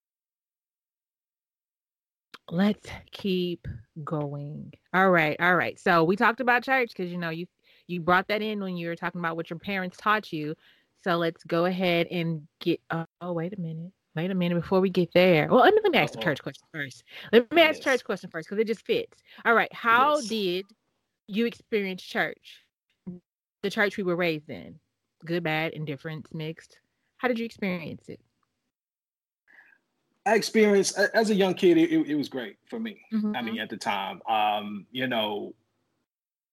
let's 2.49 2.89
keep 3.11 3.67
going. 4.03 4.73
All 4.93 5.11
right, 5.11 5.37
all 5.39 5.55
right. 5.55 5.79
So 5.79 6.03
we 6.03 6.15
talked 6.15 6.39
about 6.39 6.63
church 6.63 6.89
because 6.89 7.11
you 7.11 7.17
know 7.17 7.29
you 7.29 7.45
you 7.87 8.01
brought 8.01 8.27
that 8.27 8.41
in 8.41 8.59
when 8.61 8.77
you 8.77 8.87
were 8.87 8.95
talking 8.95 9.19
about 9.19 9.35
what 9.35 9.49
your 9.49 9.59
parents 9.59 9.97
taught 9.97 10.31
you. 10.31 10.55
So 11.03 11.17
let's 11.17 11.43
go 11.43 11.65
ahead 11.65 12.07
and 12.07 12.47
get. 12.59 12.81
Uh, 12.89 13.05
oh, 13.21 13.33
wait 13.33 13.53
a 13.53 13.61
minute. 13.61 13.91
Wait 14.15 14.31
a 14.31 14.35
minute 14.35 14.55
before 14.55 14.81
we 14.81 14.89
get 14.89 15.13
there. 15.13 15.47
Well, 15.47 15.61
let 15.61 15.73
me, 15.75 15.81
let 15.83 15.91
me 15.91 15.99
ask 15.99 16.13
the 16.13 16.21
church 16.21 16.41
question 16.41 16.67
first. 16.73 17.03
Let 17.31 17.51
me 17.51 17.61
ask 17.61 17.77
yes. 17.77 17.83
church 17.83 18.03
question 18.03 18.29
first 18.31 18.49
because 18.49 18.59
it 18.59 18.65
just 18.67 18.83
fits. 18.83 19.15
All 19.45 19.53
right. 19.53 19.71
How 19.71 20.15
yes. 20.15 20.27
did 20.27 20.65
you 21.27 21.45
experience 21.45 22.01
church? 22.01 22.63
The 23.61 23.69
church 23.69 23.97
we 23.97 24.03
were 24.03 24.15
raised 24.15 24.49
in, 24.49 24.79
good, 25.25 25.43
bad, 25.43 25.73
indifference, 25.73 26.33
mixed. 26.33 26.79
How 27.17 27.27
did 27.27 27.37
you 27.37 27.45
experience 27.45 28.09
it? 28.09 28.19
I 30.25 30.35
experienced 30.35 30.99
as 31.13 31.29
a 31.29 31.35
young 31.35 31.53
kid, 31.53 31.77
it, 31.77 31.91
it 31.91 32.15
was 32.15 32.27
great 32.27 32.57
for 32.69 32.79
me. 32.79 32.99
Mm-hmm. 33.13 33.35
I 33.35 33.41
mean, 33.41 33.59
at 33.59 33.69
the 33.69 33.77
time, 33.77 34.21
um, 34.27 34.85
you 34.91 35.07
know, 35.07 35.53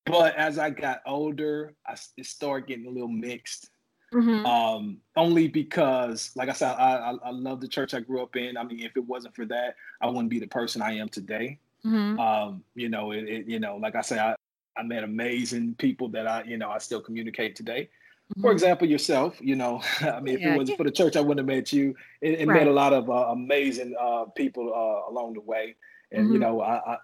but 0.07 0.37
as 0.37 0.59
I 0.59 0.71
got 0.71 1.01
older, 1.07 1.75
I 1.87 1.97
it 2.17 2.27
started 2.27 2.69
getting 2.69 2.87
a 2.87 2.91
little 2.91 3.09
mixed. 3.09 3.71
Mm-hmm. 4.15 4.47
Um, 4.47 4.99
only 5.17 5.49
because, 5.49 6.31
like 6.37 6.49
I 6.49 6.53
said, 6.53 6.73
I, 6.75 6.97
I, 6.97 7.15
I 7.25 7.31
love 7.31 7.61
the 7.61 7.69
church 7.69 7.95
I 7.95 8.01
grew 8.01 8.23
up 8.23 8.37
in. 8.37 8.57
I 8.57 8.63
mean, 8.63 8.81
if 8.81 8.97
it 8.97 9.05
wasn't 9.05 9.35
for 9.35 9.45
that, 9.47 9.75
I 10.01 10.07
wouldn't 10.07 10.31
be 10.31 10.39
the 10.39 10.47
person 10.47 10.83
I 10.83 10.97
am 10.99 11.09
today. 11.09 11.59
Mm-hmm. 11.85 12.19
Um, 12.19 12.65
you 12.75 12.89
know, 12.89 13.11
it, 13.11 13.25
it, 13.25 13.47
you 13.47 13.59
know, 13.59 13.77
like 13.77 13.97
I 13.97 14.01
said, 14.03 14.19
I, 14.19 14.37
I 14.77 14.83
met 14.83 15.05
amazing 15.05 15.75
people 15.75 16.09
that 16.11 16.27
I, 16.27 16.45
you 16.45 16.57
know, 16.57 16.71
I 16.71 16.79
still 16.79 17.01
communicate 17.01 17.57
today. 17.57 17.89
For 18.29 18.39
mm-hmm. 18.39 18.53
example, 18.53 18.89
yourself, 18.89 19.37
you 19.41 19.57
know, 19.57 19.83
I 20.01 20.21
mean, 20.21 20.37
if 20.37 20.41
yeah. 20.41 20.55
it 20.55 20.57
wasn't 20.57 20.79
for 20.79 20.85
the 20.85 20.91
church, 20.91 21.17
I 21.17 21.21
wouldn't 21.21 21.49
have 21.49 21.57
met 21.57 21.73
you 21.73 21.95
and, 22.23 22.37
and 22.37 22.49
right. 22.49 22.61
met 22.61 22.69
a 22.69 22.73
lot 22.73 22.93
of 22.93 23.11
uh, 23.11 23.27
amazing 23.31 23.95
uh, 24.01 24.25
people 24.37 24.73
uh, 24.73 25.11
along 25.11 25.35
the 25.35 25.41
way. 25.41 25.77
And, 26.13 26.25
mm-hmm. 26.25 26.33
you 26.35 26.39
know, 26.39 26.61
I, 26.61 26.95
I, 26.95 26.97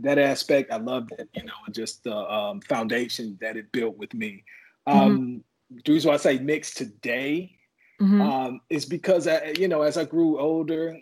that 0.00 0.18
aspect, 0.18 0.72
I 0.72 0.76
love 0.76 1.08
that, 1.16 1.28
you 1.34 1.44
know, 1.44 1.52
just 1.70 2.04
the 2.04 2.16
um, 2.16 2.60
foundation 2.60 3.38
that 3.40 3.56
it 3.56 3.70
built 3.72 3.96
with 3.96 4.12
me. 4.14 4.44
Mm-hmm. 4.86 4.98
Um, 4.98 5.44
the 5.70 5.92
reason 5.92 6.08
why 6.08 6.14
I 6.14 6.18
say 6.18 6.38
mixed 6.38 6.76
today 6.76 7.56
mm-hmm. 8.00 8.20
um, 8.20 8.60
is 8.70 8.84
because, 8.84 9.26
I, 9.26 9.54
you 9.58 9.68
know, 9.68 9.82
as 9.82 9.96
I 9.96 10.04
grew 10.04 10.38
older, 10.38 10.98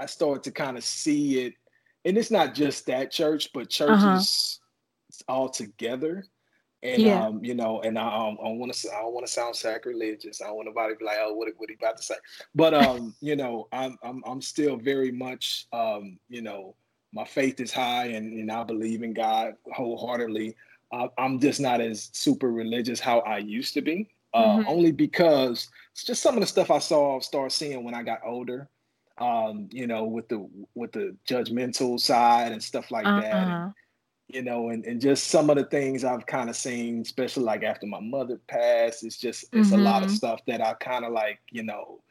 I 0.00 0.06
started 0.06 0.42
to 0.44 0.50
kind 0.50 0.76
of 0.76 0.84
see 0.84 1.46
it. 1.46 1.54
And 2.04 2.16
it's 2.16 2.30
not 2.30 2.54
just 2.54 2.86
that 2.86 3.10
church, 3.10 3.50
but 3.52 3.62
uh-huh. 3.62 3.68
churches 4.16 4.60
uh-huh. 5.28 5.32
all 5.32 5.48
together. 5.48 6.24
And 6.82 7.02
yeah. 7.02 7.26
um, 7.26 7.42
you 7.42 7.54
know, 7.54 7.80
and 7.80 7.98
I, 7.98 8.06
um, 8.06 8.38
I 8.40 8.48
don't 8.48 8.58
want 8.58 8.72
to 8.72 8.88
I 8.92 9.00
don't 9.00 9.14
want 9.14 9.26
to 9.26 9.32
sound 9.32 9.56
sacrilegious. 9.56 10.40
I 10.40 10.46
don't 10.46 10.56
want 10.56 10.68
nobody 10.68 10.94
to 10.94 10.98
be 10.98 11.04
like, 11.04 11.16
oh, 11.20 11.32
what 11.32 11.48
what 11.56 11.70
he 11.70 11.74
about 11.74 11.96
to 11.96 12.02
say? 12.02 12.14
But 12.54 12.74
um, 12.86 13.14
you 13.20 13.34
know, 13.34 13.66
I'm 13.72 13.98
I'm 14.02 14.22
I'm 14.26 14.42
still 14.42 14.76
very 14.76 15.10
much 15.10 15.66
um, 15.72 16.18
you 16.28 16.42
know, 16.42 16.76
my 17.12 17.24
faith 17.24 17.60
is 17.60 17.72
high 17.72 18.08
and, 18.08 18.32
and 18.34 18.52
I 18.52 18.62
believe 18.62 19.02
in 19.02 19.14
God 19.14 19.54
wholeheartedly. 19.72 20.54
Uh, 20.92 21.08
I'm 21.18 21.40
just 21.40 21.60
not 21.60 21.80
as 21.80 22.10
super 22.12 22.50
religious 22.50 23.00
how 23.00 23.20
I 23.20 23.38
used 23.38 23.74
to 23.74 23.82
be. 23.82 24.08
Uh, 24.34 24.58
mm-hmm. 24.58 24.68
Only 24.68 24.92
because 24.92 25.68
it's 25.92 26.04
just 26.04 26.22
some 26.22 26.34
of 26.34 26.40
the 26.40 26.46
stuff 26.46 26.70
I 26.70 26.78
saw 26.78 27.20
start 27.20 27.52
seeing 27.52 27.84
when 27.84 27.94
I 27.94 28.02
got 28.02 28.20
older. 28.24 28.68
Um, 29.18 29.68
you 29.72 29.86
know, 29.86 30.04
with 30.04 30.28
the 30.28 30.46
with 30.74 30.92
the 30.92 31.16
judgmental 31.26 31.98
side 31.98 32.52
and 32.52 32.62
stuff 32.62 32.90
like 32.90 33.06
uh-huh. 33.06 33.20
that. 33.20 33.34
And, 33.34 33.52
uh-huh 33.52 33.68
you 34.28 34.42
know, 34.42 34.70
and, 34.70 34.84
and 34.84 35.00
just 35.00 35.28
some 35.28 35.50
of 35.50 35.56
the 35.56 35.64
things 35.64 36.04
I've 36.04 36.26
kind 36.26 36.50
of 36.50 36.56
seen, 36.56 37.02
especially 37.02 37.44
like 37.44 37.62
after 37.62 37.86
my 37.86 38.00
mother 38.00 38.40
passed, 38.48 39.04
it's 39.04 39.16
just 39.16 39.44
it's 39.52 39.70
mm-hmm. 39.70 39.80
a 39.80 39.82
lot 39.82 40.02
of 40.02 40.08
mm-hmm. 40.08 40.16
stuff 40.16 40.40
that 40.46 40.60
I 40.60 40.74
kind 40.74 41.04
of 41.04 41.12
like, 41.12 41.38
you 41.50 41.62
know, 41.62 42.02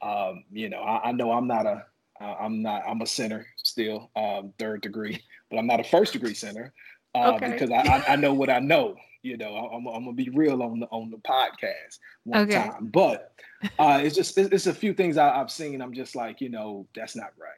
um, 0.00 0.44
you 0.52 0.68
know, 0.68 0.80
I, 0.80 1.08
I 1.08 1.12
know 1.12 1.32
I'm 1.32 1.48
not 1.48 1.66
a 1.66 1.84
I'm 2.20 2.62
not 2.62 2.82
I'm 2.86 3.02
a 3.02 3.06
sinner 3.06 3.46
still, 3.56 4.10
um, 4.14 4.52
third 4.58 4.82
degree, 4.82 5.22
but 5.50 5.58
I'm 5.58 5.66
not 5.66 5.80
a 5.80 5.84
first 5.84 6.12
degree 6.12 6.34
sinner 6.34 6.72
uh, 7.16 7.32
okay. 7.32 7.52
because 7.52 7.70
I, 7.70 8.04
I, 8.08 8.16
know 8.16 8.34
what 8.34 8.50
I 8.50 8.58
know. 8.58 8.96
You 9.22 9.36
know, 9.36 9.56
I'm, 9.56 9.86
I'm 9.86 10.04
gonna 10.04 10.12
be 10.12 10.28
real 10.28 10.62
on 10.62 10.80
the 10.80 10.86
on 10.86 11.10
the 11.10 11.16
podcast 11.18 11.98
one 12.24 12.42
okay. 12.42 12.68
time, 12.68 12.90
but 12.92 13.32
uh, 13.78 14.00
it's 14.02 14.14
just 14.14 14.36
it's, 14.38 14.50
it's 14.52 14.66
a 14.66 14.74
few 14.74 14.92
things 14.92 15.16
I, 15.16 15.40
I've 15.40 15.50
seen. 15.50 15.80
I'm 15.80 15.94
just 15.94 16.14
like, 16.14 16.40
you 16.40 16.48
know, 16.48 16.86
that's 16.94 17.16
not 17.16 17.30
right. 17.38 17.50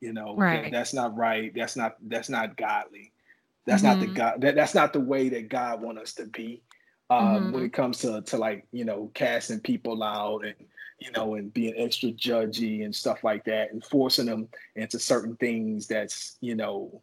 You 0.00 0.12
know, 0.12 0.36
right. 0.36 0.64
That, 0.64 0.72
that's 0.72 0.94
not 0.94 1.16
right. 1.16 1.52
That's 1.54 1.76
not 1.76 1.96
that's 2.06 2.28
not 2.28 2.56
godly 2.56 3.12
That's 3.66 3.82
mm-hmm. 3.82 3.90
not 3.90 4.00
the 4.00 4.06
mm-hmm. 4.06 4.14
God. 4.14 4.40
That, 4.42 4.54
that's 4.54 4.74
not 4.74 4.92
the 4.92 5.00
way 5.00 5.28
that 5.30 5.48
God 5.48 5.80
want 5.80 5.98
us 5.98 6.14
to 6.14 6.26
be. 6.26 6.62
Um, 7.08 7.20
mm-hmm. 7.20 7.52
When 7.52 7.64
it 7.64 7.72
comes 7.72 7.98
to 8.00 8.20
to 8.22 8.36
like 8.36 8.66
you 8.72 8.84
know 8.84 9.10
casting 9.14 9.60
people 9.60 10.02
out 10.02 10.44
and 10.44 10.54
you 10.98 11.10
know 11.12 11.34
and 11.34 11.52
being 11.52 11.74
extra 11.76 12.10
judgy 12.10 12.84
and 12.84 12.94
stuff 12.94 13.24
like 13.24 13.44
that 13.44 13.72
and 13.72 13.84
forcing 13.84 14.26
them 14.26 14.48
into 14.76 14.98
certain 14.98 15.36
things 15.36 15.86
that's 15.86 16.36
you 16.40 16.54
know 16.54 17.02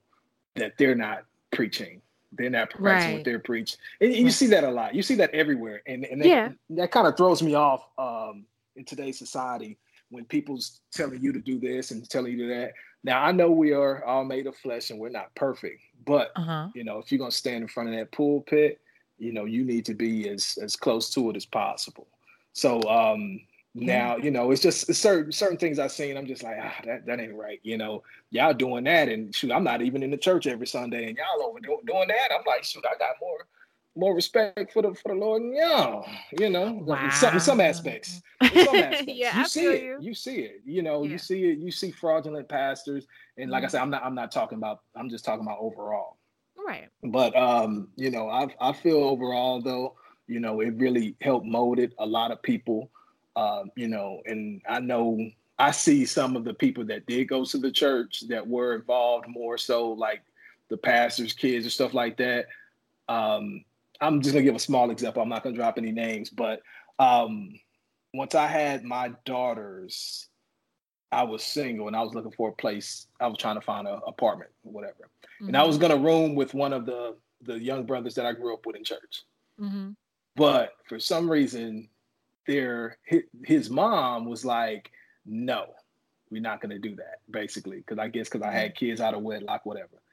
that 0.56 0.74
they're 0.78 0.96
not 0.96 1.26
preaching. 1.54 2.02
They're 2.32 2.50
not 2.50 2.72
practicing 2.72 3.12
right. 3.12 3.16
what 3.18 3.26
they're 3.26 3.40
preaching. 3.40 3.78
And 4.02 4.14
you 4.16 4.32
see 4.32 4.48
that 4.48 4.64
a 4.64 4.72
lot. 4.72 4.96
You 4.96 5.04
see 5.04 5.16
that 5.16 5.32
everywhere. 5.32 5.82
And, 5.86 6.04
and 6.06 6.22
that, 6.22 6.28
yeah. 6.28 6.50
that 6.72 6.92
kind 6.92 7.08
of 7.08 7.16
throws 7.16 7.44
me 7.44 7.54
off 7.54 7.86
um, 7.98 8.46
in 8.76 8.86
today's 8.86 9.20
society 9.20 9.78
when 10.10 10.26
people's 10.26 10.82
telling 10.92 11.22
you 11.22 11.34
to 11.34 11.40
do 11.40 11.60
this 11.60 11.92
and 11.92 12.08
telling 12.10 12.38
you 12.38 12.48
that. 12.48 12.74
Now 13.04 13.24
I 13.24 13.32
know 13.32 13.52
we 13.52 13.74
are 13.74 14.04
all 14.06 14.24
made 14.24 14.48
of 14.48 14.56
flesh 14.56 14.90
and 14.90 15.00
we're 15.00 15.10
not 15.10 15.34
perfect, 15.36 15.82
but 16.06 16.32
uh-huh. 16.36 16.70
you 16.74 16.84
know, 16.84 17.00
if 17.00 17.12
you're 17.12 17.20
gonna 17.20 17.32
stand 17.32 17.64
in 17.64 17.68
front 17.68 17.90
of 17.90 17.96
that 17.96 18.12
pulpit, 18.12 18.80
you 19.18 19.34
know, 19.34 19.46
you 19.46 19.66
need 19.66 19.86
to 19.86 19.94
be 19.94 20.30
as 20.30 20.58
as 20.62 20.76
close 20.76 21.10
to 21.12 21.30
it 21.30 21.36
as 21.36 21.46
possible. 21.46 22.08
So 22.54 22.82
um 22.84 23.42
now, 23.76 24.18
you 24.18 24.30
know, 24.30 24.52
it's 24.52 24.62
just 24.62 24.94
certain 24.94 25.32
certain 25.32 25.58
things 25.58 25.80
I've 25.80 25.92
seen. 25.92 26.16
I'm 26.16 26.28
just 26.28 26.44
like, 26.44 26.58
ah, 26.62 26.76
that, 26.86 27.06
that 27.08 27.20
ain't 27.20 27.34
right. 27.34 27.60
You 27.64 27.78
know, 27.78 28.04
y'all 28.30 28.54
doing 28.54 28.84
that, 28.84 29.10
and 29.10 29.34
shoot, 29.34 29.52
I'm 29.52 29.64
not 29.64 29.82
even 29.82 30.04
in 30.04 30.12
the 30.12 30.18
church 30.18 30.46
every 30.46 30.68
Sunday, 30.68 31.08
and 31.08 31.18
y'all 31.18 31.48
over 31.48 31.60
doing, 31.60 31.80
doing 31.86 32.08
that. 32.08 32.30
I'm 32.32 32.44
like, 32.46 32.64
shoot, 32.64 32.84
I 32.86 32.98
got 32.98 33.16
more 33.20 33.48
more 33.96 34.16
respect 34.16 34.74
for 34.74 34.82
the 34.82 34.94
for 34.94 35.10
the 35.10 35.20
Lord 35.20 35.42
and 35.42 35.56
y'all. 35.56 36.08
You 36.38 36.52
know, 36.52 36.74
wow. 36.84 37.04
in 37.04 37.12
some 37.12 37.40
some 37.40 37.60
aspects. 37.60 38.22
Some 38.42 38.52
aspects. 38.76 39.04
yeah, 39.08 39.38
you 39.38 39.44
I 39.44 39.48
see 39.48 39.66
it. 39.66 39.84
You. 39.84 39.98
you. 40.02 40.14
see 40.14 40.40
it. 40.42 40.62
You 40.66 40.84
know, 40.84 41.04
yeah. 41.04 41.12
you 41.12 41.18
see 41.18 41.44
it. 41.46 41.58
You 41.58 41.72
see 41.72 41.90
fraudulent 41.90 42.48
pastors, 42.48 43.08
and 43.38 43.50
like 43.50 43.62
mm-hmm. 43.62 43.66
I 43.66 43.70
said, 43.70 43.82
I'm 43.82 43.90
not 43.90 44.04
I'm 44.06 44.16
not 44.16 44.32
talking 44.32 44.60
about. 44.60 44.82
I'm 44.96 45.10
just 45.10 45.26
talking 45.26 45.46
about 45.46 45.58
overall. 45.60 46.18
Right. 46.64 46.90
But 47.04 47.36
um, 47.36 47.90
you 47.96 48.12
know, 48.12 48.30
I 48.30 48.48
I 48.62 48.74
feel 48.74 48.98
overall 48.98 49.62
though, 49.62 49.96
you 50.28 50.40
know, 50.40 50.62
it 50.62 50.76
really 50.76 51.16
helped 51.22 51.46
molded 51.46 51.94
a 51.98 52.06
lot 52.06 52.32
of 52.32 52.42
people. 52.42 52.92
Um, 53.36 53.72
you 53.76 53.88
know, 53.88 54.22
and 54.26 54.62
I 54.68 54.80
know 54.80 55.20
I 55.58 55.72
see 55.72 56.06
some 56.06 56.36
of 56.36 56.44
the 56.44 56.54
people 56.54 56.86
that 56.86 57.06
did 57.06 57.30
go 57.30 57.46
to 57.46 57.58
the 57.58 57.72
church 57.72 58.24
that 58.28 58.48
were 58.48 58.76
involved 58.76 59.28
more 59.28 59.58
so, 59.58 59.92
like 59.92 60.22
the 60.70 60.78
pastors' 60.78 61.34
kids 61.34 61.66
and 61.66 61.72
stuff 61.72 61.94
like 61.94 62.18
that. 62.18 62.48
Um, 63.08 63.64
I'm 64.02 64.22
just 64.22 64.34
gonna 64.34 64.44
give 64.44 64.56
a 64.56 64.60
small 64.60 64.92
example. 64.92 65.22
I'm 65.22 65.30
not 65.30 65.44
gonna 65.44 65.56
drop 65.56 65.78
any 65.78 65.92
names, 65.92 66.30
but 66.30 66.62
um, 67.00 67.60
once 68.14 68.36
I 68.36 68.48
had 68.48 68.84
my 68.84 69.14
daughters, 69.26 70.28
I 71.12 71.24
was 71.24 71.44
single 71.44 71.88
and 71.88 71.96
I 71.96 72.02
was 72.02 72.14
looking 72.14 72.32
for 72.32 72.50
a 72.50 72.54
place. 72.54 73.08
I 73.20 73.28
was 73.28 73.38
trying 73.38 73.56
to 73.56 73.62
find 73.62 73.88
an 73.88 74.00
apartment 74.08 74.52
or 74.64 74.72
whatever, 74.72 75.10
mm-hmm. 75.36 75.50
and 75.50 75.58
I 75.58 75.64
was 75.64 75.78
gonna 75.78 75.98
room 75.98 76.36
with 76.36 76.54
one 76.54 76.74
of 76.74 76.86
the 76.86 77.16
the 77.42 77.60
young 77.60 77.86
brothers 77.86 78.16
that 78.16 78.26
I 78.26 78.34
grew 78.34 78.54
up 78.54 78.66
with 78.66 78.76
in 78.76 78.84
church. 78.84 79.24
Mm-hmm. 79.60 79.92
But 80.36 80.74
for 80.88 81.00
some 81.00 81.30
reason, 81.30 81.90
their 82.48 82.98
his, 83.44 83.70
mom 83.70 84.26
was 84.26 84.44
like, 84.46 84.92
"No, 85.26 85.68
we're 86.30 86.42
not 86.42 86.62
gonna 86.62 86.80
do 86.80 86.96
that." 86.96 87.20
Basically, 87.30 87.78
because 87.78 88.00
I 88.00 88.08
guess 88.08 88.30
because 88.30 88.42
I 88.42 88.52
had 88.52 88.76
kids 88.76 89.02
out 89.02 89.14
of 89.14 89.22
wedlock, 89.22 89.66
whatever 89.66 90.04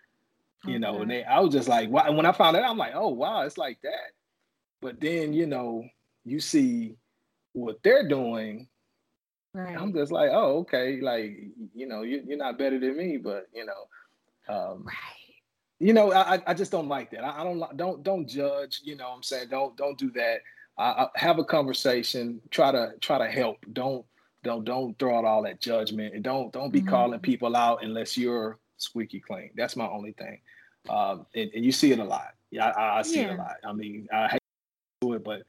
you 0.66 0.78
know, 0.78 1.00
and 1.00 1.10
they, 1.10 1.24
I 1.24 1.40
was 1.40 1.52
just 1.52 1.68
like, 1.68 1.88
wow. 1.88 2.04
And 2.06 2.16
when 2.16 2.26
I 2.26 2.32
found 2.32 2.56
out, 2.56 2.68
I'm 2.68 2.76
like, 2.76 2.92
oh 2.94 3.08
wow, 3.08 3.42
it's 3.42 3.58
like 3.58 3.80
that. 3.82 4.12
But 4.80 5.00
then, 5.00 5.32
you 5.32 5.46
know, 5.46 5.84
you 6.24 6.40
see 6.40 6.96
what 7.52 7.82
they're 7.82 8.08
doing. 8.08 8.68
Right. 9.52 9.76
I'm 9.76 9.92
just 9.92 10.12
like, 10.12 10.30
oh, 10.32 10.58
okay, 10.58 11.00
like 11.00 11.38
you 11.74 11.86
know, 11.86 12.02
you, 12.02 12.22
are 12.30 12.36
not 12.36 12.58
better 12.58 12.78
than 12.78 12.96
me, 12.96 13.16
but 13.16 13.48
you 13.54 13.66
know, 13.66 14.54
um, 14.54 14.84
right. 14.84 14.94
You 15.78 15.94
know, 15.94 16.12
I, 16.12 16.42
I 16.46 16.52
just 16.52 16.70
don't 16.70 16.88
like 16.88 17.10
that. 17.12 17.24
I, 17.24 17.40
I 17.40 17.44
don't 17.44 17.76
don't 17.76 18.02
don't 18.02 18.28
judge. 18.28 18.82
You 18.84 18.96
know, 18.96 19.08
I'm 19.08 19.22
saying 19.22 19.48
don't 19.50 19.76
don't 19.76 19.98
do 19.98 20.10
that. 20.12 20.40
I, 20.80 21.04
I 21.04 21.08
have 21.14 21.38
a 21.38 21.44
conversation. 21.44 22.40
Try 22.50 22.72
to 22.72 22.94
try 23.00 23.18
to 23.18 23.30
help. 23.30 23.58
Don't 23.72 24.04
don't 24.42 24.64
don't 24.64 24.98
throw 24.98 25.18
out 25.18 25.24
all 25.24 25.42
that 25.42 25.60
judgment 25.60 26.14
and 26.14 26.24
don't 26.24 26.52
don't 26.52 26.72
be 26.72 26.80
mm-hmm. 26.80 26.88
calling 26.88 27.20
people 27.20 27.54
out 27.54 27.84
unless 27.84 28.16
you're 28.16 28.58
squeaky 28.78 29.20
clean. 29.20 29.50
That's 29.54 29.76
my 29.76 29.86
only 29.86 30.12
thing. 30.12 30.40
Um, 30.88 31.26
and, 31.34 31.50
and, 31.54 31.62
you 31.62 31.72
see 31.72 31.92
it 31.92 31.98
a 31.98 32.04
lot. 32.04 32.32
Yeah, 32.50 32.68
I, 32.68 33.00
I 33.00 33.02
see 33.02 33.20
yeah. 33.20 33.32
it 33.32 33.34
a 33.34 33.36
lot. 33.36 33.56
I 33.62 33.72
mean, 33.74 34.08
I 34.10 34.28
hate 34.28 34.40
to 35.02 35.08
do 35.08 35.12
it, 35.12 35.22
but 35.22 35.42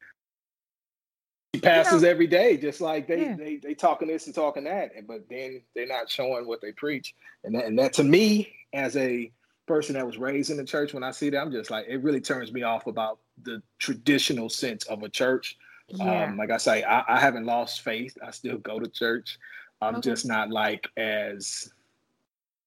he 1.54 1.60
passes 1.60 1.94
you 1.94 2.00
know, 2.00 2.08
every 2.10 2.26
day, 2.26 2.58
just 2.58 2.82
like 2.82 3.08
they, 3.08 3.22
yeah. 3.22 3.36
they 3.36 3.56
they 3.56 3.72
talking 3.72 4.08
this 4.08 4.26
and 4.26 4.34
talking 4.34 4.64
that, 4.64 4.90
but 5.06 5.24
then 5.30 5.62
they're 5.74 5.86
not 5.86 6.10
showing 6.10 6.46
what 6.46 6.60
they 6.60 6.72
preach. 6.72 7.14
And 7.44 7.54
that, 7.54 7.64
and 7.64 7.78
that 7.78 7.94
to 7.94 8.04
me, 8.04 8.54
as 8.74 8.94
a 8.96 9.32
person 9.66 9.94
that 9.94 10.06
was 10.06 10.18
raised 10.18 10.50
in 10.50 10.56
the 10.56 10.64
church, 10.64 10.94
when 10.94 11.02
I 11.02 11.10
see 11.10 11.30
that, 11.30 11.40
I'm 11.40 11.52
just 11.52 11.70
like, 11.70 11.86
it 11.88 12.02
really 12.02 12.20
turns 12.20 12.52
me 12.52 12.62
off 12.62 12.86
about 12.86 13.18
the 13.42 13.62
traditional 13.78 14.48
sense 14.48 14.84
of 14.84 15.02
a 15.02 15.08
church. 15.08 15.56
Yeah. 15.88 16.24
Um, 16.24 16.36
like 16.36 16.50
I 16.50 16.56
say, 16.56 16.82
I, 16.82 17.04
I, 17.16 17.20
haven't 17.20 17.44
lost 17.44 17.82
faith. 17.82 18.16
I 18.26 18.30
still 18.30 18.58
go 18.58 18.78
to 18.78 18.88
church. 18.88 19.38
I'm 19.80 19.96
okay. 19.96 20.10
just 20.10 20.24
not 20.24 20.50
like 20.50 20.88
as 20.96 21.70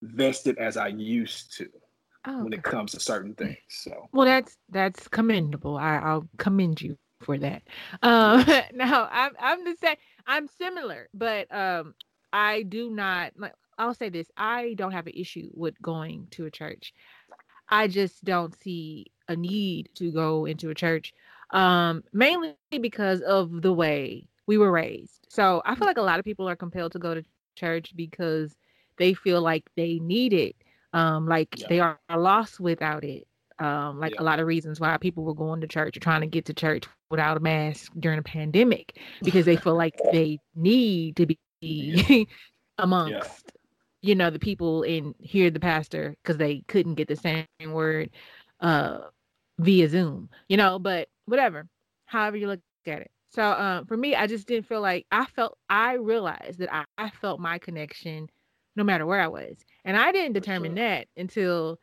vested 0.01 0.57
as 0.57 0.77
I 0.77 0.87
used 0.89 1.57
to 1.57 1.69
oh, 2.27 2.43
when 2.43 2.53
it 2.53 2.63
comes 2.63 2.91
to 2.91 2.99
certain 2.99 3.33
things. 3.33 3.57
So 3.69 4.09
well, 4.11 4.25
that's 4.25 4.57
that's 4.69 5.07
commendable. 5.07 5.77
I, 5.77 5.97
I'll 5.97 6.27
commend 6.37 6.81
you 6.81 6.97
for 7.21 7.37
that. 7.37 7.63
Um, 8.03 8.45
now 8.73 9.07
I'm 9.11 9.31
I'm 9.39 9.63
the 9.63 9.75
same. 9.81 9.95
I'm 10.27 10.47
similar, 10.47 11.09
but 11.13 11.53
um, 11.53 11.95
I 12.33 12.63
do 12.63 12.89
not 12.89 13.33
like. 13.37 13.53
I'll 13.77 13.93
say 13.93 14.09
this: 14.09 14.27
I 14.37 14.73
don't 14.77 14.91
have 14.91 15.07
an 15.07 15.13
issue 15.15 15.49
with 15.53 15.81
going 15.81 16.27
to 16.31 16.45
a 16.45 16.51
church. 16.51 16.93
I 17.69 17.87
just 17.87 18.23
don't 18.23 18.55
see 18.61 19.07
a 19.27 19.35
need 19.35 19.89
to 19.95 20.11
go 20.11 20.45
into 20.45 20.69
a 20.69 20.75
church, 20.75 21.13
um, 21.51 22.03
mainly 22.13 22.55
because 22.79 23.21
of 23.21 23.61
the 23.61 23.73
way 23.73 24.27
we 24.47 24.57
were 24.57 24.71
raised. 24.71 25.27
So 25.29 25.61
I 25.65 25.75
feel 25.75 25.87
like 25.87 25.97
a 25.97 26.03
lot 26.03 26.19
of 26.19 26.25
people 26.25 26.47
are 26.47 26.55
compelled 26.55 26.91
to 26.91 26.99
go 26.99 27.15
to 27.15 27.23
church 27.55 27.93
because 27.95 28.55
they 28.97 29.13
feel 29.13 29.41
like 29.41 29.63
they 29.75 29.99
need 29.99 30.33
it 30.33 30.55
um 30.95 31.27
like 31.27 31.49
yeah. 31.57 31.67
they 31.69 31.79
are 31.79 31.99
lost 32.15 32.59
without 32.59 33.03
it 33.03 33.27
um 33.59 33.99
like 33.99 34.13
yeah. 34.13 34.21
a 34.21 34.23
lot 34.23 34.39
of 34.39 34.47
reasons 34.47 34.79
why 34.79 34.97
people 34.97 35.23
were 35.23 35.33
going 35.33 35.61
to 35.61 35.67
church 35.67 35.95
or 35.95 35.99
trying 35.99 36.21
to 36.21 36.27
get 36.27 36.45
to 36.45 36.53
church 36.53 36.85
without 37.09 37.37
a 37.37 37.39
mask 37.39 37.91
during 37.99 38.17
a 38.17 38.23
pandemic 38.23 38.99
because 39.21 39.45
they 39.45 39.55
feel 39.55 39.75
like 39.75 39.95
they 40.11 40.39
need 40.55 41.15
to 41.15 41.25
be 41.25 41.37
yeah. 41.61 42.23
amongst 42.77 43.51
you 44.05 44.15
know 44.15 44.29
the 44.29 44.39
people 44.39 44.83
and 44.83 45.15
hear 45.19 45.49
the 45.49 45.59
pastor 45.59 46.15
because 46.23 46.37
they 46.37 46.63
couldn't 46.67 46.95
get 46.95 47.07
the 47.07 47.15
same 47.15 47.45
word 47.63 48.09
uh 48.61 48.99
via 49.59 49.87
zoom 49.87 50.29
you 50.47 50.57
know 50.57 50.77
but 50.77 51.07
whatever 51.25 51.67
however 52.05 52.37
you 52.37 52.47
look 52.47 52.59
at 52.87 53.01
it 53.01 53.11
so 53.35 53.51
um, 53.51 53.85
for 53.85 53.97
me, 53.97 54.15
I 54.15 54.27
just 54.27 54.47
didn't 54.47 54.65
feel 54.65 54.79
like 54.79 55.05
I 55.11 55.25
felt 55.25 55.57
I 55.69 55.95
realized 55.95 56.59
that 56.59 56.73
I, 56.73 56.85
I, 56.97 57.09
felt 57.09 57.41
my 57.41 57.57
connection 57.57 58.29
no 58.77 58.83
matter 58.85 59.05
where 59.05 59.19
I 59.19 59.27
was. 59.27 59.57
And 59.83 59.97
I 59.97 60.13
didn't 60.13 60.33
determine 60.33 60.77
sure. 60.77 60.85
that 60.85 61.07
until 61.17 61.79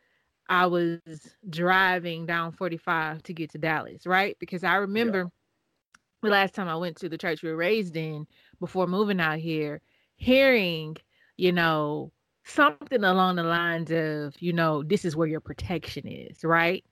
I 0.49 0.65
was 0.65 0.99
driving 1.47 2.25
down 2.25 2.53
45 2.53 3.21
to 3.23 3.33
get 3.33 3.51
to 3.51 3.59
Dallas, 3.59 4.07
right? 4.07 4.35
Because 4.39 4.63
I 4.63 4.75
remember 4.75 5.19
yeah. 5.19 5.99
the 6.23 6.29
last 6.29 6.55
time 6.55 6.67
I 6.67 6.75
went 6.75 6.97
to 6.97 7.09
the 7.09 7.19
church 7.19 7.43
we 7.43 7.49
were 7.49 7.55
raised 7.55 7.95
in 7.95 8.25
before 8.59 8.87
moving 8.87 9.19
out 9.19 9.37
here, 9.37 9.79
hearing, 10.15 10.97
you 11.37 11.51
know, 11.51 12.11
something 12.45 13.03
along 13.03 13.37
the 13.37 13.43
lines 13.43 13.91
of, 13.91 14.39
you 14.41 14.53
know, 14.53 14.83
this 14.83 15.05
is 15.05 15.15
where 15.15 15.27
your 15.27 15.39
protection 15.39 16.07
is, 16.07 16.43
right? 16.43 16.83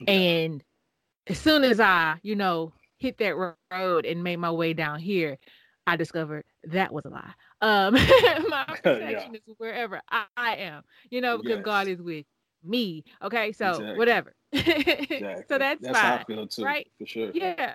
Yeah. 0.00 0.12
And 0.12 0.64
as 1.26 1.38
soon 1.38 1.64
as 1.64 1.80
I, 1.80 2.16
you 2.22 2.36
know, 2.36 2.72
hit 2.98 3.18
that 3.18 3.36
road 3.70 4.06
and 4.06 4.24
made 4.24 4.36
my 4.36 4.50
way 4.50 4.72
down 4.72 4.98
here, 4.98 5.38
I 5.86 5.96
discovered 5.96 6.44
that 6.64 6.92
was 6.92 7.04
a 7.04 7.08
lie. 7.08 7.32
Um, 7.60 7.94
my 8.48 8.64
protection 8.82 9.34
yeah. 9.34 9.40
is 9.46 9.54
wherever 9.56 10.00
I, 10.10 10.24
I, 10.36 10.56
am, 10.56 10.82
you 11.10 11.20
know, 11.20 11.38
because 11.38 11.56
yes. 11.56 11.64
God 11.64 11.88
is 11.88 12.02
with 12.02 12.26
me. 12.62 13.04
Okay, 13.22 13.52
so 13.52 13.70
exactly. 13.70 13.96
whatever. 13.96 14.34
exactly. 14.52 15.44
So 15.48 15.58
that's, 15.58 15.82
that's 15.82 15.98
fine, 15.98 16.06
how 16.06 16.14
I 16.16 16.24
feel 16.24 16.46
too, 16.46 16.64
right? 16.64 16.86
For 16.98 17.06
sure. 17.06 17.30
Yeah. 17.32 17.74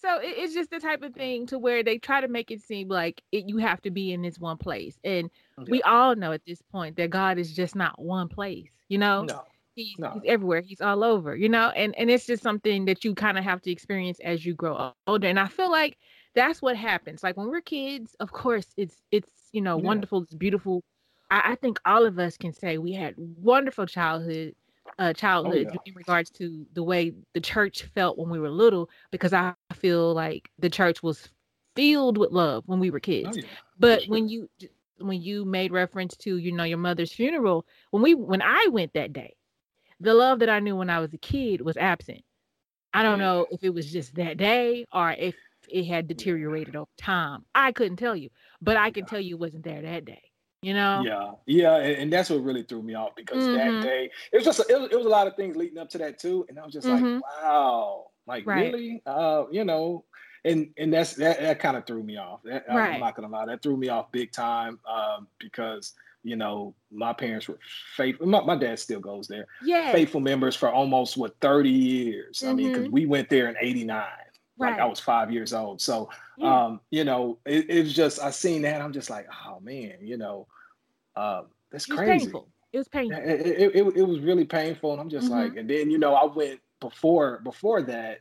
So 0.00 0.18
it, 0.18 0.34
it's 0.38 0.54
just 0.54 0.70
the 0.70 0.80
type 0.80 1.02
of 1.02 1.14
thing 1.14 1.46
to 1.46 1.58
where 1.58 1.82
they 1.82 1.98
try 1.98 2.20
to 2.20 2.28
make 2.28 2.50
it 2.50 2.62
seem 2.62 2.88
like 2.88 3.22
it, 3.32 3.48
you 3.48 3.58
have 3.58 3.80
to 3.82 3.90
be 3.90 4.12
in 4.12 4.22
this 4.22 4.38
one 4.38 4.56
place, 4.56 4.98
and 5.04 5.30
we 5.68 5.82
all 5.82 6.14
know 6.14 6.32
at 6.32 6.44
this 6.46 6.62
point 6.70 6.96
that 6.96 7.10
God 7.10 7.38
is 7.38 7.54
just 7.54 7.74
not 7.74 8.00
one 8.00 8.28
place. 8.28 8.70
You 8.88 8.98
know. 8.98 9.24
No. 9.24 9.44
He's, 9.74 9.96
no. 9.96 10.10
he's 10.14 10.22
everywhere. 10.26 10.60
He's 10.60 10.80
all 10.80 11.04
over, 11.04 11.36
you 11.36 11.48
know, 11.48 11.68
and 11.68 11.94
and 11.96 12.10
it's 12.10 12.26
just 12.26 12.42
something 12.42 12.86
that 12.86 13.04
you 13.04 13.14
kind 13.14 13.38
of 13.38 13.44
have 13.44 13.62
to 13.62 13.70
experience 13.70 14.18
as 14.24 14.44
you 14.44 14.52
grow 14.52 14.92
older. 15.06 15.28
And 15.28 15.38
I 15.38 15.46
feel 15.46 15.70
like 15.70 15.96
that's 16.34 16.60
what 16.62 16.76
happens. 16.76 17.22
Like 17.22 17.36
when 17.36 17.48
we're 17.48 17.60
kids, 17.60 18.16
of 18.20 18.32
course, 18.32 18.66
it's 18.76 19.02
it's 19.10 19.30
you 19.52 19.60
know 19.60 19.78
yeah. 19.78 19.84
wonderful, 19.84 20.22
it's 20.22 20.34
beautiful. 20.34 20.82
I, 21.30 21.52
I, 21.52 21.54
think 21.56 21.78
all 21.84 22.06
of 22.06 22.18
us 22.18 22.36
can 22.36 22.52
say 22.52 22.78
we 22.78 22.92
had 22.92 23.14
wonderful 23.16 23.86
childhood, 23.86 24.54
uh, 24.98 25.12
childhood 25.12 25.68
oh, 25.70 25.72
yeah. 25.72 25.80
in 25.86 25.94
regards 25.94 26.30
to 26.30 26.66
the 26.72 26.82
way 26.82 27.12
the 27.34 27.40
church 27.40 27.82
felt 27.94 28.18
when 28.18 28.30
we 28.30 28.38
were 28.38 28.50
little. 28.50 28.90
Because 29.10 29.32
I 29.32 29.54
feel 29.74 30.14
like 30.14 30.50
the 30.58 30.70
church 30.70 31.02
was 31.02 31.28
filled 31.74 32.18
with 32.18 32.32
love 32.32 32.64
when 32.66 32.80
we 32.80 32.90
were 32.90 32.98
oh, 32.98 33.00
kids. 33.00 33.36
Oh, 33.38 33.40
yeah. 33.40 33.48
But 33.78 34.02
sure. 34.02 34.12
when 34.12 34.28
you 34.28 34.48
when 34.98 35.22
you 35.22 35.44
made 35.44 35.70
reference 35.70 36.16
to 36.16 36.36
you 36.38 36.52
know 36.52 36.64
your 36.64 36.78
mother's 36.78 37.12
funeral, 37.12 37.66
when 37.90 38.02
we 38.02 38.14
when 38.14 38.42
I 38.42 38.68
went 38.70 38.92
that 38.94 39.12
day, 39.12 39.34
the 40.00 40.14
love 40.14 40.40
that 40.40 40.50
I 40.50 40.60
knew 40.60 40.76
when 40.76 40.90
I 40.90 41.00
was 41.00 41.12
a 41.14 41.18
kid 41.18 41.60
was 41.60 41.76
absent. 41.76 42.22
I 42.94 43.02
don't 43.02 43.18
know 43.18 43.46
if 43.50 43.62
it 43.62 43.70
was 43.70 43.92
just 43.92 44.14
that 44.14 44.38
day 44.38 44.86
or 44.92 45.12
if 45.12 45.34
it 45.68 45.84
had 45.84 46.08
deteriorated 46.08 46.74
over 46.74 46.90
time. 46.96 47.44
I 47.54 47.72
couldn't 47.72 47.98
tell 47.98 48.16
you, 48.16 48.30
but 48.62 48.76
I 48.76 48.90
can 48.90 49.04
tell 49.04 49.20
you 49.20 49.36
it 49.36 49.40
wasn't 49.40 49.64
there 49.64 49.82
that 49.82 50.04
day. 50.04 50.27
You 50.60 50.74
know? 50.74 51.02
Yeah, 51.04 51.32
yeah, 51.46 51.76
and, 51.76 52.02
and 52.02 52.12
that's 52.12 52.30
what 52.30 52.42
really 52.42 52.64
threw 52.64 52.82
me 52.82 52.94
off 52.94 53.14
because 53.14 53.44
mm-hmm. 53.44 53.76
that 53.76 53.82
day 53.82 54.10
it 54.32 54.36
was 54.36 54.44
just 54.44 54.58
a, 54.58 54.64
it, 54.68 54.80
was, 54.80 54.90
it 54.90 54.96
was 54.96 55.06
a 55.06 55.10
lot 55.10 55.28
of 55.28 55.36
things 55.36 55.56
leading 55.56 55.78
up 55.78 55.88
to 55.90 55.98
that 55.98 56.18
too, 56.18 56.44
and 56.48 56.58
I 56.58 56.64
was 56.64 56.72
just 56.72 56.86
mm-hmm. 56.86 57.14
like, 57.14 57.22
wow, 57.42 58.06
like 58.26 58.46
right. 58.46 58.72
really, 58.72 59.02
uh, 59.06 59.44
you 59.52 59.64
know, 59.64 60.04
and 60.44 60.70
and 60.76 60.92
that's 60.92 61.14
that, 61.14 61.40
that 61.40 61.60
kind 61.60 61.76
of 61.76 61.86
threw 61.86 62.02
me 62.02 62.16
off. 62.16 62.40
That, 62.44 62.64
right. 62.68 62.94
I'm 62.94 63.00
not 63.00 63.14
gonna 63.14 63.28
lie, 63.28 63.46
that 63.46 63.62
threw 63.62 63.76
me 63.76 63.88
off 63.88 64.10
big 64.10 64.32
time 64.32 64.78
um, 64.88 65.28
because 65.38 65.94
you 66.24 66.36
know 66.36 66.74
my 66.90 67.12
parents 67.12 67.48
were 67.48 67.58
faithful. 67.96 68.26
My, 68.26 68.42
my 68.42 68.56
dad 68.56 68.78
still 68.78 69.00
goes 69.00 69.28
there. 69.28 69.46
Yeah, 69.64 69.92
faithful 69.92 70.20
members 70.20 70.56
for 70.56 70.70
almost 70.70 71.16
what 71.16 71.36
30 71.40 71.70
years. 71.70 72.38
Mm-hmm. 72.38 72.48
I 72.48 72.54
mean, 72.54 72.68
because 72.68 72.84
mm-hmm. 72.84 72.94
we 72.94 73.06
went 73.06 73.28
there 73.28 73.48
in 73.48 73.56
'89. 73.60 74.04
Right. 74.58 74.72
Like 74.72 74.80
I 74.80 74.86
was 74.86 74.98
five 74.98 75.30
years 75.30 75.52
old. 75.52 75.80
So, 75.80 76.10
yeah. 76.38 76.64
um, 76.64 76.80
you 76.90 77.04
know, 77.04 77.38
it, 77.44 77.68
it, 77.68 77.82
was 77.84 77.94
just 77.94 78.20
I 78.20 78.30
seen 78.30 78.62
that. 78.62 78.80
I'm 78.80 78.92
just 78.92 79.10
like, 79.10 79.26
oh 79.46 79.60
man, 79.60 79.94
you 80.02 80.16
know, 80.16 80.46
uh, 81.16 81.42
that's 81.70 81.86
crazy. 81.86 82.26
Painful. 82.26 82.48
It 82.72 82.78
was 82.78 82.88
painful. 82.88 83.18
It, 83.18 83.40
it, 83.46 83.76
it, 83.76 83.96
it 83.96 84.02
was 84.02 84.20
really 84.20 84.44
painful, 84.44 84.92
and 84.92 85.00
I'm 85.00 85.08
just 85.08 85.30
mm-hmm. 85.30 85.40
like, 85.40 85.56
and 85.56 85.68
then 85.68 85.90
you 85.90 85.98
know, 85.98 86.14
I 86.14 86.24
went 86.24 86.60
before 86.80 87.40
before 87.42 87.82
that, 87.82 88.20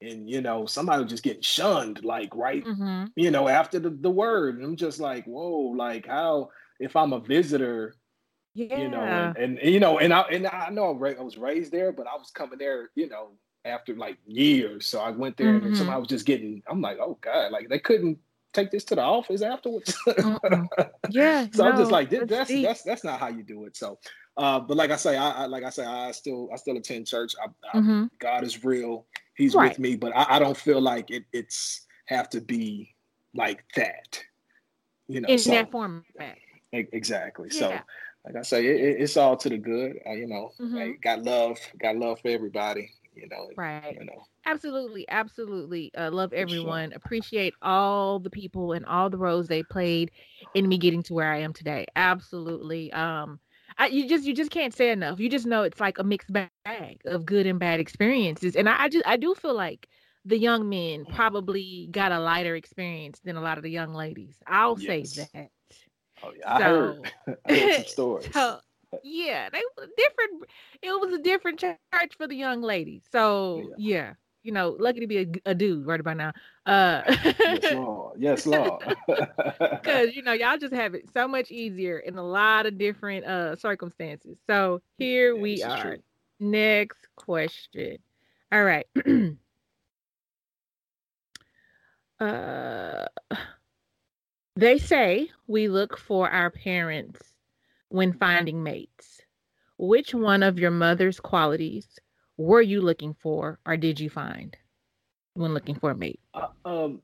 and 0.00 0.28
you 0.28 0.40
know, 0.40 0.66
somebody 0.66 1.02
was 1.02 1.10
just 1.10 1.22
getting 1.22 1.42
shunned, 1.42 2.04
like 2.04 2.34
right, 2.34 2.64
mm-hmm. 2.64 3.06
you 3.16 3.30
know, 3.30 3.48
after 3.48 3.78
the, 3.78 3.90
the 3.90 4.10
word, 4.10 4.56
and 4.56 4.64
I'm 4.64 4.76
just 4.76 5.00
like, 5.00 5.24
whoa, 5.26 5.74
like 5.76 6.06
how 6.06 6.50
if 6.80 6.96
I'm 6.96 7.12
a 7.12 7.20
visitor, 7.20 7.94
yeah. 8.54 8.78
you 8.78 8.88
know, 8.88 9.00
and, 9.00 9.36
and, 9.36 9.58
and, 9.58 9.72
you 9.72 9.80
know, 9.80 9.98
and 9.98 10.12
I 10.12 10.22
and 10.22 10.46
I 10.46 10.70
know 10.70 10.88
I 10.90 11.22
was 11.22 11.38
raised 11.38 11.72
there, 11.72 11.92
but 11.92 12.06
I 12.06 12.16
was 12.16 12.30
coming 12.30 12.58
there, 12.58 12.90
you 12.94 13.08
know, 13.08 13.30
after 13.64 13.94
like 13.94 14.18
years. 14.26 14.86
So 14.86 15.00
I 15.00 15.10
went 15.10 15.36
there 15.36 15.54
mm-hmm. 15.54 15.66
and 15.68 15.76
somebody 15.76 16.00
was 16.00 16.08
just 16.08 16.26
getting, 16.26 16.62
I'm 16.68 16.80
like, 16.80 16.98
oh 17.00 17.18
God, 17.20 17.52
like 17.52 17.68
they 17.68 17.78
couldn't 17.78 18.18
take 18.52 18.70
this 18.70 18.84
to 18.84 18.94
the 18.94 19.02
office 19.02 19.42
afterwards. 19.42 19.96
yeah. 21.10 21.46
so 21.52 21.64
no, 21.64 21.70
I'm 21.70 21.76
just 21.76 21.90
like, 21.90 22.10
that's 22.10 22.26
that's, 22.26 22.50
that's, 22.50 22.82
that's 22.82 23.04
not 23.04 23.20
how 23.20 23.28
you 23.28 23.42
do 23.42 23.64
it. 23.64 23.76
So 23.76 23.98
uh, 24.36 24.60
but 24.60 24.76
like 24.76 24.90
I 24.90 24.96
say, 24.96 25.16
I, 25.16 25.30
I, 25.30 25.46
like 25.46 25.64
I 25.64 25.70
say, 25.70 25.84
I 25.84 26.10
still 26.10 26.48
I 26.52 26.56
still 26.56 26.76
attend 26.76 27.06
church. 27.06 27.34
I, 27.40 27.46
I, 27.72 27.80
mm-hmm. 27.80 28.04
God 28.18 28.42
is 28.42 28.64
real. 28.64 29.06
He's 29.36 29.54
right. 29.54 29.70
with 29.70 29.78
me, 29.78 29.96
but 29.96 30.12
I, 30.14 30.38
don't 30.38 30.56
feel 30.56 30.80
like 30.80 31.10
it, 31.10 31.24
it's 31.32 31.86
have 32.06 32.28
to 32.30 32.40
be 32.40 32.94
like 33.34 33.64
that. 33.76 34.22
You 35.08 35.20
know, 35.20 35.28
in 35.28 35.38
so, 35.38 35.50
that 35.50 35.70
format. 35.70 36.04
Exactly. 36.72 37.48
Yeah. 37.52 37.58
So 37.58 37.68
like 38.24 38.36
I 38.36 38.42
say, 38.42 38.66
it, 38.66 39.00
it's 39.00 39.16
all 39.16 39.36
to 39.36 39.48
the 39.48 39.58
good. 39.58 39.98
Uh, 40.06 40.12
you 40.12 40.26
know, 40.26 40.52
mm-hmm. 40.60 40.92
got 41.02 41.22
love, 41.22 41.58
got 41.80 41.96
love 41.96 42.20
for 42.20 42.28
everybody 42.28 42.90
you 43.14 43.28
know 43.30 43.48
right. 43.56 43.96
you 43.98 44.04
know. 44.04 44.24
Absolutely 44.46 45.06
absolutely 45.08 45.90
uh, 45.96 46.10
love 46.10 46.32
everyone 46.32 46.90
sure. 46.90 46.96
appreciate 46.96 47.54
all 47.62 48.18
the 48.18 48.30
people 48.30 48.72
and 48.72 48.84
all 48.86 49.08
the 49.08 49.16
roles 49.16 49.48
they 49.48 49.62
played 49.62 50.10
in 50.54 50.68
me 50.68 50.76
getting 50.76 51.02
to 51.04 51.14
where 51.14 51.32
i 51.32 51.38
am 51.38 51.52
today. 51.52 51.86
Absolutely 51.96 52.92
um 52.92 53.40
I, 53.78 53.86
you 53.86 54.08
just 54.08 54.24
you 54.24 54.34
just 54.34 54.50
can't 54.50 54.74
say 54.74 54.90
enough. 54.90 55.18
You 55.18 55.28
just 55.28 55.46
know 55.46 55.62
it's 55.62 55.80
like 55.80 55.98
a 55.98 56.04
mixed 56.04 56.32
bag 56.32 57.00
of 57.06 57.24
good 57.24 57.46
and 57.46 57.58
bad 57.58 57.80
experiences 57.80 58.54
and 58.54 58.68
i, 58.68 58.84
I 58.84 58.88
just 58.88 59.06
i 59.06 59.16
do 59.16 59.34
feel 59.34 59.54
like 59.54 59.88
the 60.24 60.38
young 60.38 60.68
men 60.68 61.04
probably 61.06 61.88
got 61.90 62.12
a 62.12 62.18
lighter 62.18 62.56
experience 62.56 63.20
than 63.24 63.36
a 63.36 63.40
lot 63.42 63.58
of 63.58 63.62
the 63.62 63.70
young 63.70 63.92
ladies. 63.92 64.36
I'll 64.46 64.78
yes. 64.78 65.12
say 65.12 65.28
that. 65.34 65.50
Oh 66.22 66.32
yeah 66.38 66.58
so, 66.58 66.64
i 66.64 66.68
heard, 66.68 67.12
I 67.46 67.52
heard 67.52 67.72
some 67.74 67.84
stories. 67.86 68.28
so, 68.32 68.60
yeah, 69.02 69.50
they 69.50 69.62
were 69.76 69.88
different. 69.96 70.44
It 70.82 70.90
was 71.00 71.12
a 71.12 71.18
different 71.18 71.58
church 71.58 72.14
for 72.16 72.26
the 72.26 72.36
young 72.36 72.62
lady. 72.62 73.02
So 73.10 73.72
yeah, 73.76 73.96
yeah 73.98 74.14
you 74.44 74.52
know, 74.52 74.76
lucky 74.78 75.00
to 75.00 75.06
be 75.06 75.18
a, 75.18 75.26
a 75.46 75.54
dude 75.54 75.86
right 75.86 75.98
about 75.98 76.18
now. 76.18 76.32
Uh, 76.66 77.02
yes, 77.24 77.72
Lord. 77.72 78.20
Yes, 78.20 78.46
Lord. 78.46 78.96
Because 79.82 80.14
you 80.14 80.22
know, 80.22 80.32
y'all 80.32 80.56
just 80.56 80.72
have 80.72 80.94
it 80.94 81.10
so 81.12 81.26
much 81.28 81.50
easier 81.50 81.98
in 81.98 82.16
a 82.16 82.22
lot 82.22 82.64
of 82.66 82.78
different 82.78 83.24
uh 83.26 83.56
circumstances. 83.56 84.38
So 84.46 84.80
here 84.98 85.34
yeah, 85.34 85.42
we 85.42 85.62
are. 85.62 85.98
Next 86.40 87.06
question. 87.16 87.98
All 88.52 88.64
right. 88.64 88.86
uh, 92.20 93.06
they 94.56 94.78
say 94.78 95.30
we 95.46 95.68
look 95.68 95.98
for 95.98 96.30
our 96.30 96.50
parents 96.50 97.33
when 97.94 98.12
finding 98.12 98.60
mates? 98.60 99.20
Which 99.78 100.14
one 100.14 100.42
of 100.42 100.58
your 100.58 100.72
mother's 100.72 101.20
qualities 101.20 101.86
were 102.36 102.60
you 102.60 102.80
looking 102.80 103.14
for 103.14 103.60
or 103.64 103.76
did 103.76 104.00
you 104.00 104.10
find 104.10 104.56
when 105.34 105.54
looking 105.54 105.76
for 105.76 105.92
a 105.92 105.96
mate? 105.96 106.18
Uh, 106.34 106.48
um, 106.64 107.00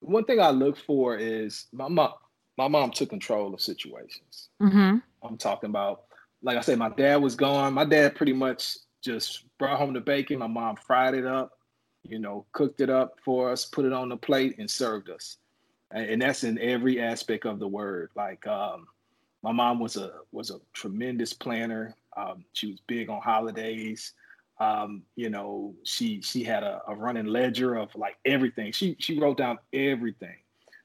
one 0.00 0.24
thing 0.24 0.40
I 0.40 0.50
look 0.50 0.76
for 0.76 1.16
is 1.16 1.66
my 1.72 1.88
mom. 1.88 2.14
My 2.58 2.68
mom 2.68 2.90
took 2.90 3.08
control 3.08 3.54
of 3.54 3.60
situations. 3.60 4.50
Mm-hmm. 4.60 4.98
I'm 5.22 5.38
talking 5.38 5.70
about, 5.70 6.02
like 6.42 6.58
I 6.58 6.60
said, 6.60 6.78
my 6.78 6.90
dad 6.90 7.16
was 7.16 7.36
gone. 7.36 7.72
My 7.72 7.84
dad 7.84 8.16
pretty 8.16 8.34
much 8.34 8.76
just 9.02 9.44
brought 9.58 9.78
home 9.78 9.94
the 9.94 10.00
bacon. 10.00 10.40
My 10.40 10.48
mom 10.48 10.76
fried 10.76 11.14
it 11.14 11.24
up, 11.24 11.52
you 12.02 12.18
know, 12.18 12.46
cooked 12.52 12.80
it 12.80 12.90
up 12.90 13.14
for 13.24 13.50
us, 13.50 13.64
put 13.64 13.84
it 13.84 13.92
on 13.92 14.08
the 14.08 14.16
plate, 14.16 14.56
and 14.58 14.68
served 14.68 15.08
us. 15.08 15.38
And, 15.92 16.10
and 16.10 16.22
that's 16.22 16.44
in 16.44 16.58
every 16.58 17.00
aspect 17.00 17.46
of 17.46 17.58
the 17.58 17.68
word. 17.68 18.10
Like, 18.16 18.44
um, 18.46 18.86
my 19.42 19.52
mom 19.52 19.80
was 19.80 19.96
a 19.96 20.12
was 20.30 20.50
a 20.50 20.58
tremendous 20.72 21.32
planner. 21.32 21.94
Um, 22.16 22.44
she 22.52 22.70
was 22.70 22.80
big 22.86 23.10
on 23.10 23.20
holidays. 23.20 24.12
Um, 24.60 25.02
you 25.16 25.30
know, 25.30 25.74
she 25.82 26.20
she 26.22 26.44
had 26.44 26.62
a, 26.62 26.80
a, 26.86 26.94
running 26.94 27.26
ledger 27.26 27.74
of 27.74 27.94
like 27.96 28.16
everything. 28.24 28.70
She 28.72 28.96
she 28.98 29.18
wrote 29.18 29.38
down 29.38 29.58
everything. 29.72 30.36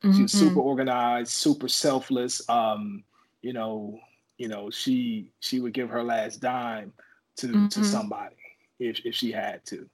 Mm-hmm. 0.04 0.16
She 0.16 0.22
was 0.24 0.32
mm-hmm. 0.34 0.48
super 0.48 0.62
organized, 0.62 1.32
super 1.32 1.68
selfless. 1.68 2.48
Um, 2.50 3.04
you 3.42 3.54
know, 3.54 4.00
you 4.38 4.48
know, 4.48 4.70
she 4.72 5.32
she 5.40 5.60
would 5.60 5.74
give 5.74 5.90
her 5.90 6.04
last 6.04 6.42
dime 6.42 6.94
to 7.38 7.48
mm-hmm. 7.48 7.68
to 7.68 7.84
somebody 7.84 8.36
if 8.80 9.02
if 9.06 9.14
she 9.14 9.32
had 9.32 9.64
to. 9.66 9.88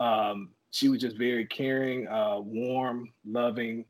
Um, 0.00 0.50
she 0.70 0.88
was 0.88 1.00
just 1.00 1.16
very 1.16 1.46
caring, 1.46 2.06
uh, 2.08 2.38
warm, 2.40 3.12
loving. 3.24 3.86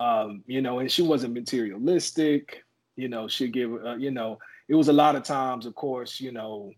Um, 0.00 0.42
you 0.46 0.62
know, 0.62 0.78
and 0.78 0.90
she 0.90 1.02
wasn't 1.02 1.34
materialistic 1.34 2.64
you 3.00 3.08
know, 3.08 3.28
she'd 3.28 3.52
give, 3.52 3.72
uh, 3.84 3.96
you 3.96 4.10
know, 4.10 4.38
it 4.68 4.74
was 4.74 4.88
a 4.88 4.92
lot 4.92 5.16
of 5.16 5.22
times, 5.22 5.66
of 5.66 5.74
course, 5.74 6.20
you 6.20 6.32
know, 6.32 6.72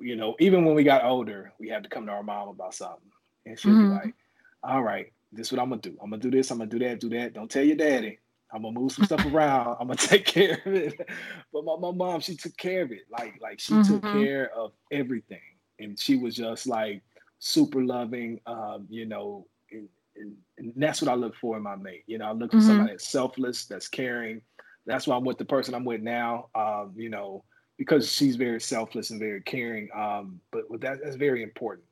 you 0.00 0.16
know, 0.16 0.34
even 0.40 0.64
when 0.64 0.74
we 0.74 0.82
got 0.82 1.04
older, 1.04 1.52
we 1.58 1.68
had 1.68 1.84
to 1.84 1.88
come 1.88 2.06
to 2.06 2.12
our 2.12 2.22
mom 2.22 2.48
about 2.48 2.74
something. 2.74 3.10
And 3.46 3.58
she'd 3.58 3.68
mm-hmm. 3.68 3.88
be 3.88 3.94
like, 3.94 4.14
all 4.62 4.82
right, 4.82 5.12
this 5.32 5.46
is 5.46 5.52
what 5.52 5.62
I'm 5.62 5.70
gonna 5.70 5.80
do. 5.80 5.96
I'm 6.02 6.10
gonna 6.10 6.20
do 6.20 6.30
this, 6.30 6.50
I'm 6.50 6.58
gonna 6.58 6.70
do 6.70 6.80
that, 6.80 7.00
do 7.00 7.08
that. 7.10 7.34
Don't 7.34 7.50
tell 7.50 7.62
your 7.62 7.76
daddy. 7.76 8.18
I'm 8.52 8.62
gonna 8.62 8.78
move 8.78 8.92
some 8.92 9.04
stuff 9.04 9.24
around. 9.32 9.76
I'm 9.80 9.86
gonna 9.86 9.96
take 9.96 10.26
care 10.26 10.60
of 10.64 10.74
it. 10.74 11.08
But 11.52 11.64
my, 11.64 11.76
my 11.76 11.92
mom, 11.92 12.20
she 12.20 12.36
took 12.36 12.56
care 12.56 12.82
of 12.82 12.92
it. 12.92 13.06
Like, 13.10 13.40
like 13.40 13.60
she 13.60 13.74
mm-hmm. 13.74 13.92
took 13.92 14.02
care 14.02 14.50
of 14.54 14.72
everything. 14.90 15.40
And 15.78 15.98
she 15.98 16.16
was 16.16 16.34
just 16.34 16.66
like 16.66 17.02
super 17.38 17.82
loving, 17.84 18.40
um, 18.46 18.86
you 18.90 19.06
know, 19.06 19.46
and, 19.70 19.88
and, 20.16 20.34
and, 20.58 20.72
that's 20.76 21.00
what 21.00 21.10
I 21.10 21.14
look 21.14 21.36
for 21.36 21.56
in 21.56 21.62
my 21.62 21.76
mate. 21.76 22.02
You 22.06 22.18
know, 22.18 22.26
I 22.26 22.32
look 22.32 22.50
for 22.50 22.56
mm-hmm. 22.56 22.66
somebody 22.66 22.92
that's 22.92 23.08
selfless, 23.08 23.66
that's 23.66 23.86
caring, 23.86 24.42
that's 24.88 25.06
why 25.06 25.16
I'm 25.16 25.24
with 25.24 25.38
the 25.38 25.44
person 25.44 25.74
I'm 25.74 25.84
with 25.84 26.00
now. 26.00 26.48
Um, 26.54 26.94
you 26.96 27.10
know, 27.10 27.44
because 27.76 28.10
she's 28.10 28.36
very 28.36 28.60
selfless 28.60 29.10
and 29.10 29.20
very 29.20 29.42
caring. 29.42 29.88
Um, 29.94 30.40
but 30.50 30.64
that, 30.80 30.98
that's 31.04 31.16
very 31.16 31.42
important. 31.42 31.86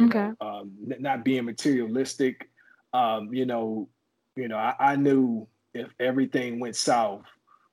okay. 0.00 0.30
Know, 0.40 0.46
um, 0.46 0.72
not 0.78 1.24
being 1.24 1.46
materialistic. 1.46 2.48
Um, 2.92 3.32
you 3.32 3.46
know, 3.46 3.88
you 4.36 4.48
know, 4.48 4.56
I, 4.56 4.74
I 4.78 4.96
knew 4.96 5.48
if 5.74 5.88
everything 5.98 6.60
went 6.60 6.76
south, 6.76 7.24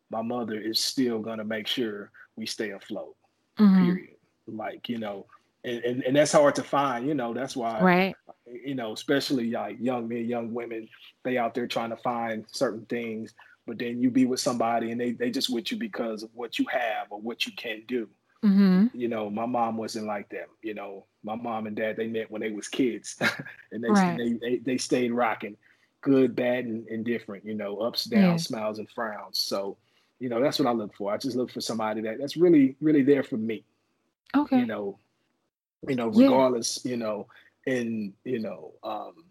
my 0.09 0.22
mother 0.22 0.59
is 0.59 0.80
still 0.80 1.20
gonna 1.20 1.43
make 1.43 1.68
sure 1.68 2.11
we 2.36 2.45
stay 2.45 2.72
afloat. 2.72 3.16
Mm-hmm. 3.59 3.86
Period. 3.86 4.09
Like 4.47 4.89
you 4.89 4.97
know, 4.97 5.26
and, 5.64 5.84
and, 5.84 6.03
and 6.03 6.16
that's 6.16 6.32
hard 6.32 6.55
to 6.55 6.64
find. 6.64 7.07
You 7.07 7.16
know, 7.16 7.34
that's 7.34 7.55
why. 7.55 7.82
Right. 7.82 8.16
You 8.45 8.76
know, 8.76 8.93
especially 8.93 9.51
like 9.51 9.78
young 9.80 10.07
men, 10.07 10.26
young 10.26 10.53
women, 10.53 10.88
they 11.24 11.38
out 11.38 11.53
there 11.53 11.68
trying 11.68 11.89
to 11.89 11.97
find 11.97 12.45
certain 12.51 12.86
things 12.86 13.34
but 13.66 13.80
then 13.80 14.01
you 14.01 14.09
be 14.09 14.26
with 14.26 14.39
somebody 14.39 14.91
and 14.91 14.99
they 14.99 15.11
they 15.11 15.30
just 15.30 15.49
with 15.49 15.72
you 15.72 15.78
because 15.78 16.24
of 16.24 16.30
what 16.34 16.59
you 16.59 16.66
have 16.72 17.07
or 17.09 17.20
what 17.20 17.45
you 17.45 17.53
can 17.53 17.84
do. 17.88 18.09
Mm-hmm. 18.43 18.88
You 18.93 19.07
know, 19.07 19.30
my 19.30 19.45
mom 19.45 19.78
wasn't 19.78 20.05
like 20.05 20.30
that. 20.30 20.47
You 20.61 20.74
know, 20.74 21.05
my 21.24 21.36
mom 21.36 21.66
and 21.66 21.76
dad 21.76 21.95
they 21.95 22.07
met 22.07 22.30
when 22.30 22.41
they 22.41 22.51
was 22.51 22.68
kids, 22.68 23.18
and 23.72 23.84
they, 23.84 23.89
right. 23.89 24.18
they, 24.18 24.34
they 24.34 24.57
they 24.57 24.78
stayed 24.78 25.14
rocking, 25.14 25.55
good, 26.01 26.36
bad, 26.36 26.66
and, 26.66 26.86
and 26.88 27.05
different. 27.05 27.45
You 27.45 27.53
know, 27.53 27.78
ups, 27.78 28.03
downs, 28.03 28.43
yeah. 28.43 28.57
smiles, 28.57 28.80
and 28.80 28.89
frowns. 28.89 29.39
So, 29.39 29.78
you 30.20 30.28
know, 30.28 30.41
that's 30.41 30.59
what 30.59 30.68
I 30.68 30.74
look 30.74 30.93
for. 30.93 31.14
I 31.14 31.18
just 31.18 31.38
look 31.38 31.51
for 31.51 31.61
somebody 31.61 32.01
that 32.01 32.18
that's 32.20 32.36
really 32.36 32.76
really 32.82 33.03
there 33.03 33.24
for 33.24 33.38
me. 33.38 33.64
Okay. 34.36 34.59
You 34.59 34.66
know, 34.66 34.99
you 35.88 35.95
know, 35.95 36.09
regardless. 36.09 36.82
Yeah. 36.84 36.91
You 36.91 36.97
know, 36.97 37.28
and 37.66 38.14
you 38.26 38.39
know, 38.39 38.74
um, 38.84 39.24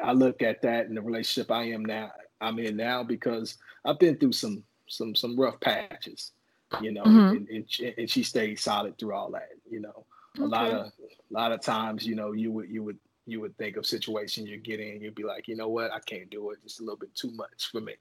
I 0.00 0.12
look 0.12 0.42
at 0.42 0.62
that 0.62 0.86
in 0.86 0.94
the 0.94 1.02
relationship 1.02 1.50
I 1.50 1.64
am 1.70 1.84
now 1.84 2.12
I'm 2.40 2.58
in 2.58 2.76
now 2.76 3.02
because 3.02 3.56
I've 3.84 3.98
been 3.98 4.16
through 4.16 4.32
some 4.32 4.62
some 4.88 5.14
some 5.14 5.38
rough 5.38 5.60
patches, 5.60 6.32
you 6.80 6.92
know, 6.92 7.04
mm-hmm. 7.04 7.36
and, 7.36 7.48
and, 7.48 7.94
and, 7.98 8.10
she 8.10 8.22
stayed 8.22 8.58
solid 8.58 8.98
through 8.98 9.14
all 9.14 9.30
that, 9.32 9.48
you 9.70 9.80
know. 9.80 10.04
okay. 10.36 10.44
a 10.44 10.46
lot 10.46 10.70
of 10.70 10.86
a 10.86 11.32
lot 11.32 11.52
of 11.52 11.60
times, 11.60 12.06
you 12.06 12.14
know, 12.14 12.32
you 12.32 12.52
would 12.52 12.68
you 12.68 12.82
would 12.82 12.98
you 13.26 13.40
would 13.40 13.56
think 13.56 13.76
of 13.76 13.86
situations 13.86 14.48
you 14.48 14.58
get 14.58 14.80
in, 14.80 15.00
you'd 15.00 15.14
be 15.14 15.24
like, 15.24 15.48
you 15.48 15.56
know 15.56 15.68
what, 15.68 15.92
I 15.92 16.00
can't 16.00 16.30
do 16.30 16.50
it. 16.50 16.58
It's 16.64 16.80
a 16.80 16.82
little 16.82 16.98
bit 16.98 17.14
too 17.14 17.30
much 17.32 17.70
for 17.70 17.80
me. 17.80 17.94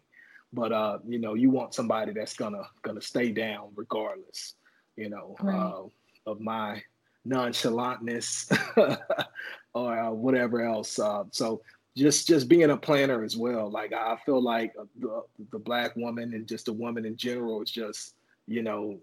But 0.52 0.72
uh, 0.72 1.00
you 1.08 1.20
know, 1.20 1.34
you 1.34 1.50
want 1.50 1.74
somebody 1.74 2.14
that's 2.14 2.36
gonna 2.36 2.64
gonna 2.82 3.02
stay 3.02 3.32
down 3.32 3.70
regardless, 3.76 4.56
you 4.96 5.10
know, 5.10 5.36
right. 5.42 5.56
uh, 5.56 5.84
of 6.30 6.40
my 6.40 6.82
nonchalantness 7.28 8.52
or 9.74 10.00
uh, 10.00 10.12
whatever 10.12 10.62
else. 10.62 11.00
Uh, 11.00 11.24
so 11.32 11.62
just 11.96 12.28
just 12.28 12.48
being 12.48 12.72
a 12.72 12.78
planner 12.78 13.24
as 13.24 13.38
well. 13.38 13.70
Like 13.70 13.94
I 13.94 14.18
feel 14.26 14.42
like 14.42 14.74
the 15.00 15.24
the 15.52 15.60
black 15.60 15.96
woman 15.96 16.34
and 16.34 16.48
just 16.48 16.68
a 16.68 16.74
woman 16.74 17.06
in 17.06 17.16
general 17.16 17.62
is 17.62 17.72
just 17.72 18.16
you 18.48 18.62
know 18.64 19.00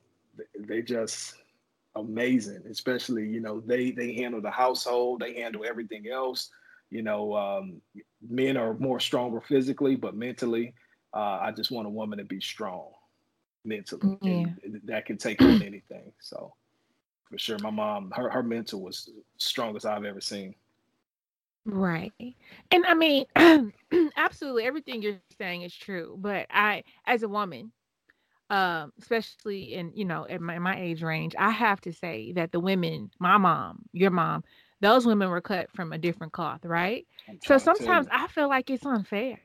they 0.59 0.83
just 0.83 1.35
amazing. 1.97 2.63
Especially 2.69 3.29
you 3.29 3.41
know 3.41 3.61
they 3.61 3.91
they 3.91 4.15
handle 4.15 4.41
the 4.41 4.51
household, 4.51 5.21
they 5.21 5.35
handle 5.35 5.65
everything 5.67 6.09
else. 6.09 6.51
You 6.91 7.03
know, 7.03 7.37
um, 7.37 7.81
men 8.29 8.57
are 8.57 8.75
more 8.75 8.99
stronger 8.99 9.41
physically, 9.41 9.95
but 9.95 10.17
mentally, 10.17 10.75
uh, 11.15 11.39
I 11.41 11.53
just 11.53 11.71
want 11.71 11.87
a 11.87 11.91
woman 11.91 12.19
to 12.19 12.25
be 12.25 12.41
strong 12.41 12.89
mentally. 13.65 14.19
Yeah. 14.23 14.47
And 14.65 14.81
that 14.85 15.07
can 15.07 15.17
take 15.17 15.41
on 15.41 15.63
anything. 15.63 16.13
So 16.19 16.53
for 17.31 17.39
sure, 17.39 17.59
my 17.61 17.71
mom, 17.71 18.13
her 18.17 18.29
her 18.29 18.43
mental 18.43 18.83
was 18.83 19.09
strongest 19.39 19.87
I've 19.87 20.05
ever 20.05 20.21
seen. 20.21 20.57
Right. 21.67 22.13
And 22.71 22.87
I 22.87 22.95
mean, 22.95 23.27
absolutely 24.17 24.65
everything 24.65 25.03
you're 25.03 25.21
saying 25.39 25.63
is 25.63 25.75
true. 25.75 26.17
But 26.19 26.47
I, 26.51 26.85
as 27.07 27.23
a 27.23 27.29
woman, 27.29 27.73
um, 28.49 28.93
especially 29.01 29.75
in, 29.75 29.93
you 29.95 30.05
know, 30.05 30.27
at 30.29 30.41
my, 30.41 30.59
my 30.59 30.81
age 30.81 31.03
range, 31.03 31.35
I 31.39 31.51
have 31.51 31.81
to 31.83 31.93
say 31.93 32.33
that 32.33 32.53
the 32.53 32.61
women, 32.61 33.11
my 33.19 33.39
mom, 33.39 33.85
your 33.93 34.11
mom, 34.11 34.43
those 34.81 35.07
women 35.07 35.29
were 35.29 35.41
cut 35.41 35.71
from 35.75 35.93
a 35.93 35.99
different 35.99 36.33
cloth, 36.33 36.65
right? 36.65 37.07
So 37.45 37.59
sometimes 37.59 38.07
I 38.11 38.27
feel 38.29 38.49
like 38.49 38.71
it's 38.71 38.87
unfair 38.87 39.39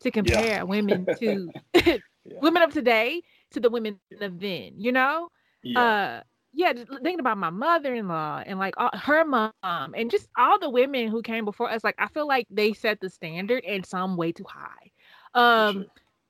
to 0.00 0.10
compare 0.10 0.46
yeah. 0.46 0.62
women 0.62 1.06
to 1.20 1.50
yeah. 1.74 1.96
women 2.42 2.62
of 2.62 2.72
today 2.72 3.22
to 3.52 3.60
the 3.60 3.70
women 3.70 3.98
of 4.20 4.38
then, 4.38 4.74
you 4.76 4.92
know? 4.92 5.30
Yeah. 5.62 5.80
Uh 5.80 6.20
yeah, 6.56 6.72
thinking 6.72 7.20
about 7.20 7.36
my 7.36 7.50
mother-in-law 7.50 8.42
and 8.46 8.58
like 8.58 8.74
all, 8.78 8.88
her 8.94 9.26
mom 9.26 9.52
and 9.62 10.10
just 10.10 10.26
all 10.38 10.58
the 10.58 10.70
women 10.70 11.08
who 11.08 11.20
came 11.20 11.44
before 11.44 11.70
us, 11.70 11.84
like 11.84 11.96
I 11.98 12.08
feel 12.08 12.26
like 12.26 12.46
they 12.50 12.72
set 12.72 12.98
the 12.98 13.10
standard 13.10 13.62
and 13.64 13.84
some 13.84 14.16
way 14.16 14.32
too 14.32 14.46
high. 14.48 14.90
Um, 15.34 15.74
sure. 15.74 15.84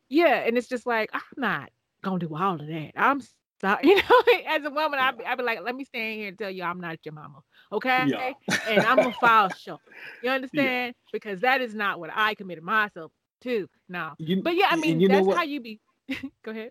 yeah, 0.09 0.35
and 0.39 0.59
it's 0.59 0.67
just 0.67 0.85
like 0.85 1.11
I'm 1.13 1.21
not 1.37 1.71
gonna 2.03 2.19
do 2.19 2.35
all 2.35 2.61
of 2.61 2.67
that. 2.67 2.91
I'm 2.97 3.23
sorry, 3.61 3.81
you 3.87 3.95
know, 3.95 4.23
as 4.49 4.65
a 4.65 4.71
woman. 4.71 4.99
I'd, 4.99 5.17
be, 5.17 5.25
I'd 5.25 5.39
be 5.39 5.45
like, 5.45 5.61
let 5.63 5.77
me 5.77 5.85
stand 5.85 6.19
here 6.19 6.29
and 6.29 6.37
tell 6.37 6.51
you 6.51 6.65
I'm 6.65 6.81
not 6.81 6.99
your 7.05 7.15
mama, 7.15 7.43
okay? 7.71 8.07
Yeah. 8.09 8.33
and 8.69 8.85
I'm 8.85 8.99
a 8.99 9.13
file 9.13 9.51
show. 9.51 9.79
You 10.25 10.31
understand? 10.31 10.97
Yeah. 10.97 11.11
Because 11.13 11.41
that 11.43 11.61
is 11.61 11.73
not 11.73 12.01
what 12.01 12.11
I 12.13 12.35
committed 12.35 12.65
myself 12.65 13.13
to. 13.43 13.69
No, 13.89 14.11
you, 14.19 14.43
but 14.43 14.57
yeah, 14.57 14.67
I 14.71 14.77
mean, 14.77 15.07
that's 15.07 15.33
how 15.33 15.45
you 15.45 15.61
be 15.61 15.79
Go 16.45 16.53
ahead. 16.53 16.71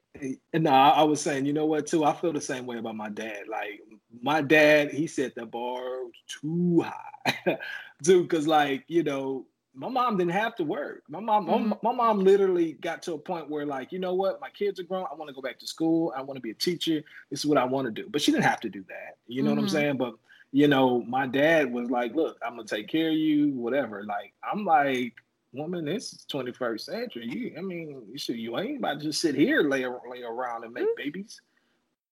No, 0.54 0.72
I 0.72 1.04
was 1.04 1.22
saying, 1.22 1.46
you 1.46 1.54
know 1.54 1.66
what, 1.66 1.88
too? 1.88 2.06
I 2.06 2.14
feel 2.14 2.32
the 2.32 2.42
same 2.42 2.66
way 2.66 2.78
about 2.78 2.96
my 2.96 3.10
dad. 3.10 3.44
Like 3.50 3.82
my 4.22 4.42
dad, 4.42 4.92
he 4.92 5.08
set 5.08 5.36
the 5.36 5.46
bar 5.46 5.84
too 6.28 6.86
high, 6.86 7.58
too, 8.04 8.24
because 8.24 8.48
like 8.48 8.86
you 8.88 9.04
know, 9.04 9.46
my 9.74 9.90
mom 9.90 10.18
didn't 10.18 10.32
have 10.32 10.56
to 10.56 10.64
work. 10.64 11.04
My 11.10 11.20
mom, 11.20 11.48
mm-hmm. 11.48 11.70
my, 11.70 11.78
my, 11.84 11.94
mom 11.94 12.20
literally 12.20 12.74
got 12.74 13.02
to 13.04 13.14
a 13.14 13.18
point 13.18 13.50
where 13.50 13.66
like, 13.66 13.92
you 13.92 14.00
know 14.00 14.14
what, 14.14 14.40
my 14.40 14.50
kids 14.50 14.80
are 14.80 14.84
grown. 14.84 15.06
I 15.12 15.16
want 15.16 15.28
to 15.28 15.36
go 15.36 15.42
back 15.42 15.60
to 15.60 15.68
school. 15.68 16.14
I 16.16 16.22
want 16.22 16.38
to 16.38 16.42
be 16.42 16.52
a 16.52 16.56
teacher. 16.56 17.04
This 17.30 17.42
is 17.42 17.46
what 17.46 17.58
I 17.58 17.66
want 17.66 17.86
to 17.86 17.92
do. 17.92 18.08
But 18.10 18.22
she 18.22 18.32
didn't 18.32 18.46
have 18.46 18.62
to 18.62 18.70
do 18.70 18.86
that. 18.88 19.18
You 19.28 19.44
know 19.44 19.50
mm-hmm. 19.50 19.58
what 19.58 19.62
I'm 19.62 19.68
mm-hmm. 19.68 19.76
saying? 19.76 19.98
But 19.98 20.16
you 20.52 20.70
know, 20.70 21.02
my 21.02 21.28
dad 21.28 21.74
was 21.74 21.90
like, 21.90 22.16
look, 22.16 22.38
I'm 22.46 22.56
gonna 22.56 22.66
take 22.66 22.88
care 22.88 23.10
of 23.10 23.16
you, 23.16 23.50
whatever. 23.50 24.06
Like, 24.06 24.34
I'm 24.50 24.64
like, 24.64 25.14
woman, 25.56 25.86
this 25.86 26.14
is 26.14 26.26
21st 26.32 26.82
century. 26.82 27.28
You, 27.28 27.56
I 27.58 27.62
mean, 27.62 28.02
you 28.12 28.18
should, 28.18 28.38
you 28.38 28.58
ain't 28.60 28.80
about 28.80 29.00
to 29.00 29.06
just 29.06 29.22
sit 29.22 29.36
here, 29.36 29.62
lay, 29.62 29.86
lay 29.86 30.24
around 30.24 30.64
and 30.64 30.74
make 30.74 30.84
mm-hmm. 30.84 31.04
babies. 31.04 31.40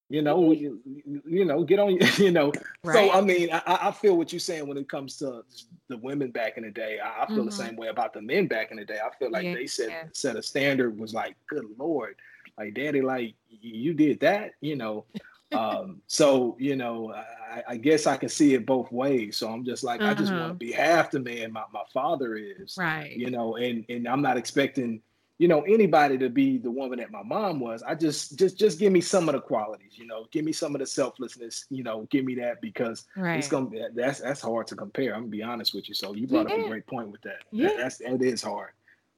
You 0.10 0.22
know, 0.22 0.52
you, 0.52 0.80
you, 1.26 1.44
know, 1.44 1.64
get 1.64 1.80
on. 1.80 1.98
You 2.18 2.32
know, 2.32 2.52
right. 2.84 3.10
so 3.10 3.18
I 3.18 3.22
mean, 3.22 3.50
I, 3.52 3.88
I, 3.88 3.92
feel 3.92 4.16
what 4.16 4.32
you're 4.32 4.40
saying 4.40 4.68
when 4.68 4.78
it 4.78 4.88
comes 4.88 5.18
to 5.18 5.44
the 5.88 5.98
women 5.98 6.30
back 6.30 6.58
in 6.58 6.64
the 6.64 6.70
day. 6.70 7.00
I, 7.00 7.24
I 7.24 7.28
feel 7.28 7.38
mm-hmm. 7.38 7.46
the 7.46 7.52
same 7.52 7.76
way 7.76 7.88
about 7.88 8.14
the 8.14 8.22
men 8.22 8.48
back 8.48 8.70
in 8.70 8.78
the 8.78 8.86
day. 8.86 9.00
I 9.04 9.10
feel 9.18 9.32
like 9.32 9.46
yeah. 9.46 9.56
they 9.56 9.66
set 9.66 9.90
yeah. 9.90 10.04
set 10.14 10.36
a 10.36 10.44
standard 10.44 11.00
was 11.00 11.14
like, 11.14 11.36
good 11.48 11.66
lord, 11.80 12.16
like 12.60 12.76
daddy, 12.76 13.02
like 13.02 13.34
you 13.50 13.94
did 13.94 14.20
that. 14.20 14.52
You 14.62 14.76
know, 14.76 15.06
um, 15.52 16.02
so 16.06 16.58
you 16.60 16.76
know, 16.76 17.12
I, 17.54 17.74
I, 17.74 17.78
guess 17.78 18.08
I 18.08 18.18
can 18.18 18.30
see 18.30 18.56
it 18.56 18.66
both 18.66 18.92
ways. 18.92 19.38
So 19.38 19.50
I'm 19.50 19.64
just 19.64 19.84
like, 19.84 20.02
uh-huh. 20.02 20.12
I 20.12 20.14
just 20.16 20.32
want 20.32 20.48
to 20.48 20.54
be 20.54 20.72
half 20.72 21.12
the 21.12 21.20
man 21.20 21.52
my, 21.52 21.64
my 21.72 21.84
father 21.94 22.36
is, 22.36 22.76
right? 22.78 23.16
You 23.16 23.30
know, 23.30 23.58
and 23.58 23.86
and 23.90 24.08
I'm 24.08 24.22
not 24.22 24.38
expecting, 24.38 25.02
you 25.38 25.48
know, 25.48 25.62
anybody 25.62 26.18
to 26.18 26.30
be 26.30 26.58
the 26.58 26.72
woman 26.72 27.00
that 27.00 27.12
my 27.12 27.22
mom 27.22 27.60
was. 27.60 27.84
I 27.84 27.94
just 27.94 28.40
just 28.40 28.58
just 28.58 28.80
give 28.80 28.92
me 28.92 29.02
some 29.02 29.30
of 29.30 29.36
the 29.36 29.42
qualities, 29.42 29.94
you 29.98 30.08
know, 30.08 30.26
give 30.32 30.46
me 30.46 30.52
some 30.52 30.74
of 30.74 30.80
the 30.80 30.88
selflessness, 30.88 31.66
you 31.70 31.84
know, 31.84 32.08
give 32.10 32.26
me 32.26 32.36
that 32.36 32.60
because 32.62 33.06
right. 33.16 33.38
it's 33.38 33.48
gonna 33.48 33.68
be 33.68 33.86
that's 33.94 34.22
that's 34.22 34.42
hard 34.42 34.68
to 34.68 34.76
compare. 34.76 35.14
I'm 35.14 35.22
gonna 35.22 35.32
be 35.32 35.44
honest 35.44 35.76
with 35.76 35.88
you. 35.88 35.94
So 35.94 36.16
you 36.16 36.28
brought 36.28 36.50
yeah. 36.50 36.56
up 36.56 36.66
a 36.66 36.70
great 36.70 36.88
point 36.88 37.12
with 37.12 37.22
that. 37.22 37.44
Yeah, 37.52 37.68
that, 37.68 37.78
that's 37.78 38.02
it 38.02 38.22
is 38.22 38.42
hard. 38.42 38.72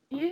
Yeah. 0.09 0.31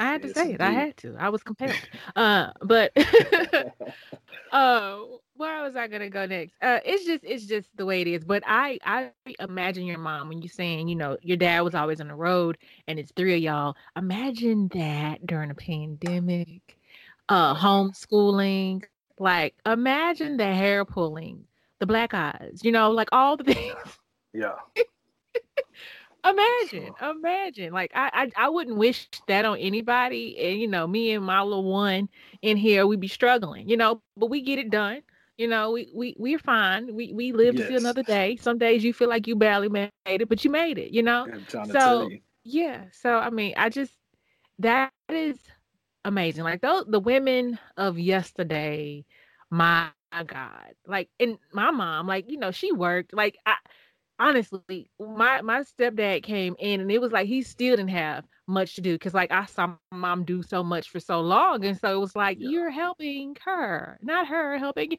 I 0.00 0.04
had 0.04 0.22
to 0.22 0.32
say 0.32 0.54
it. 0.54 0.62
I 0.62 0.70
had 0.70 0.96
to. 0.98 1.14
I 1.18 1.28
was 1.28 1.42
compelled. 1.42 1.74
Uh, 2.16 2.52
but 2.62 2.90
uh, 4.52 5.00
where 5.40 5.62
was 5.62 5.74
I 5.74 5.88
gonna 5.88 6.10
go 6.10 6.26
next? 6.26 6.54
Uh, 6.60 6.78
it's 6.84 7.04
just 7.04 7.24
it's 7.24 7.46
just 7.46 7.68
the 7.76 7.86
way 7.86 8.02
it 8.02 8.06
is. 8.06 8.24
But 8.24 8.42
I 8.46 8.78
I 8.84 9.10
imagine 9.40 9.86
your 9.86 9.98
mom 9.98 10.28
when 10.28 10.42
you're 10.42 10.50
saying 10.50 10.88
you 10.88 10.94
know 10.94 11.16
your 11.22 11.38
dad 11.38 11.62
was 11.62 11.74
always 11.74 12.00
on 12.00 12.08
the 12.08 12.14
road 12.14 12.58
and 12.86 12.98
it's 12.98 13.10
three 13.16 13.34
of 13.34 13.40
y'all. 13.40 13.76
Imagine 13.96 14.68
that 14.74 15.26
during 15.26 15.50
a 15.50 15.54
pandemic, 15.54 16.76
uh, 17.28 17.54
homeschooling. 17.54 18.84
Like 19.18 19.54
imagine 19.66 20.36
the 20.36 20.44
hair 20.44 20.84
pulling, 20.84 21.44
the 21.78 21.86
black 21.86 22.12
eyes. 22.14 22.60
You 22.62 22.72
know, 22.72 22.90
like 22.90 23.08
all 23.10 23.36
the 23.36 23.44
things. 23.44 23.98
Yeah. 24.32 24.54
Imagine, 26.22 26.92
imagine. 27.00 27.72
Like 27.72 27.92
I, 27.94 28.30
I, 28.36 28.44
I 28.44 28.48
wouldn't 28.50 28.76
wish 28.76 29.08
that 29.26 29.46
on 29.46 29.56
anybody. 29.56 30.38
And 30.38 30.60
you 30.60 30.68
know, 30.68 30.86
me 30.86 31.12
and 31.12 31.24
my 31.24 31.40
little 31.40 31.64
one 31.64 32.10
in 32.42 32.58
here, 32.58 32.86
we'd 32.86 33.00
be 33.00 33.08
struggling. 33.08 33.70
You 33.70 33.78
know, 33.78 34.02
but 34.18 34.28
we 34.28 34.42
get 34.42 34.58
it 34.58 34.68
done. 34.68 35.00
You 35.40 35.48
know, 35.48 35.70
we 35.70 35.90
we 35.94 36.14
we're 36.18 36.38
fine. 36.38 36.94
We 36.94 37.14
we 37.14 37.32
live 37.32 37.54
yes. 37.54 37.62
to 37.62 37.68
see 37.68 37.76
another 37.76 38.02
day. 38.02 38.36
Some 38.36 38.58
days 38.58 38.84
you 38.84 38.92
feel 38.92 39.08
like 39.08 39.26
you 39.26 39.34
barely 39.34 39.70
made 39.70 39.90
it, 40.04 40.28
but 40.28 40.44
you 40.44 40.50
made 40.50 40.76
it. 40.76 40.92
You 40.92 41.02
know. 41.02 41.26
So 41.48 42.10
yeah. 42.44 42.84
So 42.92 43.16
I 43.16 43.30
mean, 43.30 43.54
I 43.56 43.70
just 43.70 43.90
that 44.58 44.92
is 45.08 45.38
amazing. 46.04 46.44
Like 46.44 46.60
those 46.60 46.84
the 46.86 47.00
women 47.00 47.58
of 47.78 47.98
yesterday. 47.98 49.06
My 49.48 49.88
God, 50.26 50.74
like 50.86 51.08
and 51.18 51.38
my 51.54 51.70
mom, 51.70 52.06
like 52.06 52.30
you 52.30 52.36
know, 52.36 52.50
she 52.50 52.70
worked. 52.70 53.14
Like 53.14 53.38
I 53.46 53.54
honestly, 54.18 54.90
my 55.00 55.40
my 55.40 55.60
stepdad 55.60 56.22
came 56.22 56.54
in 56.58 56.82
and 56.82 56.92
it 56.92 57.00
was 57.00 57.12
like 57.12 57.26
he 57.26 57.40
still 57.40 57.76
didn't 57.76 57.88
have 57.88 58.26
much 58.50 58.74
to 58.74 58.80
do 58.80 58.94
because 58.94 59.14
like 59.14 59.30
I 59.30 59.46
saw 59.46 59.68
my 59.90 59.96
mom 59.96 60.24
do 60.24 60.42
so 60.42 60.62
much 60.62 60.90
for 60.90 61.00
so 61.00 61.20
long, 61.20 61.64
and 61.64 61.78
so 61.78 61.96
it 61.96 62.00
was 62.00 62.14
like 62.14 62.38
yeah. 62.40 62.48
you're 62.50 62.70
helping 62.70 63.36
her, 63.44 63.98
not 64.02 64.26
her 64.26 64.58
helping, 64.58 64.98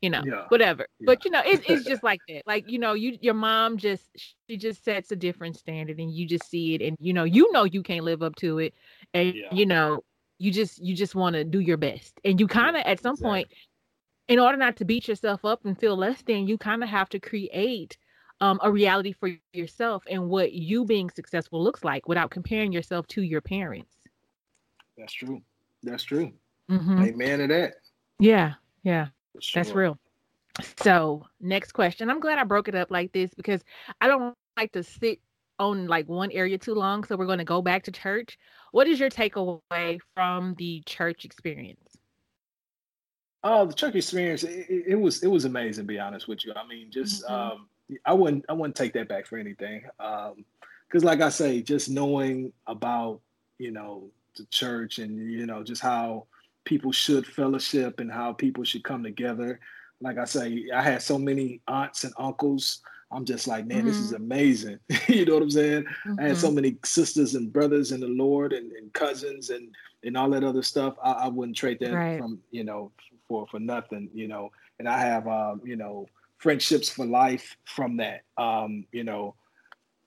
you 0.00 0.08
know, 0.08 0.22
yeah. 0.24 0.44
whatever. 0.48 0.86
Yeah. 1.00 1.06
But 1.06 1.24
you 1.24 1.30
know, 1.30 1.42
it's 1.44 1.62
it's 1.68 1.84
just 1.84 2.02
like 2.02 2.20
that. 2.28 2.42
Like 2.46 2.70
you 2.70 2.78
know, 2.78 2.94
you 2.94 3.18
your 3.20 3.34
mom 3.34 3.76
just 3.76 4.04
she 4.48 4.56
just 4.56 4.84
sets 4.84 5.12
a 5.12 5.16
different 5.16 5.56
standard, 5.56 5.98
and 5.98 6.12
you 6.12 6.26
just 6.26 6.48
see 6.48 6.74
it, 6.74 6.82
and 6.82 6.96
you 7.00 7.12
know, 7.12 7.24
you 7.24 7.50
know 7.52 7.64
you 7.64 7.82
can't 7.82 8.04
live 8.04 8.22
up 8.22 8.36
to 8.36 8.58
it, 8.58 8.74
and 9.12 9.34
you 9.50 9.66
know, 9.66 10.00
you 10.38 10.50
just 10.50 10.82
you 10.82 10.94
just 10.94 11.14
want 11.14 11.34
to 11.34 11.44
do 11.44 11.60
your 11.60 11.76
best, 11.76 12.14
and 12.24 12.40
you 12.40 12.46
kind 12.46 12.76
of 12.76 12.82
at 12.86 13.00
some 13.00 13.14
exactly. 13.14 13.30
point. 13.30 13.48
In 14.28 14.38
order 14.38 14.56
not 14.56 14.76
to 14.76 14.84
beat 14.84 15.08
yourself 15.08 15.44
up 15.44 15.64
and 15.64 15.78
feel 15.78 15.96
less 15.96 16.22
than, 16.22 16.46
you 16.46 16.56
kind 16.56 16.82
of 16.82 16.88
have 16.88 17.08
to 17.10 17.18
create 17.18 17.98
um, 18.42 18.58
a 18.60 18.70
reality 18.70 19.12
for 19.12 19.30
yourself 19.52 20.02
and 20.10 20.28
what 20.28 20.52
you 20.52 20.84
being 20.84 21.08
successful 21.08 21.62
looks 21.62 21.84
like 21.84 22.08
without 22.08 22.32
comparing 22.32 22.72
yourself 22.72 23.06
to 23.06 23.22
your 23.22 23.40
parents. 23.40 23.94
That's 24.98 25.12
true. 25.12 25.40
That's 25.84 26.02
true. 26.02 26.32
Mm-hmm. 26.68 27.04
Amen 27.04 27.38
to 27.38 27.46
that. 27.46 27.74
Yeah, 28.18 28.54
yeah, 28.82 29.08
sure. 29.40 29.62
that's 29.62 29.74
real. 29.74 29.96
So, 30.76 31.24
next 31.40 31.72
question. 31.72 32.10
I'm 32.10 32.18
glad 32.18 32.38
I 32.38 32.44
broke 32.44 32.66
it 32.66 32.74
up 32.74 32.90
like 32.90 33.12
this 33.12 33.32
because 33.32 33.62
I 34.00 34.08
don't 34.08 34.34
like 34.56 34.72
to 34.72 34.82
sit 34.82 35.20
on 35.60 35.86
like 35.86 36.08
one 36.08 36.32
area 36.32 36.58
too 36.58 36.74
long. 36.74 37.04
So, 37.04 37.16
we're 37.16 37.26
going 37.26 37.38
to 37.38 37.44
go 37.44 37.62
back 37.62 37.84
to 37.84 37.92
church. 37.92 38.38
What 38.72 38.88
is 38.88 38.98
your 38.98 39.08
takeaway 39.08 40.00
from 40.14 40.54
the 40.58 40.82
church 40.84 41.24
experience? 41.24 41.96
Oh, 43.44 43.66
the 43.66 43.74
church 43.74 43.94
experience, 43.94 44.44
it, 44.44 44.66
it, 44.88 45.00
was 45.00 45.22
it 45.22 45.28
was 45.28 45.44
amazing. 45.44 45.84
To 45.84 45.88
be 45.88 45.98
honest 45.98 46.28
with 46.28 46.44
you, 46.44 46.52
I 46.54 46.66
mean, 46.66 46.90
just 46.90 47.24
mm-hmm. 47.24 47.34
um, 47.34 47.68
I 48.04 48.12
wouldn't 48.12 48.44
I 48.48 48.52
wouldn't 48.52 48.76
take 48.76 48.92
that 48.94 49.08
back 49.08 49.26
for 49.26 49.38
anything. 49.38 49.82
Um, 50.00 50.44
because 50.88 51.04
like 51.04 51.22
I 51.22 51.30
say, 51.30 51.62
just 51.62 51.88
knowing 51.88 52.52
about 52.66 53.20
you 53.58 53.70
know 53.70 54.10
the 54.36 54.44
church 54.46 54.98
and 54.98 55.30
you 55.30 55.46
know 55.46 55.62
just 55.62 55.82
how 55.82 56.26
people 56.64 56.92
should 56.92 57.26
fellowship 57.26 58.00
and 58.00 58.10
how 58.10 58.32
people 58.32 58.64
should 58.64 58.84
come 58.84 59.02
together. 59.02 59.58
like 60.00 60.18
I 60.18 60.24
say, 60.24 60.68
I 60.74 60.82
had 60.82 61.02
so 61.02 61.18
many 61.18 61.60
aunts 61.68 62.04
and 62.04 62.12
uncles. 62.18 62.80
I'm 63.10 63.24
just 63.24 63.46
like, 63.46 63.66
man, 63.66 63.78
mm-hmm. 63.78 63.86
this 63.88 63.96
is 63.96 64.12
mm-hmm. 64.12 64.24
amazing. 64.24 64.78
you 65.08 65.24
know 65.24 65.34
what 65.34 65.42
I'm 65.42 65.50
saying? 65.50 65.84
Mm-hmm. 65.84 66.20
I 66.20 66.22
had 66.28 66.36
so 66.36 66.48
mm-hmm. 66.48 66.56
many 66.56 66.76
sisters 66.84 67.34
and 67.34 67.52
brothers 67.52 67.92
in 67.92 68.00
the 68.00 68.08
Lord 68.08 68.52
and, 68.52 68.72
and 68.72 68.92
cousins 68.92 69.50
and 69.50 69.68
and 70.04 70.16
all 70.16 70.30
that 70.30 70.44
other 70.44 70.62
stuff. 70.62 70.96
I, 71.02 71.12
I 71.12 71.28
wouldn't 71.28 71.56
trade 71.56 71.78
that 71.80 71.92
right. 71.92 72.18
from 72.18 72.40
you 72.50 72.64
know 72.64 72.90
for 73.28 73.46
for 73.46 73.60
nothing. 73.60 74.08
You 74.12 74.28
know, 74.28 74.50
and 74.78 74.88
I 74.88 74.98
have 74.98 75.28
um, 75.28 75.60
you 75.64 75.76
know 75.76 76.06
friendships 76.42 76.90
for 76.90 77.06
life 77.06 77.56
from 77.64 77.96
that. 77.98 78.22
Um, 78.36 78.84
you 78.90 79.04
know, 79.04 79.36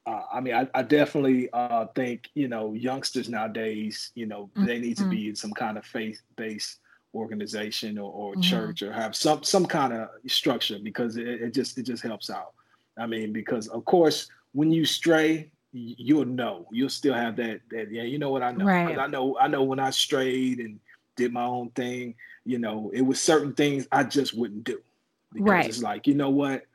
uh, 0.05 0.21
I 0.31 0.41
mean, 0.41 0.53
I, 0.53 0.67
I 0.75 0.83
definitely 0.83 1.49
uh, 1.53 1.88
think 1.95 2.29
you 2.36 2.47
know 2.47 2.73
youngsters 2.73 3.29
nowadays, 3.29 4.11
you 4.15 4.25
know, 4.25 4.49
mm-hmm. 4.55 4.65
they 4.65 4.79
need 4.79 4.97
to 4.97 5.09
be 5.09 5.29
in 5.29 5.36
some 5.36 5.53
kind 5.53 5.77
of 5.77 5.86
faith-based 5.86 6.79
organization 7.15 7.97
or, 7.97 8.11
or 8.11 8.31
mm-hmm. 8.33 8.41
church 8.41 8.83
or 8.83 8.91
have 8.91 9.15
some 9.15 9.43
some 9.43 9.65
kind 9.65 9.93
of 9.93 10.09
structure 10.27 10.77
because 10.83 11.15
it, 11.15 11.27
it, 11.27 11.53
just 11.53 11.77
it 11.77 11.83
just 11.83 12.03
helps 12.03 12.29
out. 12.29 12.53
I 12.97 13.07
mean, 13.07 13.31
because 13.31 13.67
of 13.69 13.86
course, 13.86 14.27
when 14.51 14.71
you 14.71 14.86
stray, 14.86 15.49
you'll 15.71 16.25
know. 16.25 16.67
You'll 16.71 16.89
still 16.89 17.13
have 17.13 17.38
that 17.38 17.61
that 17.71 17.91
yeah, 17.91 18.03
you 18.03 18.19
know 18.19 18.29
what 18.29 18.43
I 18.43 18.51
know. 18.51 18.65
Right. 18.65 18.99
I 18.99 19.07
know 19.07 19.38
I 19.39 19.47
know 19.47 19.63
when 19.63 19.79
I 19.79 19.89
strayed 19.89 20.59
and 20.59 20.79
did 21.15 21.31
my 21.31 21.45
own 21.45 21.69
thing, 21.69 22.13
you 22.43 22.59
know, 22.59 22.91
it 22.93 23.01
was 23.01 23.21
certain 23.21 23.53
things 23.53 23.88
I 23.91 24.03
just 24.03 24.33
wouldn't 24.33 24.65
do. 24.65 24.81
Because 25.36 25.49
right. 25.49 25.65
it's 25.67 25.83
like, 25.83 26.07
you 26.07 26.15
know 26.15 26.29
what? 26.29 26.65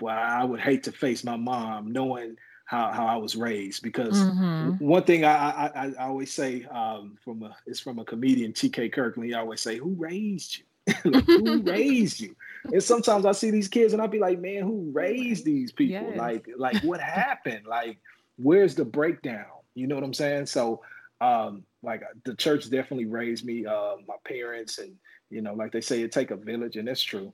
Well, 0.00 0.16
I 0.18 0.44
would 0.44 0.60
hate 0.60 0.82
to 0.84 0.92
face 0.92 1.22
my 1.22 1.36
mom 1.36 1.92
knowing 1.92 2.36
how, 2.64 2.90
how 2.90 3.06
I 3.06 3.16
was 3.16 3.36
raised 3.36 3.82
because 3.82 4.18
mm-hmm. 4.18 4.84
one 4.84 5.04
thing 5.04 5.24
I, 5.24 5.66
I, 5.66 5.92
I 5.98 6.06
always 6.06 6.32
say 6.32 6.64
um, 6.64 7.16
from 7.22 7.42
a 7.42 7.54
it's 7.66 7.78
from 7.78 7.98
a 7.98 8.04
comedian 8.04 8.52
T.K. 8.52 8.88
Kirkland. 8.88 9.28
He 9.28 9.34
always 9.34 9.60
say, 9.60 9.76
"Who 9.76 9.94
raised 9.98 10.58
you? 10.58 10.64
like, 11.04 11.24
who 11.26 11.62
raised 11.66 12.20
you?" 12.20 12.34
And 12.64 12.82
sometimes 12.82 13.26
I 13.26 13.32
see 13.32 13.50
these 13.50 13.68
kids 13.68 13.92
and 13.92 14.02
I'll 14.02 14.08
be 14.08 14.18
like, 14.18 14.40
"Man, 14.40 14.62
who 14.62 14.90
raised 14.92 15.44
these 15.44 15.70
people? 15.70 16.08
Yes. 16.08 16.18
Like, 16.18 16.48
like 16.56 16.82
what 16.82 17.00
happened? 17.00 17.66
Like, 17.68 17.98
where's 18.36 18.74
the 18.74 18.84
breakdown? 18.84 19.44
You 19.74 19.86
know 19.86 19.94
what 19.94 20.04
I'm 20.04 20.14
saying?" 20.14 20.46
So, 20.46 20.80
um, 21.20 21.64
like 21.82 22.02
the 22.24 22.34
church 22.34 22.70
definitely 22.70 23.06
raised 23.06 23.44
me. 23.44 23.66
Uh, 23.66 23.96
my 24.08 24.16
parents 24.24 24.78
and 24.78 24.96
you 25.28 25.42
know, 25.42 25.54
like 25.54 25.72
they 25.72 25.80
say, 25.80 26.02
it 26.02 26.10
take 26.10 26.30
a 26.30 26.36
village, 26.36 26.76
and 26.76 26.88
that's 26.88 27.02
true 27.02 27.32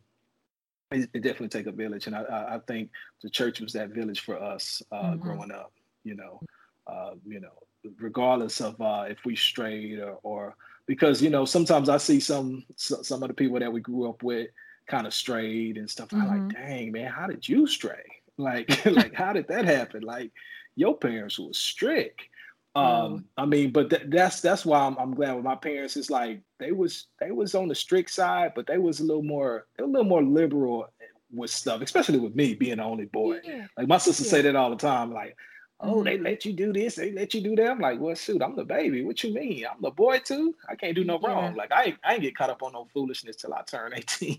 it, 0.90 1.10
it 1.12 1.20
definitely 1.22 1.48
take 1.48 1.66
a 1.66 1.72
village, 1.72 2.06
and 2.06 2.16
I, 2.16 2.22
I, 2.22 2.60
think 2.66 2.90
the 3.22 3.30
church 3.30 3.60
was 3.60 3.72
that 3.74 3.90
village 3.90 4.20
for 4.20 4.40
us 4.40 4.82
uh, 4.90 5.02
mm-hmm. 5.02 5.18
growing 5.20 5.52
up. 5.52 5.72
You 6.04 6.16
know, 6.16 6.40
uh, 6.86 7.10
you 7.26 7.40
know, 7.40 7.52
regardless 7.98 8.60
of 8.60 8.80
uh, 8.80 9.04
if 9.08 9.18
we 9.24 9.36
strayed 9.36 9.98
or, 9.98 10.18
or 10.22 10.56
because 10.86 11.22
you 11.22 11.30
know 11.30 11.44
sometimes 11.44 11.88
I 11.88 11.98
see 11.98 12.20
some 12.20 12.64
some 12.76 13.22
of 13.22 13.28
the 13.28 13.34
people 13.34 13.58
that 13.58 13.72
we 13.72 13.80
grew 13.80 14.08
up 14.08 14.22
with 14.22 14.48
kind 14.86 15.06
of 15.06 15.14
strayed 15.14 15.76
and 15.76 15.88
stuff. 15.88 16.08
Mm-hmm. 16.08 16.30
I'm 16.30 16.48
like, 16.48 16.56
dang 16.56 16.92
man, 16.92 17.12
how 17.12 17.26
did 17.26 17.48
you 17.48 17.66
stray? 17.66 18.04
Like, 18.40 18.86
like 18.86 19.14
how 19.14 19.32
did 19.32 19.48
that 19.48 19.64
happen? 19.64 20.04
Like, 20.04 20.30
your 20.76 20.96
parents 20.96 21.40
were 21.40 21.52
strict. 21.52 22.20
Um, 22.78 23.24
I 23.36 23.44
mean, 23.44 23.72
but 23.72 23.90
th- 23.90 24.04
that's 24.06 24.40
that's 24.40 24.64
why 24.64 24.80
I'm, 24.80 24.96
I'm, 24.98 25.14
glad 25.14 25.34
with 25.34 25.44
my 25.44 25.54
parents. 25.54 25.96
It's 25.96 26.10
like 26.10 26.40
they 26.58 26.72
was 26.72 27.06
they 27.20 27.30
was 27.30 27.54
on 27.54 27.68
the 27.68 27.74
strict 27.74 28.10
side, 28.10 28.52
but 28.54 28.66
they 28.66 28.78
was 28.78 29.00
a 29.00 29.04
little 29.04 29.22
more 29.22 29.66
a 29.78 29.84
little 29.84 30.04
more 30.04 30.22
liberal 30.22 30.88
with 31.32 31.50
stuff, 31.50 31.82
especially 31.82 32.18
with 32.18 32.34
me 32.34 32.54
being 32.54 32.78
the 32.78 32.84
only 32.84 33.06
boy. 33.06 33.38
Yeah. 33.44 33.66
Like 33.76 33.88
my 33.88 33.98
sister 33.98 34.24
yeah. 34.24 34.30
say 34.30 34.42
that 34.42 34.56
all 34.56 34.70
the 34.70 34.76
time. 34.76 35.12
Like, 35.12 35.36
oh, 35.80 35.96
mm-hmm. 35.96 36.04
they 36.04 36.18
let 36.18 36.44
you 36.44 36.52
do 36.52 36.72
this, 36.72 36.96
they 36.96 37.12
let 37.12 37.34
you 37.34 37.40
do 37.40 37.56
that. 37.56 37.70
I'm 37.70 37.80
like, 37.80 38.00
well, 38.00 38.14
shoot, 38.14 38.42
I'm 38.42 38.56
the 38.56 38.64
baby. 38.64 39.04
What 39.04 39.22
you 39.22 39.32
mean? 39.32 39.66
I'm 39.70 39.80
the 39.80 39.90
boy 39.90 40.20
too. 40.20 40.54
I 40.68 40.74
can't 40.74 40.94
do 40.94 41.04
no 41.04 41.18
yeah. 41.22 41.28
wrong. 41.28 41.54
Like 41.54 41.72
I 41.72 41.84
ain't, 41.84 41.98
I 42.04 42.14
ain't 42.14 42.22
get 42.22 42.36
caught 42.36 42.50
up 42.50 42.62
on 42.62 42.72
no 42.72 42.86
foolishness 42.92 43.36
till 43.36 43.54
I 43.54 43.62
turn 43.62 43.92
18. 43.94 44.38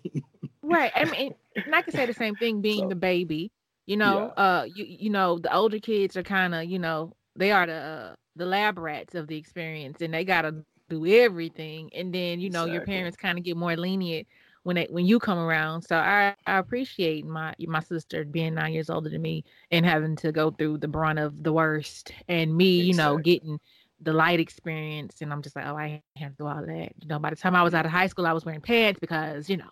right. 0.64 0.92
I 0.96 1.06
mean, 1.06 1.34
and 1.56 1.76
I 1.76 1.82
can 1.82 1.94
say 1.94 2.06
the 2.06 2.14
same 2.14 2.36
thing 2.36 2.62
being 2.62 2.86
so, 2.86 2.90
the 2.90 2.96
baby. 2.96 3.52
You 3.86 3.98
know, 3.98 4.28
uh, 4.38 4.68
you 4.76 4.86
you 4.86 5.10
know, 5.10 5.40
the 5.40 5.52
older 5.52 5.80
kids 5.80 6.16
are 6.16 6.22
kind 6.22 6.54
of, 6.54 6.66
you 6.66 6.78
know, 6.78 7.12
they 7.36 7.52
are 7.52 7.66
the 7.66 7.74
uh, 7.74 8.16
the 8.40 8.46
lab 8.46 8.80
rats 8.80 9.14
of 9.16 9.28
the 9.28 9.38
experience 9.38 10.02
and 10.02 10.14
they 10.14 10.24
got 10.26 10.44
to 10.44 10.56
do 10.90 11.06
everything 11.06 11.90
and 11.94 12.14
then 12.14 12.40
you 12.40 12.50
know 12.50 12.62
exactly. 12.64 12.74
your 12.74 12.86
parents 12.86 13.18
kind 13.18 13.38
of 13.38 13.44
get 13.44 13.56
more 13.56 13.76
lenient 13.76 14.28
when 14.64 14.76
they 14.76 14.88
when 14.90 15.06
you 15.06 15.20
come 15.20 15.38
around 15.38 15.82
so 15.82 15.96
i 15.96 16.34
i 16.48 16.58
appreciate 16.58 17.26
my 17.26 17.54
my 17.68 17.80
sister 17.80 18.26
being 18.26 18.56
nine 18.56 18.74
years 18.74 18.90
older 18.90 19.10
than 19.10 19.22
me 19.22 19.44
and 19.72 19.86
having 19.86 20.16
to 20.16 20.32
go 20.32 20.50
through 20.52 20.78
the 20.78 20.88
brunt 20.88 21.20
of 21.20 21.44
the 21.44 21.54
worst 21.54 22.12
and 22.28 22.56
me 22.56 22.80
exactly. 22.80 22.90
you 22.90 22.94
know 22.96 23.18
getting 23.18 23.60
the 24.02 24.14
light 24.14 24.40
experience 24.40 25.18
and 25.22 25.32
i'm 25.32 25.42
just 25.42 25.56
like 25.56 25.68
oh 25.68 25.78
i 25.78 26.02
can't 26.18 26.38
do 26.38 26.48
all 26.48 26.66
that 26.66 26.92
you 27.00 27.08
know 27.08 27.20
by 27.20 27.30
the 27.30 27.36
time 27.36 27.56
i 27.56 27.62
was 27.62 27.74
out 27.74 27.86
of 27.86 27.92
high 27.92 28.08
school 28.08 28.26
i 28.26 28.34
was 28.34 28.46
wearing 28.46 28.62
pants 28.62 29.00
because 29.00 29.50
you 29.50 29.58
know 29.58 29.70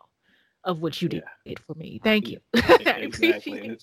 of 0.66 0.82
what 0.82 1.02
you 1.02 1.08
did 1.10 1.24
yeah. 1.46 1.56
for 1.66 1.74
me 1.76 2.00
thank 2.04 2.28
you 2.28 2.40
exactly. 2.54 3.78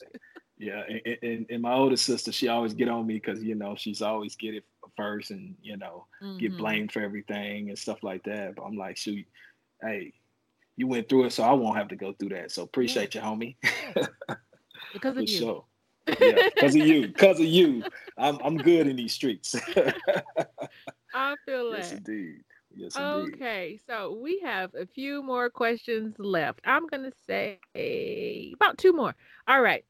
Yeah, 0.56 0.82
and, 0.88 1.18
and, 1.22 1.46
and, 1.50 1.62
my 1.62 1.74
older 1.74 1.96
sister, 1.96 2.30
she 2.30 2.46
always 2.46 2.74
get 2.74 2.88
on 2.88 3.06
me 3.06 3.14
because 3.14 3.42
you 3.42 3.56
know 3.56 3.74
she's 3.74 4.00
always 4.00 4.36
get 4.36 4.54
it 4.54 4.64
first, 4.96 5.30
and 5.30 5.54
you 5.62 5.76
know 5.76 6.06
mm-hmm. 6.22 6.38
get 6.38 6.56
blamed 6.56 6.92
for 6.92 7.00
everything 7.00 7.68
and 7.68 7.78
stuff 7.78 8.02
like 8.02 8.22
that. 8.24 8.56
But 8.56 8.62
I'm 8.62 8.76
like, 8.76 8.96
shoot, 8.96 9.26
hey, 9.82 10.12
you 10.76 10.86
went 10.86 11.08
through 11.08 11.24
it, 11.24 11.32
so 11.32 11.42
I 11.42 11.52
won't 11.52 11.76
have 11.76 11.88
to 11.88 11.96
go 11.96 12.12
through 12.12 12.30
that. 12.30 12.50
So 12.50 12.62
appreciate 12.62 13.14
yeah. 13.14 13.30
you, 13.30 13.36
homie. 13.36 13.56
because 14.92 15.16
of 15.16 15.22
you. 15.22 15.38
Sure. 15.38 15.64
Yeah, 16.20 16.48
because 16.54 16.74
of 16.74 16.86
you, 16.86 17.08
because 17.08 17.40
of 17.40 17.46
you, 17.46 17.82
I'm 18.18 18.38
I'm 18.44 18.56
good 18.58 18.86
in 18.86 18.96
these 18.96 19.12
streets. 19.12 19.54
I 21.14 21.34
feel 21.46 21.70
that. 21.70 21.78
Yes, 21.78 21.92
indeed. 21.92 22.40
Yes, 22.74 22.96
indeed. 22.96 23.34
Okay, 23.34 23.80
so 23.86 24.18
we 24.20 24.40
have 24.40 24.74
a 24.74 24.86
few 24.86 25.22
more 25.22 25.48
questions 25.48 26.14
left. 26.18 26.60
I'm 26.64 26.86
gonna 26.88 27.12
say 27.26 27.58
about 28.54 28.76
two 28.76 28.92
more. 28.92 29.14
All 29.48 29.62
right. 29.62 29.84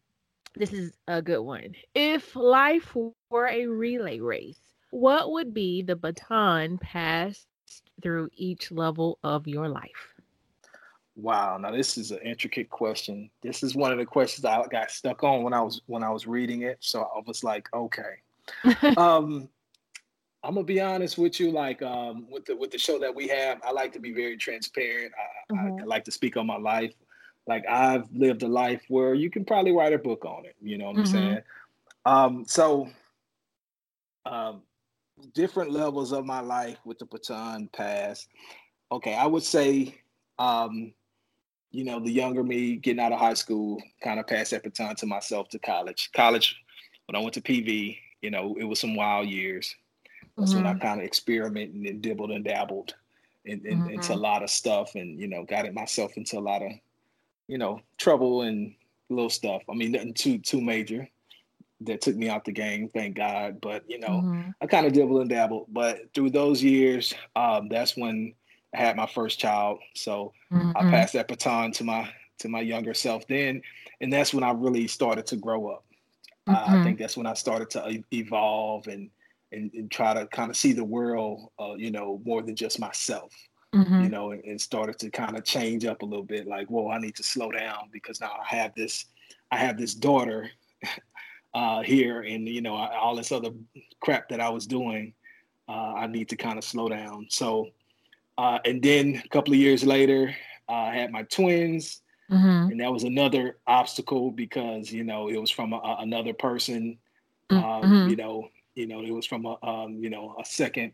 This 0.57 0.73
is 0.73 0.93
a 1.09 1.21
good 1.21 1.41
one. 1.41 1.75
If 1.97 2.37
life 2.37 2.97
were 3.29 3.49
a 3.49 3.67
relay 3.67 4.21
race, 4.21 4.61
what 4.95 5.33
would 5.33 5.53
be 5.53 5.83
the 5.83 5.97
baton 5.97 6.79
passed 6.79 7.47
through 8.03 8.31
each 8.37 8.71
level 8.71 9.19
of 9.23 9.47
your 9.47 9.69
life? 9.69 10.15
Wow, 11.17 11.59
now 11.59 11.71
this 11.71 11.97
is 11.97 12.11
an 12.11 12.19
intricate 12.19 12.71
question. 12.71 13.31
This 13.43 13.63
is 13.63 13.77
one 13.77 13.93
of 13.93 13.99
the 13.99 14.07
questions 14.07 14.45
I 14.45 14.65
got 14.67 14.91
stuck 14.91 15.23
on 15.23 15.43
when 15.43 15.53
I 15.53 15.61
was 15.61 15.81
when 15.87 16.03
I 16.03 16.11
was 16.11 16.27
reading 16.27 16.63
it. 16.63 16.79
So 16.81 17.03
I 17.03 17.21
was 17.27 17.45
like, 17.45 17.69
okay. 17.73 18.15
um 18.97 19.49
I'm 20.43 20.55
gonna 20.55 20.65
be 20.65 20.81
honest 20.81 21.17
with 21.17 21.41
you. 21.41 21.51
Like 21.51 21.81
um, 21.83 22.27
with 22.31 22.45
the 22.45 22.57
with 22.57 22.71
the 22.71 22.79
show 22.79 22.99
that 22.99 23.15
we 23.15 23.29
have, 23.29 23.61
I 23.65 23.71
like 23.71 23.93
to 23.95 23.99
be 23.99 24.13
very 24.13 24.37
transparent. 24.37 25.13
I, 25.17 25.55
mm-hmm. 25.55 25.79
I, 25.79 25.83
I 25.83 25.85
like 25.87 26.05
to 26.05 26.11
speak 26.11 26.37
on 26.37 26.47
my 26.47 26.59
life 26.59 26.93
like 27.47 27.65
I've 27.69 28.11
lived 28.13 28.43
a 28.43 28.49
life 28.49 28.83
where 28.89 29.15
you 29.15 29.31
can 29.31 29.45
probably 29.45 29.73
write 29.73 29.93
a 29.93 29.99
book 29.99 30.25
on 30.25 30.47
it. 30.47 30.57
You 30.63 30.79
know 30.79 30.87
what 30.87 30.97
mm-hmm. 30.97 31.17
I'm 31.17 31.23
saying? 31.23 31.39
Um, 32.07 32.45
so 32.47 32.89
um, 34.27 34.63
different 35.25 35.71
levels 35.71 36.13
of 36.13 36.25
my 36.25 36.41
life 36.41 36.79
with 36.85 36.99
the 36.99 37.07
baton 37.07 37.69
pass. 37.73 38.27
Okay, 38.93 39.15
I 39.15 39.27
would 39.27 39.43
say, 39.43 39.95
um, 40.39 40.93
you 41.71 41.85
know, 41.85 42.01
the 42.01 42.13
younger 42.13 42.45
me 42.45 42.77
getting 42.77 43.01
out 43.01 43.13
of 43.13 43.19
high 43.19 43.35
school 43.35 43.83
kind 44.03 44.21
of 44.21 44.27
passed 44.27 44.53
that 44.53 44.63
baton 44.63 44.95
to 44.97 45.07
myself 45.07 45.49
to 45.51 45.59
college. 45.59 46.11
College, 46.15 46.57
when 47.07 47.17
I 47.17 47.21
went 47.21 47.35
to 47.35 47.41
PV, 47.41 47.99
you 48.23 48.31
know, 48.31 48.57
it 48.59 48.65
was 48.65 48.81
some 48.81 48.95
wild 48.95 49.29
years. 49.29 49.75
That's 50.37 50.51
mm-hmm. 50.51 50.59
when 50.59 50.67
I 50.67 50.73
mm-hmm. 50.73 50.83
kind 50.83 51.01
of 51.01 51.07
experimented 51.07 51.75
and 51.75 52.03
dibbled 52.03 52.31
and 52.31 52.45
dabbled 52.45 52.95
in, 53.45 53.67
in, 53.67 53.81
mm-hmm. 53.81 53.91
into 53.91 54.15
a 54.15 54.17
lot 54.17 54.43
of 54.43 54.51
stuff 54.51 54.95
and, 54.95 55.19
you 55.19 55.29
know, 55.29 55.45
got 55.45 55.67
it 55.67 55.75
myself 55.75 56.17
into 56.17 56.39
a 56.39 56.41
lot 56.41 56.63
of 56.63 56.73
you 57.49 57.59
know, 57.59 57.81
trouble 57.99 58.43
and 58.43 58.75
little 59.11 59.31
stuff. 59.31 59.63
I 59.69 59.75
mean, 59.75 59.93
nothing 59.93 60.15
too 60.15 60.39
too 60.39 60.61
major 60.61 61.09
that 61.85 62.01
took 62.01 62.17
me 62.17 62.29
out 62.29 62.45
the 62.45 62.53
game, 62.53 62.89
thank 62.93 63.17
God. 63.17 63.61
But 63.61 63.85
you 63.89 63.99
know, 63.99 64.09
mm-hmm. 64.09 64.51
I 64.61 64.67
kind 64.67 64.87
of 64.87 64.93
dibble 64.93 65.21
and 65.21 65.31
dabble. 65.31 65.67
But 65.71 66.13
through 66.15 66.31
those 66.31 66.63
years, 66.63 67.15
um, 67.37 67.69
that's 67.69 67.97
when 67.97 68.35
I 68.75 68.79
had 68.79 68.97
my 68.97 69.07
first 69.07 69.39
child. 69.39 69.79
So 69.95 70.33
mm-hmm. 70.53 70.73
I 70.77 70.91
passed 70.91 71.15
that 71.15 71.29
baton 71.29 71.73
to 71.73 71.85
my 71.85 72.11
to 72.39 72.49
my 72.49 72.61
younger 72.61 72.95
self 72.95 73.27
then, 73.27 73.63
and 74.01 74.13
that's 74.13 74.35
when 74.35 74.45
I 74.45 74.51
really 74.51 74.87
started 74.87 75.27
to 75.27 75.37
grow 75.37 75.69
up. 75.69 75.85
Mm-hmm. 76.49 76.75
Uh, 76.75 76.81
I 76.81 76.85
think 76.85 76.99
that's 76.99 77.17
when 77.17 77.27
I 77.27 77.35
started 77.35 77.71
to 77.71 78.03
evolve 78.13 78.87
and 78.89 79.11
and, 79.53 79.73
and 79.75 79.91
try 79.91 80.15
to 80.15 80.27
kind 80.27 80.51
of 80.51 80.57
see 80.57 80.73
the 80.73 80.85
world, 80.85 81.49
uh, 81.61 81.75
you 81.75 81.93
know, 81.93 82.21
more 82.25 82.43
than 82.43 82.57
just 82.57 82.81
myself 82.81 83.33
mm-hmm. 83.75 84.03
you 84.03 84.09
know, 84.09 84.31
and, 84.33 84.45
and, 84.45 84.61
started 84.61 84.99
to 84.99 85.11
kind 85.11 85.37
of 85.37 85.45
change 85.45 85.85
up 85.85 86.03
a 86.03 86.05
little 86.05 86.25
bit. 86.25 86.47
Like, 86.47 86.69
whoa, 86.69 86.91
I 86.91 86.99
need 86.99 87.17
to 87.17 87.23
slow 87.23 87.51
down 87.51 87.89
because 87.93 88.21
now 88.21 88.33
I 88.41 88.57
have 88.57 88.75
this, 88.75 89.07
I 89.51 89.59
have 89.59 89.77
this 89.77 89.95
daughter 89.95 90.51
uh, 91.55 91.83
here, 91.83 92.23
and 92.23 92.49
you 92.49 92.61
know, 92.61 92.75
all 92.75 93.17
this 93.17 93.33
other 93.33 93.51
crap 94.01 94.29
that 94.29 94.41
I 94.41 94.51
was 94.51 94.67
doing. 94.67 95.15
Uh, 95.69 95.95
I 95.95 96.07
need 96.09 96.29
to 96.29 96.37
kind 96.37 96.59
of 96.59 96.65
slow 96.65 96.89
down. 96.89 97.27
So, 97.31 97.71
uh, 98.37 98.59
and 98.67 98.83
then 98.83 99.23
a 99.25 99.29
couple 99.29 99.55
of 99.55 99.59
years 99.59 99.85
later, 99.85 100.35
I 100.69 100.95
had 100.95 101.11
my 101.11 101.23
twins. 101.25 102.01
Mm-hmm. 102.31 102.71
And 102.73 102.81
that 102.81 102.91
was 102.91 103.05
another 103.05 103.59
obstacle 103.67 104.31
because 104.31 104.91
you 104.91 105.05
know 105.05 105.29
it 105.29 105.37
was 105.37 105.51
from 105.51 105.75
a, 105.75 105.77
a, 105.77 105.97
another 106.01 106.33
person, 106.33 106.97
um, 107.51 107.63
mm-hmm. 107.63 108.09
you 108.09 108.17
know, 108.17 108.49
you 108.75 108.87
know 108.87 109.03
it 109.03 109.11
was 109.11 109.27
from 109.27 109.45
a 109.45 109.59
um, 109.63 109.99
you 110.03 110.09
know 110.09 110.35
a 110.41 110.45
second 110.45 110.93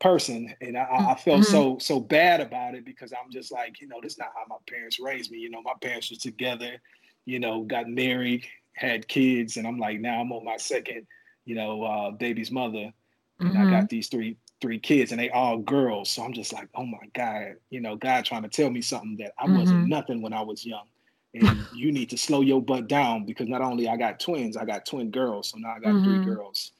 person, 0.00 0.52
and 0.62 0.76
I, 0.76 1.10
I 1.10 1.14
felt 1.14 1.42
mm-hmm. 1.42 1.52
so 1.52 1.78
so 1.78 2.00
bad 2.00 2.40
about 2.40 2.74
it 2.74 2.86
because 2.86 3.12
I'm 3.12 3.30
just 3.30 3.52
like, 3.52 3.82
you 3.82 3.86
know, 3.86 3.98
this 4.02 4.12
is 4.12 4.18
not 4.18 4.32
how 4.34 4.44
my 4.48 4.56
parents 4.66 4.98
raised 4.98 5.30
me. 5.30 5.38
You 5.38 5.50
know, 5.50 5.60
my 5.60 5.74
parents 5.80 6.10
were 6.10 6.16
together, 6.16 6.80
you 7.26 7.38
know, 7.38 7.64
got 7.64 7.88
married, 7.88 8.46
had 8.74 9.08
kids, 9.08 9.56
and 9.56 9.66
I'm 9.66 9.78
like, 9.78 10.00
now 10.00 10.20
I'm 10.20 10.32
on 10.32 10.44
my 10.44 10.56
second, 10.56 11.06
you 11.44 11.54
know, 11.54 11.82
uh, 11.82 12.10
baby's 12.10 12.50
mother, 12.50 12.92
and 13.40 13.50
mm-hmm. 13.50 13.68
I 13.68 13.70
got 13.70 13.88
these 13.88 14.08
three 14.08 14.36
three 14.60 14.78
kids, 14.78 15.10
and 15.10 15.20
they 15.20 15.28
all 15.30 15.58
girls. 15.58 16.08
So 16.08 16.22
I'm 16.22 16.32
just 16.32 16.52
like, 16.52 16.68
oh 16.74 16.86
my 16.86 17.06
god, 17.14 17.56
you 17.70 17.80
know, 17.80 17.96
God 17.96 18.24
trying 18.24 18.42
to 18.42 18.48
tell 18.48 18.70
me 18.70 18.80
something 18.80 19.16
that 19.18 19.32
I 19.38 19.46
mm-hmm. 19.46 19.58
wasn't 19.58 19.88
nothing 19.88 20.22
when 20.22 20.32
I 20.32 20.42
was 20.42 20.64
young. 20.64 20.86
And 21.34 21.66
you 21.74 21.92
need 21.92 22.10
to 22.10 22.18
slow 22.18 22.42
your 22.42 22.60
butt 22.60 22.88
down 22.88 23.24
because 23.24 23.48
not 23.48 23.62
only 23.62 23.88
I 23.88 23.96
got 23.96 24.20
twins, 24.20 24.56
I 24.56 24.66
got 24.66 24.84
twin 24.84 25.10
girls. 25.10 25.48
So 25.48 25.58
now 25.58 25.70
I 25.70 25.80
got 25.80 26.04
three 26.04 26.18
mm-hmm. 26.18 26.30
girls. 26.30 26.72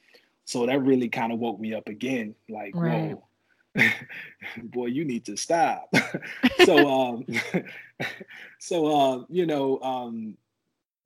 So 0.44 0.66
that 0.66 0.82
really 0.82 1.08
kind 1.08 1.32
of 1.32 1.38
woke 1.38 1.58
me 1.58 1.74
up 1.74 1.88
again. 1.88 2.34
Like, 2.50 2.74
right. 2.74 3.16
whoa, 3.74 3.88
boy, 4.62 4.86
you 4.86 5.04
need 5.04 5.24
to 5.26 5.36
stop. 5.36 5.92
so, 6.64 6.90
um, 6.90 7.26
so 8.58 8.86
uh, 8.86 9.24
you 9.30 9.46
know, 9.46 9.80
um, 9.80 10.36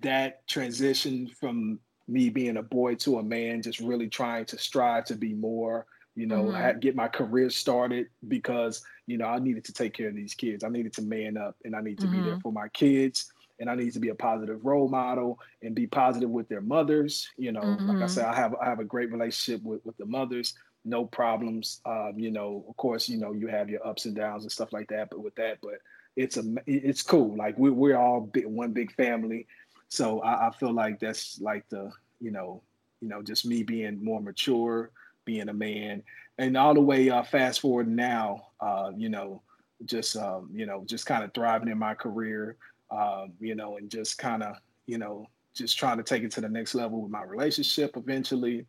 that 0.00 0.46
transition 0.48 1.28
from 1.40 1.78
me 2.08 2.28
being 2.28 2.56
a 2.56 2.62
boy 2.62 2.94
to 2.96 3.18
a 3.18 3.22
man, 3.22 3.62
just 3.62 3.80
really 3.80 4.08
trying 4.08 4.44
to 4.46 4.58
strive 4.58 5.04
to 5.06 5.16
be 5.16 5.34
more. 5.34 5.86
You 6.14 6.26
know, 6.26 6.44
mm-hmm. 6.44 6.78
get 6.78 6.96
my 6.96 7.08
career 7.08 7.50
started 7.50 8.06
because 8.26 8.82
you 9.06 9.18
know 9.18 9.26
I 9.26 9.38
needed 9.38 9.64
to 9.66 9.72
take 9.72 9.92
care 9.92 10.08
of 10.08 10.14
these 10.14 10.34
kids. 10.34 10.64
I 10.64 10.68
needed 10.68 10.94
to 10.94 11.02
man 11.02 11.36
up, 11.36 11.56
and 11.64 11.76
I 11.76 11.80
need 11.80 11.98
to 12.00 12.06
mm-hmm. 12.06 12.16
be 12.16 12.22
there 12.22 12.32
mm-hmm. 12.32 12.40
for 12.40 12.52
my 12.52 12.68
kids 12.68 13.30
and 13.58 13.70
I 13.70 13.74
need 13.74 13.92
to 13.94 14.00
be 14.00 14.10
a 14.10 14.14
positive 14.14 14.64
role 14.64 14.88
model 14.88 15.38
and 15.62 15.74
be 15.74 15.86
positive 15.86 16.30
with 16.30 16.48
their 16.48 16.60
mothers. 16.60 17.28
You 17.36 17.52
know, 17.52 17.60
mm-hmm. 17.60 17.88
like 17.88 17.96
I 17.96 18.00
mm-hmm. 18.00 18.08
said, 18.08 18.24
I 18.26 18.34
have 18.34 18.54
I 18.54 18.66
have 18.66 18.80
a 18.80 18.84
great 18.84 19.10
relationship 19.10 19.62
with 19.62 19.84
with 19.84 19.96
the 19.96 20.06
mothers, 20.06 20.54
no 20.84 21.04
problems. 21.04 21.80
Um, 21.86 22.14
you 22.16 22.30
know, 22.30 22.64
of 22.68 22.76
course, 22.76 23.08
you 23.08 23.18
know 23.18 23.32
you 23.32 23.48
have 23.48 23.68
your 23.68 23.86
ups 23.86 24.04
and 24.06 24.14
downs 24.14 24.42
and 24.42 24.52
stuff 24.52 24.72
like 24.72 24.88
that, 24.88 25.10
but 25.10 25.22
with 25.22 25.34
that, 25.36 25.58
but 25.62 25.74
it's 26.16 26.36
a 26.36 26.44
it's 26.66 27.02
cool. 27.02 27.36
Like 27.36 27.58
we 27.58 27.70
we're 27.70 27.98
all 27.98 28.20
big, 28.20 28.46
one 28.46 28.72
big 28.72 28.94
family, 28.94 29.46
so 29.88 30.20
I, 30.20 30.48
I 30.48 30.50
feel 30.50 30.72
like 30.72 31.00
that's 31.00 31.40
like 31.40 31.68
the 31.68 31.90
you 32.20 32.30
know 32.30 32.62
you 33.00 33.08
know 33.08 33.22
just 33.22 33.46
me 33.46 33.62
being 33.62 34.02
more 34.02 34.20
mature, 34.20 34.90
being 35.24 35.48
a 35.48 35.54
man, 35.54 36.02
and 36.38 36.56
all 36.56 36.74
the 36.74 36.80
way 36.80 37.10
uh, 37.10 37.22
fast 37.22 37.60
forward 37.60 37.88
now, 37.88 38.48
uh, 38.60 38.90
you 38.96 39.08
know, 39.08 39.42
just 39.84 40.16
um, 40.16 40.50
you 40.52 40.66
know 40.66 40.84
just 40.86 41.06
kind 41.06 41.24
of 41.24 41.32
thriving 41.34 41.68
in 41.68 41.78
my 41.78 41.94
career 41.94 42.56
um, 42.90 43.32
you 43.40 43.54
know, 43.54 43.76
and 43.76 43.90
just 43.90 44.18
kind 44.18 44.42
of, 44.42 44.56
you 44.86 44.98
know, 44.98 45.26
just 45.54 45.78
trying 45.78 45.96
to 45.96 46.02
take 46.02 46.22
it 46.22 46.30
to 46.32 46.40
the 46.40 46.48
next 46.48 46.74
level 46.74 47.02
with 47.02 47.10
my 47.10 47.22
relationship 47.22 47.96
eventually. 47.96 48.66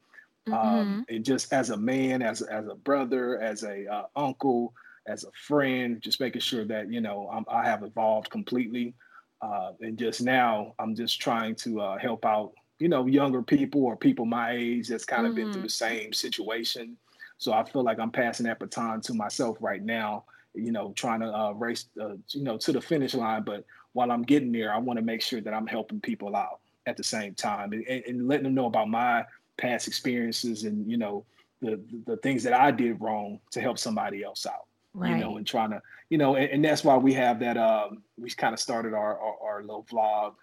Um, 0.47 0.53
mm-hmm. 0.53 0.57
Um, 0.57 1.05
and 1.09 1.26
just 1.26 1.51
as 1.51 1.70
a 1.70 1.78
man, 1.78 2.22
as 2.22 2.41
as 2.41 2.68
a 2.68 2.76
brother, 2.76 3.39
as 3.41 3.63
a 3.63 3.86
uh, 3.91 4.05
uncle, 4.15 4.74
as 5.05 5.24
a 5.24 5.32
friend, 5.47 6.01
just 6.01 6.20
making 6.20 6.41
sure 6.41 6.65
that 6.65 6.91
you 6.91 7.01
know 7.01 7.30
I'm, 7.32 7.45
i 7.49 7.65
have 7.65 7.84
evolved 7.84 8.30
completely. 8.30 8.93
Uh, 9.41 9.71
and 9.81 9.97
just 9.97 10.21
now, 10.21 10.73
I'm 10.79 10.95
just 10.95 11.21
trying 11.21 11.55
to 11.55 11.81
uh, 11.81 11.97
help 11.97 12.25
out, 12.25 12.53
you 12.79 12.89
know, 12.89 13.05
younger 13.05 13.41
people 13.41 13.83
or 13.85 13.95
people 13.95 14.25
my 14.25 14.51
age 14.51 14.88
that's 14.88 15.05
kind 15.05 15.25
of 15.25 15.33
mm-hmm. 15.33 15.43
been 15.43 15.53
through 15.53 15.61
mm-hmm. 15.61 15.63
the 15.63 15.69
same 15.69 16.13
situation. 16.13 16.97
So 17.38 17.53
I 17.53 17.63
feel 17.63 17.83
like 17.83 17.99
I'm 17.99 18.11
passing 18.11 18.45
that 18.47 18.59
baton 18.59 19.01
to 19.01 19.13
myself 19.13 19.57
right 19.59 19.83
now. 19.83 20.25
You 20.53 20.71
know, 20.71 20.91
trying 20.95 21.19
to 21.19 21.27
uh, 21.27 21.51
race, 21.51 21.85
uh, 22.01 22.15
you 22.29 22.43
know, 22.43 22.57
to 22.57 22.71
the 22.71 22.81
finish 22.81 23.13
line, 23.13 23.43
but 23.43 23.63
while 23.93 24.11
I'm 24.11 24.23
getting 24.23 24.51
there, 24.51 24.73
I 24.73 24.77
want 24.79 24.97
to 24.97 25.05
make 25.05 25.21
sure 25.21 25.41
that 25.41 25.53
I'm 25.53 25.67
helping 25.67 26.01
people 26.01 26.35
out 26.35 26.61
at 26.88 26.97
the 26.97 27.03
same 27.03 27.35
time 27.35 27.73
and, 27.73 27.85
and 27.88 28.27
letting 28.27 28.43
them 28.43 28.55
know 28.55 28.65
about 28.65 28.89
my 28.89 29.23
past 29.57 29.88
experiences 29.88 30.63
and 30.63 30.89
you 30.89 30.97
know 30.97 31.25
the 31.61 31.81
the 32.05 32.17
things 32.17 32.43
that 32.43 32.53
I 32.53 32.71
did 32.71 33.01
wrong 33.01 33.39
to 33.51 33.61
help 33.61 33.77
somebody 33.77 34.23
else 34.23 34.45
out. 34.45 34.67
Right. 34.93 35.11
You 35.11 35.17
know, 35.17 35.38
and 35.38 35.45
trying 35.45 35.71
to, 35.71 35.81
you 36.09 36.17
know, 36.17 36.35
and, 36.35 36.49
and 36.49 36.65
that's 36.65 36.83
why 36.83 36.97
we 36.97 37.13
have 37.13 37.39
that. 37.39 37.57
Um, 37.57 38.03
we 38.17 38.29
kind 38.31 38.53
of 38.53 38.59
started 38.59 38.93
our, 38.93 39.19
our, 39.19 39.35
our 39.43 39.61
little 39.61 39.83
vlog, 39.83 40.33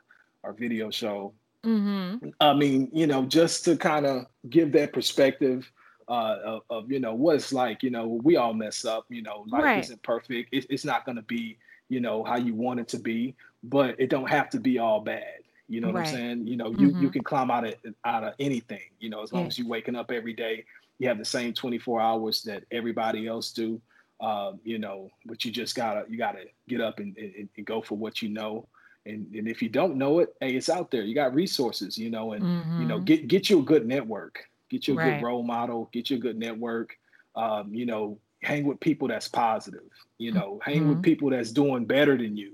our 0.45 0.53
video 0.53 0.90
show. 0.90 1.32
Mm-hmm. 1.64 2.28
I 2.40 2.53
mean, 2.53 2.88
you 2.92 3.07
know, 3.07 3.24
just 3.24 3.64
to 3.64 3.76
kind 3.76 4.07
of 4.07 4.26
give 4.51 4.72
that 4.72 4.92
perspective 4.92 5.70
uh, 6.09 6.36
of, 6.45 6.62
of, 6.68 6.92
you 6.92 7.01
know 7.01 7.14
what 7.14 7.36
it's 7.36 7.53
like. 7.53 7.82
You 7.82 7.90
know, 7.90 8.20
we 8.22 8.36
all 8.36 8.53
mess 8.53 8.84
up. 8.84 9.07
You 9.09 9.22
know, 9.22 9.45
life 9.49 9.62
right. 9.64 9.84
isn't 9.84 10.03
perfect. 10.03 10.53
It, 10.53 10.66
it's 10.68 10.84
not 10.84 11.05
going 11.05 11.16
to 11.16 11.22
be 11.22 11.59
you 11.88 12.01
know, 12.01 12.24
how 12.24 12.36
you 12.36 12.55
want 12.55 12.80
it 12.80 12.88
to 12.88 12.99
be, 12.99 13.34
but 13.62 13.99
it 13.99 14.11
don't 14.11 14.28
have 14.28 14.51
to 14.51 14.61
be 14.61 14.78
all 14.78 15.01
bad. 15.01 15.40
You 15.68 15.80
know 15.80 15.88
what 15.88 15.97
right. 15.97 16.09
I'm 16.09 16.14
saying? 16.14 16.47
You 16.47 16.57
know, 16.57 16.70
you 16.70 16.88
mm-hmm. 16.88 17.03
you 17.03 17.11
can 17.11 17.22
climb 17.22 17.51
out 17.51 17.66
of 17.66 17.74
out 18.05 18.24
of 18.24 18.34
anything, 18.38 18.90
you 19.01 19.09
know, 19.09 19.22
as 19.22 19.32
long 19.32 19.47
as 19.47 19.59
you're 19.59 19.68
waking 19.68 19.97
up 19.97 20.11
every 20.11 20.34
day, 20.34 20.64
you 20.99 21.09
have 21.09 21.18
the 21.18 21.24
same 21.24 21.55
24 21.55 22.01
hours 22.01 22.42
that 22.42 22.64
everybody 22.70 23.26
else 23.26 23.51
do. 23.51 23.80
Um, 24.21 24.61
you 24.65 24.79
know, 24.79 25.11
but 25.27 25.45
you 25.45 25.51
just 25.51 25.75
gotta 25.75 26.05
you 26.09 26.17
gotta 26.17 26.45
get 26.69 26.81
up 26.81 26.99
and, 26.99 27.17
and, 27.17 27.49
and, 27.57 27.67
go 27.67 27.83
for 27.83 27.97
what 27.97 28.23
you 28.23 28.29
know. 28.29 28.69
And, 29.07 29.27
and 29.35 29.49
if 29.49 29.61
you 29.61 29.69
don't 29.69 29.97
know 29.97 30.21
it, 30.21 30.35
hey, 30.41 30.55
it's 30.55 30.71
out 30.71 30.91
there. 30.91 31.03
You 31.03 31.15
got 31.15 31.35
resources, 31.35 31.99
you 31.99 32.11
know, 32.11 32.33
and 32.33 32.43
mm-hmm. 32.43 32.81
you 32.81 32.87
know, 32.87 32.97
mm-hmm. 32.97 33.05
get 33.05 33.29
get 33.29 33.51
you 33.51 33.59
a 33.59 33.62
good 33.62 33.87
network, 33.87 34.45
get 34.71 34.89
you 34.89 34.95
a 34.95 34.97
right. 34.97 35.21
good 35.21 35.27
role 35.27 35.43
model, 35.43 35.91
get 35.93 36.11
you 36.11 36.17
a 36.17 36.21
good 36.21 36.39
network. 36.39 36.97
Um, 37.37 37.75
you 37.75 37.85
know, 37.85 38.19
hang 38.45 38.65
with 38.65 38.79
people 38.81 39.09
that's 39.09 39.27
positive 39.27 39.83
you 40.19 40.33
know 40.33 40.61
hang 40.62 40.81
mm-hmm. 40.81 40.91
with 40.91 41.03
people 41.03 41.31
that's 41.31 41.51
doing 41.51 41.85
better 41.85 42.17
than 42.17 42.37
you 42.37 42.53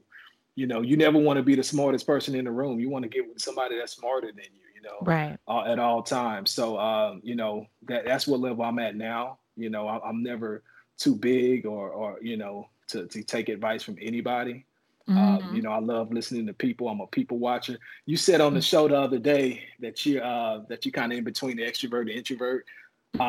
you 0.54 0.66
know 0.66 0.80
you 0.80 0.96
never 0.96 1.18
want 1.18 1.36
to 1.36 1.42
be 1.42 1.54
the 1.54 1.62
smartest 1.62 2.06
person 2.06 2.34
in 2.34 2.44
the 2.44 2.50
room 2.50 2.80
you 2.80 2.88
want 2.88 3.02
to 3.02 3.08
get 3.08 3.28
with 3.28 3.40
somebody 3.40 3.76
that's 3.76 3.96
smarter 3.96 4.28
than 4.28 4.44
you 4.54 4.66
you 4.74 4.82
know 4.82 4.96
right 5.02 5.36
uh, 5.48 5.64
at 5.64 5.78
all 5.78 6.02
times 6.02 6.50
so 6.50 6.78
um, 6.78 7.20
you 7.22 7.34
know 7.34 7.66
that 7.82 8.04
that's 8.04 8.26
what 8.26 8.40
level 8.40 8.64
i'm 8.64 8.78
at 8.78 8.96
now 8.96 9.38
you 9.56 9.68
know 9.68 9.86
I, 9.88 10.08
am 10.08 10.22
never 10.22 10.62
too 11.00 11.16
big 11.16 11.66
or 11.66 11.88
or 11.90 12.18
you 12.22 12.36
know 12.36 12.68
to, 12.86 13.06
to 13.06 13.22
take 13.22 13.48
advice 13.48 13.82
from 13.82 13.96
anybody 14.00 14.64
um, 15.08 15.16
mm-hmm. 15.16 15.48
um, 15.48 15.56
you 15.56 15.62
know 15.62 15.72
i 15.72 15.80
love 15.80 16.12
listening 16.12 16.46
to 16.46 16.52
people 16.52 16.88
i'm 16.88 17.00
a 17.00 17.06
people 17.06 17.38
watcher 17.38 17.78
you 18.06 18.16
said 18.16 18.40
on 18.40 18.54
the 18.54 18.60
show 18.60 18.86
the 18.86 18.96
other 18.96 19.18
day 19.18 19.62
that 19.80 20.04
you 20.04 20.20
uh 20.20 20.62
that 20.68 20.84
you 20.84 20.92
kind 20.92 21.10
of 21.10 21.18
in 21.18 21.24
between 21.24 21.56
the 21.56 21.62
extrovert 21.62 22.02
and 22.02 22.10
introvert 22.10 22.66
um, 23.14 23.20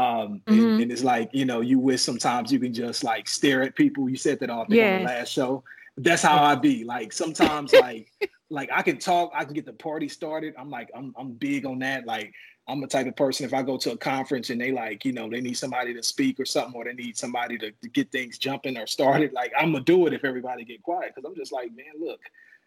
mm-hmm. 0.45 0.51
and, 0.53 0.81
and, 0.83 0.91
it's 0.91 1.03
like, 1.03 1.31
you 1.33 1.45
know, 1.45 1.61
you 1.61 1.79
wish 1.79 2.01
sometimes 2.01 2.51
you 2.51 2.59
can 2.59 2.73
just 2.73 3.03
like 3.03 3.27
stare 3.27 3.63
at 3.63 3.75
people. 3.75 4.07
You 4.09 4.15
said 4.15 4.39
that 4.41 4.49
all 4.49 4.65
yeah. 4.69 4.97
on 4.97 4.99
the 4.99 5.05
last 5.05 5.29
show. 5.29 5.63
That's 5.97 6.21
how 6.21 6.43
I 6.43 6.55
be. 6.55 6.83
Like 6.83 7.11
sometimes 7.11 7.73
like 7.73 8.11
like 8.49 8.69
I 8.71 8.83
can 8.83 8.99
talk, 8.99 9.31
I 9.33 9.43
can 9.43 9.53
get 9.53 9.65
the 9.65 9.73
party 9.73 10.07
started. 10.07 10.53
I'm 10.57 10.69
like, 10.69 10.91
I'm 10.93 11.15
I'm 11.17 11.31
big 11.31 11.65
on 11.65 11.79
that. 11.79 12.05
Like 12.05 12.33
I'm 12.67 12.79
the 12.79 12.87
type 12.87 13.07
of 13.07 13.15
person 13.15 13.45
if 13.45 13.53
I 13.53 13.63
go 13.63 13.77
to 13.77 13.91
a 13.91 13.97
conference 13.97 14.49
and 14.49 14.61
they 14.61 14.71
like, 14.71 15.03
you 15.03 15.13
know, 15.13 15.29
they 15.29 15.41
need 15.41 15.55
somebody 15.57 15.93
to 15.93 16.03
speak 16.03 16.39
or 16.39 16.45
something, 16.45 16.75
or 16.75 16.85
they 16.85 16.93
need 16.93 17.17
somebody 17.17 17.57
to, 17.57 17.71
to 17.71 17.89
get 17.89 18.11
things 18.11 18.37
jumping 18.37 18.77
or 18.77 18.87
started. 18.87 19.33
Like 19.33 19.51
I'm 19.57 19.71
gonna 19.71 19.83
do 19.83 20.07
it 20.07 20.13
if 20.13 20.23
everybody 20.23 20.63
get 20.63 20.83
quiet. 20.83 21.13
Cause 21.15 21.23
I'm 21.25 21.35
just 21.35 21.51
like, 21.51 21.75
man, 21.75 21.85
look, 21.99 22.19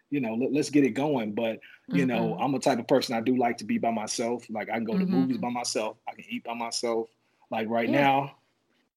you 0.09 0.19
know, 0.19 0.35
let, 0.35 0.59
us 0.59 0.69
get 0.69 0.83
it 0.83 0.91
going. 0.91 1.33
But 1.33 1.59
you 1.87 2.05
mm-hmm. 2.05 2.07
know, 2.07 2.37
I'm 2.39 2.53
a 2.53 2.59
type 2.59 2.79
of 2.79 2.87
person 2.87 3.15
I 3.15 3.21
do 3.21 3.37
like 3.37 3.57
to 3.57 3.65
be 3.65 3.77
by 3.77 3.91
myself. 3.91 4.45
Like 4.49 4.69
I 4.69 4.73
can 4.73 4.83
go 4.83 4.93
mm-hmm. 4.93 5.05
to 5.05 5.11
movies 5.11 5.37
by 5.37 5.49
myself. 5.49 5.97
I 6.07 6.13
can 6.13 6.25
eat 6.29 6.43
by 6.43 6.53
myself. 6.53 7.07
Like 7.49 7.69
right 7.69 7.89
yeah. 7.89 8.01
now, 8.01 8.35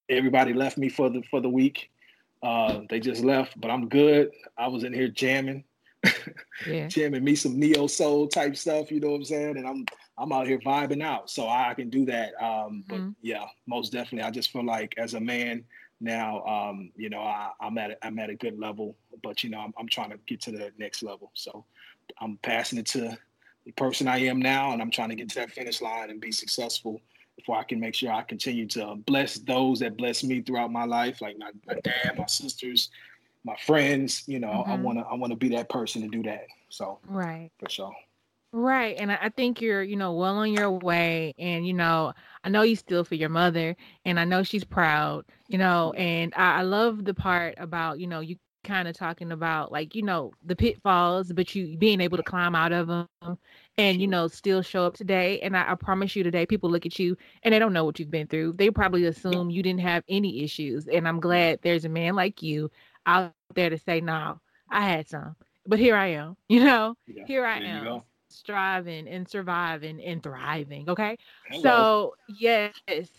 everybody 0.09 0.53
left 0.53 0.78
me 0.78 0.88
for 0.88 1.11
the 1.11 1.22
for 1.30 1.40
the 1.40 1.49
week. 1.49 1.90
Uh, 2.42 2.82
they 2.88 3.01
just 3.01 3.24
left, 3.24 3.61
but 3.61 3.70
I'm 3.70 3.88
good. 3.88 4.30
I 4.57 4.68
was 4.68 4.84
in 4.84 4.92
here 4.92 5.09
jamming, 5.09 5.64
yeah. 6.66 6.86
jamming 6.88 7.24
me 7.24 7.34
some 7.34 7.59
neo 7.59 7.86
soul 7.86 8.28
type 8.28 8.57
stuff. 8.57 8.90
You 8.90 9.01
know 9.01 9.11
what 9.11 9.16
I'm 9.16 9.24
saying? 9.24 9.57
And 9.57 9.66
I'm 9.66 9.84
I'm 10.16 10.32
out 10.32 10.46
here 10.46 10.59
vibing 10.59 11.03
out, 11.03 11.30
so 11.30 11.49
I 11.49 11.74
can 11.74 11.90
do 11.90 12.05
that. 12.07 12.32
Um, 12.42 12.84
but 12.88 12.99
mm-hmm. 12.99 13.11
yeah, 13.22 13.44
most 13.66 13.92
definitely, 13.92 14.26
I 14.26 14.30
just 14.30 14.51
feel 14.51 14.64
like 14.64 14.94
as 14.99 15.14
a 15.14 15.20
man 15.20 15.64
now, 16.01 16.44
um, 16.44 16.90
you 16.96 17.09
know, 17.09 17.20
I, 17.20 17.51
am 17.61 17.78
at 17.78 17.92
a, 17.92 18.07
I'm 18.07 18.18
at 18.18 18.30
a 18.30 18.34
good 18.34 18.59
level, 18.59 18.96
but 19.22 19.42
you 19.44 19.51
know, 19.51 19.61
I'm, 19.61 19.72
I'm 19.78 19.88
trying 19.88 20.11
to 20.11 20.18
get 20.26 20.40
to 20.42 20.53
the 20.53 20.72
next 20.78 21.03
level. 21.03 21.30
So 21.34 21.64
I'm 22.20 22.38
passing 22.42 22.78
it 22.78 22.86
to 22.86 23.16
the 23.64 23.72
person 23.72 24.09
I 24.09 24.18
am 24.18 24.40
now, 24.40 24.72
and 24.72 24.82
I'm 24.82 24.90
trying 24.90 25.11
to 25.11 25.14
get 25.14 25.28
to 25.30 25.34
that 25.36 25.51
finish 25.51 25.80
line 25.80 26.11
and 26.11 26.20
be 26.20 26.32
successful 26.32 27.01
before 27.36 27.57
I 27.57 27.62
can 27.62 27.78
make 27.78 27.94
sure 27.94 28.12
I 28.12 28.22
continue 28.22 28.66
to 28.68 28.96
bless 29.07 29.36
those 29.36 29.78
that 29.80 29.96
bless 29.96 30.24
me 30.24 30.42
throughout 30.42 30.72
my 30.72 30.84
life, 30.84 31.20
like 31.20 31.38
my, 31.38 31.51
my 31.66 31.74
dad, 31.84 32.18
my 32.18 32.26
sisters, 32.26 32.90
my 33.45 33.57
friends. 33.64 34.24
You 34.26 34.41
know, 34.41 34.49
mm-hmm. 34.49 34.70
I 34.70 34.76
want 34.76 34.99
to 34.99 35.05
I 35.05 35.14
want 35.14 35.32
to 35.32 35.36
be 35.36 35.49
that 35.51 35.68
person 35.68 36.03
to 36.03 36.09
do 36.09 36.22
that. 36.24 36.47
So 36.68 36.99
right 37.07 37.51
for 37.59 37.68
sure. 37.68 37.95
Right. 38.51 38.97
And 38.99 39.12
I 39.12 39.28
think 39.28 39.61
you're, 39.61 39.82
you 39.82 39.97
know, 39.97 40.14
well 40.14 40.39
on 40.39 40.51
your 40.55 40.70
way. 40.70 41.34
And, 41.39 41.66
you 41.66 41.74
know, 41.74 42.14
I 42.43 42.49
know 42.49 42.62
you 42.62 42.76
still 42.76 43.05
for 43.05 43.14
your 43.14 43.28
mother 43.28 43.76
and 44.07 44.18
I 44.18 44.24
know 44.24 44.43
she's 44.43 44.64
proud, 44.64 45.26
you 45.49 45.59
know, 45.59 45.93
and 45.93 46.32
I, 46.34 46.61
I 46.61 46.62
love 46.62 47.05
the 47.05 47.12
part 47.12 47.57
about, 47.59 48.01
you 48.01 48.07
know, 48.07 48.20
you 48.20 48.36
kind 48.64 48.89
of 48.89 48.97
talking 48.97 49.32
about 49.32 49.70
like, 49.70 49.95
you 49.95 50.03
know, 50.03 50.32
the 50.47 50.57
pitfalls, 50.57 51.30
but 51.30 51.55
you 51.55 51.76
being 51.76 52.01
able 52.01 52.16
to 52.16 52.22
climb 52.22 52.55
out 52.55 52.72
of 52.72 52.86
them 52.86 53.39
and, 53.76 54.01
you 54.01 54.07
know, 54.07 54.28
still 54.28 54.62
show 54.62 54.86
up 54.86 54.95
today. 54.95 55.41
And 55.41 55.55
I, 55.55 55.72
I 55.72 55.74
promise 55.74 56.16
you 56.16 56.22
today, 56.22 56.47
people 56.47 56.70
look 56.70 56.86
at 56.86 56.99
you 56.99 57.18
and 57.43 57.53
they 57.53 57.59
don't 57.59 57.74
know 57.74 57.84
what 57.84 57.99
you've 57.99 58.11
been 58.11 58.28
through. 58.28 58.55
They 58.55 58.70
probably 58.70 59.05
assume 59.05 59.51
you 59.51 59.62
didn't 59.62 59.80
have 59.82 60.05
any 60.09 60.43
issues. 60.43 60.89
And 60.89 61.07
I'm 61.07 61.20
glad 61.20 61.61
there's 61.61 61.84
a 61.84 61.91
man 61.91 62.14
like 62.14 62.43
you 62.43 62.70
out 63.09 63.33
there 63.55 63.71
to 63.71 63.79
say, 63.79 64.01
no, 64.01 64.39
I 64.71 64.87
had 64.87 65.09
some, 65.09 65.35
but 65.67 65.79
here 65.79 65.97
I 65.97 66.09
am, 66.09 66.37
you 66.49 66.63
know, 66.63 66.95
yeah, 67.07 67.25
here 67.27 67.45
I 67.45 67.59
am. 67.59 68.03
striving 68.29 69.09
and 69.09 69.27
surviving 69.27 70.01
and 70.03 70.23
thriving. 70.23 70.89
Okay. 70.89 71.17
Hello. 71.51 71.63
So, 71.63 72.15
yes, 72.39 72.75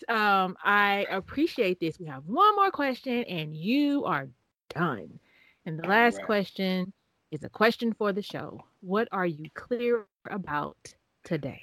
um, 0.08 0.56
I 0.64 1.08
appreciate 1.10 1.80
this. 1.80 2.00
We 2.00 2.06
have 2.06 2.24
one 2.26 2.56
more 2.56 2.72
question 2.72 3.24
and 3.24 3.56
you 3.56 4.06
are 4.06 4.28
done. 4.70 5.20
And 5.66 5.80
the 5.80 5.88
last 5.88 6.18
right. 6.18 6.26
question 6.26 6.94
is 7.32 7.44
a 7.44 7.50
question 7.50 7.94
for 7.94 8.14
the 8.14 8.22
show. 8.22 8.64
What 8.82 9.08
are 9.12 9.26
you 9.26 9.46
clear 9.56 10.06
about 10.30 10.78
today? 11.24 11.62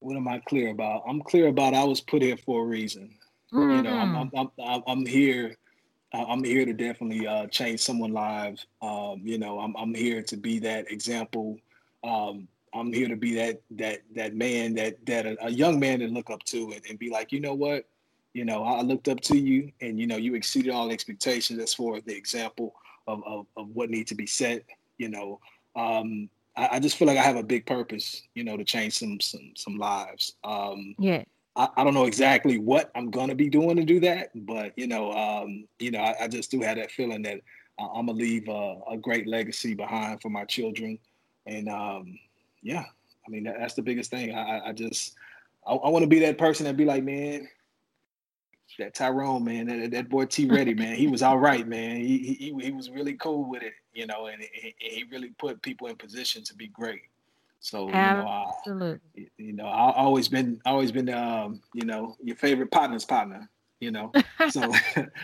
What 0.00 0.16
am 0.16 0.28
I 0.28 0.38
clear 0.46 0.70
about? 0.70 1.02
I'm 1.06 1.20
clear 1.22 1.48
about 1.48 1.74
I 1.74 1.84
was 1.84 2.00
put 2.00 2.22
here 2.22 2.36
for 2.36 2.62
a 2.64 2.66
reason. 2.66 3.14
Mm-hmm. 3.52 3.70
You 3.76 3.82
know, 3.82 3.98
I'm, 3.98 4.14
mm-hmm. 4.14 4.38
I'm, 4.38 4.50
I'm, 4.66 4.82
I'm 4.86 5.06
here 5.06 5.56
I'm 6.12 6.42
here 6.42 6.64
to 6.64 6.72
definitely 6.72 7.26
uh, 7.26 7.46
change 7.48 7.80
someone's 7.80 8.14
lives. 8.14 8.66
Um, 8.80 9.20
you 9.24 9.38
know, 9.38 9.60
I'm 9.60 9.76
I'm 9.76 9.94
here 9.94 10.22
to 10.22 10.36
be 10.36 10.58
that 10.60 10.90
example. 10.90 11.58
Um, 12.02 12.48
I'm 12.74 12.92
here 12.92 13.08
to 13.08 13.16
be 13.16 13.34
that 13.34 13.60
that 13.72 14.00
that 14.14 14.34
man 14.34 14.74
that 14.74 15.04
that 15.06 15.26
a, 15.26 15.46
a 15.46 15.50
young 15.50 15.78
man 15.78 16.00
to 16.00 16.08
look 16.08 16.30
up 16.30 16.42
to 16.44 16.72
and, 16.72 16.80
and, 16.88 16.98
be 16.98 17.10
like, 17.10 17.32
you 17.32 17.40
know 17.40 17.54
what, 17.54 17.86
you 18.32 18.44
know, 18.44 18.62
I 18.62 18.82
looked 18.82 19.08
up 19.08 19.20
to 19.22 19.38
you, 19.38 19.72
and 19.80 19.98
you 19.98 20.06
know, 20.06 20.16
you 20.16 20.34
exceeded 20.34 20.72
all 20.72 20.90
expectations 20.90 21.60
as 21.60 21.74
for 21.74 22.00
the 22.00 22.16
example 22.16 22.74
of 23.06 23.22
of, 23.26 23.46
of 23.56 23.68
what 23.74 23.90
needs 23.90 24.08
to 24.10 24.14
be 24.14 24.26
set. 24.26 24.64
You 24.96 25.10
know, 25.10 25.40
um, 25.76 26.30
I, 26.56 26.68
I, 26.72 26.80
just 26.80 26.96
feel 26.96 27.06
like 27.06 27.18
I 27.18 27.22
have 27.22 27.36
a 27.36 27.42
big 27.42 27.66
purpose. 27.66 28.22
You 28.34 28.44
know, 28.44 28.56
to 28.56 28.64
change 28.64 28.94
some 28.98 29.20
some 29.20 29.52
some 29.56 29.76
lives. 29.76 30.34
Um, 30.42 30.94
yeah. 30.98 31.24
I, 31.58 31.68
I 31.76 31.84
don't 31.84 31.92
know 31.92 32.04
exactly 32.04 32.58
what 32.58 32.90
I'm 32.94 33.10
gonna 33.10 33.34
be 33.34 33.50
doing 33.50 33.76
to 33.76 33.84
do 33.84 34.00
that, 34.00 34.30
but 34.46 34.72
you 34.76 34.86
know, 34.86 35.12
um, 35.12 35.66
you 35.78 35.90
know, 35.90 35.98
I, 35.98 36.14
I, 36.22 36.28
just 36.28 36.50
do 36.50 36.60
have 36.60 36.76
that 36.76 36.92
feeling 36.92 37.22
that 37.22 37.40
I'm 37.78 38.06
gonna 38.06 38.12
leave 38.12 38.48
a, 38.48 38.78
a, 38.90 38.96
great 38.96 39.26
legacy 39.26 39.74
behind 39.74 40.22
for 40.22 40.30
my 40.30 40.44
children, 40.44 40.98
and 41.46 41.68
um, 41.68 42.18
yeah, 42.62 42.84
I 43.26 43.30
mean 43.30 43.44
that, 43.44 43.56
that's 43.58 43.74
the 43.74 43.82
biggest 43.82 44.10
thing. 44.10 44.34
I, 44.34 44.68
I 44.68 44.72
just 44.72 45.16
I, 45.66 45.74
I 45.74 45.88
want 45.90 46.04
to 46.04 46.08
be 46.08 46.20
that 46.20 46.38
person 46.38 46.64
that 46.66 46.76
be 46.76 46.84
like, 46.84 47.02
man, 47.02 47.48
that 48.78 48.94
Tyrone, 48.94 49.44
man, 49.44 49.66
that, 49.66 49.90
that 49.90 50.08
boy 50.08 50.26
T 50.26 50.46
Ready, 50.50 50.74
man, 50.74 50.94
he 50.94 51.08
was 51.08 51.22
all 51.22 51.38
right, 51.38 51.66
man. 51.66 51.96
He, 51.96 52.18
he 52.18 52.54
he 52.60 52.70
was 52.70 52.88
really 52.88 53.14
cool 53.14 53.50
with 53.50 53.62
it, 53.62 53.74
you 53.92 54.06
know, 54.06 54.26
and 54.26 54.40
he, 54.40 54.74
he 54.78 55.04
really 55.10 55.30
put 55.38 55.60
people 55.62 55.88
in 55.88 55.96
position 55.96 56.44
to 56.44 56.54
be 56.54 56.68
great. 56.68 57.02
So 57.60 57.88
Absolutely. 57.90 59.00
you 59.16 59.22
know, 59.22 59.26
I, 59.26 59.30
you 59.38 59.52
know, 59.52 59.66
I 59.66 59.92
always 59.94 60.28
been 60.28 60.60
always 60.64 60.92
been 60.92 61.08
um, 61.08 61.60
you 61.74 61.84
know, 61.84 62.16
your 62.22 62.36
favorite 62.36 62.70
partner's 62.70 63.04
partner, 63.04 63.48
you 63.80 63.90
know. 63.90 64.12
so 64.50 64.72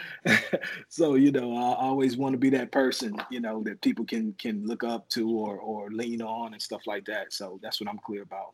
so 0.88 1.14
you 1.14 1.30
know, 1.30 1.56
I 1.56 1.74
always 1.76 2.16
want 2.16 2.32
to 2.32 2.38
be 2.38 2.50
that 2.50 2.72
person, 2.72 3.16
you 3.30 3.40
know, 3.40 3.62
that 3.64 3.80
people 3.82 4.04
can 4.04 4.34
can 4.34 4.66
look 4.66 4.84
up 4.84 5.08
to 5.10 5.30
or 5.30 5.58
or 5.58 5.90
lean 5.90 6.22
on 6.22 6.52
and 6.52 6.62
stuff 6.62 6.86
like 6.86 7.04
that. 7.06 7.32
So 7.32 7.58
that's 7.62 7.80
what 7.80 7.88
I'm 7.88 7.98
clear 7.98 8.22
about. 8.22 8.52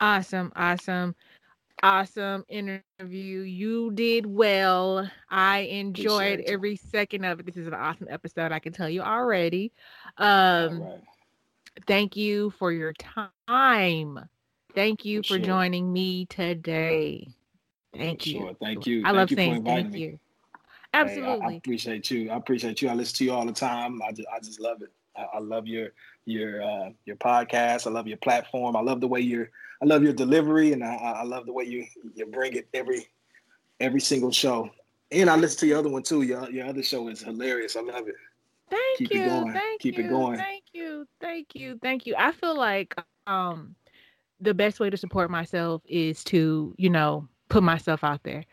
Awesome, 0.00 0.52
awesome. 0.56 1.14
Awesome 1.84 2.44
interview. 2.48 3.40
You 3.40 3.90
did 3.92 4.24
well. 4.24 5.10
I 5.28 5.60
enjoyed 5.60 6.40
every 6.46 6.76
second 6.76 7.24
of 7.24 7.40
it. 7.40 7.46
This 7.46 7.56
is 7.56 7.66
an 7.66 7.74
awesome 7.74 8.06
episode. 8.08 8.52
I 8.52 8.60
can 8.60 8.72
tell 8.72 8.88
you 8.88 9.00
already. 9.00 9.72
Um, 10.16 10.84
Thank 11.86 12.16
you 12.16 12.50
for 12.58 12.72
your 12.72 12.92
time. 12.94 14.20
Thank 14.74 15.04
you 15.04 15.22
for, 15.22 15.28
for 15.28 15.34
sure. 15.34 15.44
joining 15.44 15.92
me 15.92 16.26
today. 16.26 17.28
Thank 17.94 18.22
for 18.22 18.28
you. 18.28 18.38
Sure. 18.38 18.56
Thank 18.60 18.86
you. 18.86 19.00
I 19.00 19.04
thank 19.04 19.16
love 19.16 19.30
you 19.30 19.36
saying 19.36 19.64
thank 19.64 19.90
me. 19.92 20.00
you. 20.00 20.18
Absolutely. 20.94 21.32
Hey, 21.32 21.40
I, 21.40 21.48
I, 21.48 21.52
appreciate 21.52 22.10
you. 22.10 22.30
I 22.30 22.36
appreciate 22.36 22.82
you. 22.82 22.88
I 22.88 22.94
listen 22.94 23.16
to 23.16 23.24
you 23.24 23.32
all 23.32 23.46
the 23.46 23.52
time. 23.52 24.00
I 24.02 24.12
just, 24.12 24.28
I 24.34 24.38
just 24.40 24.60
love 24.60 24.82
it. 24.82 24.90
I, 25.16 25.36
I 25.36 25.38
love 25.38 25.66
your 25.66 25.88
your 26.24 26.62
uh, 26.62 26.90
your 27.04 27.16
podcast. 27.16 27.86
I 27.86 27.90
love 27.90 28.06
your 28.06 28.18
platform. 28.18 28.76
I 28.76 28.80
love 28.80 29.00
the 29.00 29.08
way 29.08 29.20
you're. 29.20 29.50
I 29.82 29.86
love 29.86 30.02
your 30.02 30.12
delivery, 30.12 30.72
and 30.72 30.84
I, 30.84 30.94
I 30.94 31.22
love 31.24 31.46
the 31.46 31.52
way 31.52 31.64
you 31.64 31.86
you 32.14 32.26
bring 32.26 32.54
it 32.54 32.68
every 32.74 33.06
every 33.80 34.00
single 34.00 34.30
show. 34.30 34.70
And 35.10 35.28
I 35.28 35.36
listen 35.36 35.60
to 35.60 35.66
your 35.66 35.78
other 35.78 35.90
one 35.90 36.02
too. 36.02 36.22
Your 36.22 36.50
your 36.50 36.66
other 36.66 36.82
show 36.82 37.08
is 37.08 37.22
hilarious. 37.22 37.76
I 37.76 37.80
love 37.80 38.08
it. 38.08 38.16
Thank 38.70 38.98
Keep 38.98 39.14
you. 39.14 39.22
It 39.22 39.28
going. 39.28 39.52
Thank 39.52 39.80
Keep 39.80 39.98
you. 39.98 40.04
it 40.04 40.08
going. 40.08 40.36
Thank 40.36 40.64
you. 40.72 40.91
Thank 41.20 41.54
you. 41.54 41.78
Thank 41.82 42.06
you. 42.06 42.14
I 42.16 42.32
feel 42.32 42.56
like 42.56 42.94
um 43.26 43.76
the 44.40 44.54
best 44.54 44.80
way 44.80 44.90
to 44.90 44.96
support 44.96 45.30
myself 45.30 45.82
is 45.86 46.24
to, 46.24 46.74
you 46.76 46.90
know, 46.90 47.28
put 47.48 47.62
myself 47.62 48.02
out 48.04 48.22
there. 48.24 48.44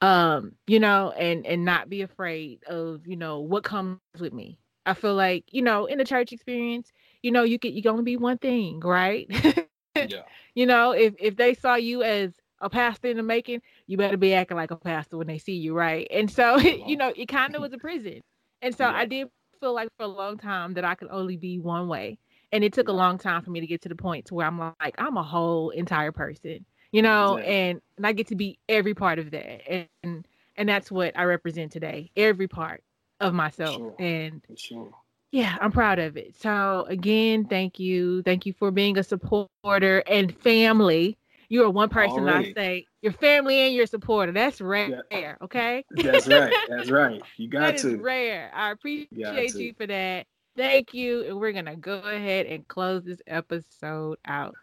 Um, 0.00 0.52
you 0.66 0.78
know, 0.78 1.12
and 1.18 1.46
and 1.46 1.64
not 1.64 1.88
be 1.88 2.02
afraid 2.02 2.62
of, 2.64 3.06
you 3.06 3.16
know, 3.16 3.40
what 3.40 3.64
comes 3.64 3.98
with 4.20 4.32
me. 4.32 4.58
I 4.86 4.94
feel 4.94 5.14
like, 5.14 5.44
you 5.50 5.62
know, 5.62 5.86
in 5.86 5.98
the 5.98 6.04
church 6.04 6.32
experience, 6.32 6.92
you 7.22 7.30
know, 7.32 7.42
you 7.42 7.58
could 7.58 7.72
you 7.72 7.82
can 7.82 7.92
only 7.92 8.04
be 8.04 8.16
one 8.16 8.38
thing, 8.38 8.80
right? 8.80 9.26
yeah. 9.96 10.22
You 10.54 10.66
know, 10.66 10.92
if 10.92 11.14
if 11.18 11.36
they 11.36 11.54
saw 11.54 11.74
you 11.74 12.02
as 12.02 12.34
a 12.60 12.70
pastor 12.70 13.08
in 13.08 13.16
the 13.16 13.22
making, 13.22 13.62
you 13.86 13.96
better 13.96 14.16
be 14.16 14.34
acting 14.34 14.56
like 14.56 14.70
a 14.70 14.76
pastor 14.76 15.16
when 15.16 15.26
they 15.26 15.38
see 15.38 15.54
you, 15.56 15.74
right? 15.74 16.06
And 16.10 16.30
so, 16.30 16.58
you 16.58 16.96
know, 16.96 17.12
it 17.16 17.26
kind 17.26 17.54
of 17.54 17.62
was 17.62 17.72
a 17.72 17.78
prison. 17.78 18.22
And 18.62 18.74
so 18.74 18.84
yeah. 18.84 18.96
I 18.96 19.04
did 19.06 19.28
feel 19.60 19.74
like 19.74 19.88
for 19.96 20.04
a 20.04 20.08
long 20.08 20.38
time 20.38 20.74
that 20.74 20.84
I 20.84 20.94
could 20.94 21.08
only 21.10 21.36
be 21.36 21.58
one 21.58 21.88
way. 21.88 22.18
And 22.52 22.64
it 22.64 22.72
took 22.72 22.88
a 22.88 22.92
long 22.92 23.18
time 23.18 23.42
for 23.42 23.50
me 23.50 23.60
to 23.60 23.66
get 23.66 23.82
to 23.82 23.88
the 23.88 23.94
point 23.94 24.26
to 24.26 24.34
where 24.34 24.46
I'm 24.46 24.58
like, 24.58 24.94
I'm 24.96 25.16
a 25.16 25.22
whole 25.22 25.70
entire 25.70 26.12
person, 26.12 26.64
you 26.92 27.02
know, 27.02 27.36
exactly. 27.36 27.54
and, 27.54 27.80
and 27.98 28.06
I 28.06 28.12
get 28.12 28.28
to 28.28 28.36
be 28.36 28.58
every 28.68 28.94
part 28.94 29.18
of 29.18 29.30
that. 29.32 29.88
And 30.02 30.26
and 30.56 30.68
that's 30.68 30.90
what 30.90 31.16
I 31.16 31.24
represent 31.24 31.72
today, 31.72 32.10
every 32.16 32.48
part 32.48 32.82
of 33.20 33.34
myself. 33.34 33.76
Sure. 33.76 33.94
And 33.98 34.42
sure. 34.56 34.90
yeah, 35.30 35.56
I'm 35.60 35.72
proud 35.72 35.98
of 35.98 36.16
it. 36.16 36.34
So 36.40 36.86
again, 36.88 37.44
thank 37.44 37.78
you. 37.78 38.22
Thank 38.22 38.46
you 38.46 38.54
for 38.54 38.70
being 38.70 38.96
a 38.96 39.02
supporter 39.02 40.02
and 40.06 40.34
family 40.38 41.18
you 41.48 41.64
are 41.64 41.70
one 41.70 41.88
person. 41.88 42.28
I 42.28 42.52
say 42.52 42.86
your 43.02 43.12
family 43.12 43.60
and 43.60 43.74
your 43.74 43.86
supporter. 43.86 44.32
That's 44.32 44.60
rare. 44.60 45.04
Yeah. 45.10 45.36
Okay. 45.42 45.84
That's 45.90 46.26
right. 46.26 46.54
That's 46.68 46.90
right. 46.90 47.20
You 47.36 47.48
got 47.48 47.76
that 47.76 47.78
to. 47.78 47.96
rare. 47.98 48.50
I 48.54 48.70
appreciate 48.70 49.54
you, 49.54 49.60
you 49.60 49.74
for 49.74 49.86
that. 49.86 50.26
Thank 50.56 50.94
you. 50.94 51.24
And 51.24 51.38
we're 51.38 51.52
gonna 51.52 51.76
go 51.76 51.98
ahead 51.98 52.46
and 52.46 52.66
close 52.66 53.04
this 53.04 53.22
episode 53.26 54.18
out. 54.24 54.54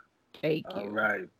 Thank 0.41 0.65
you. 0.75 0.81
All 0.81 0.89
right. 0.89 1.29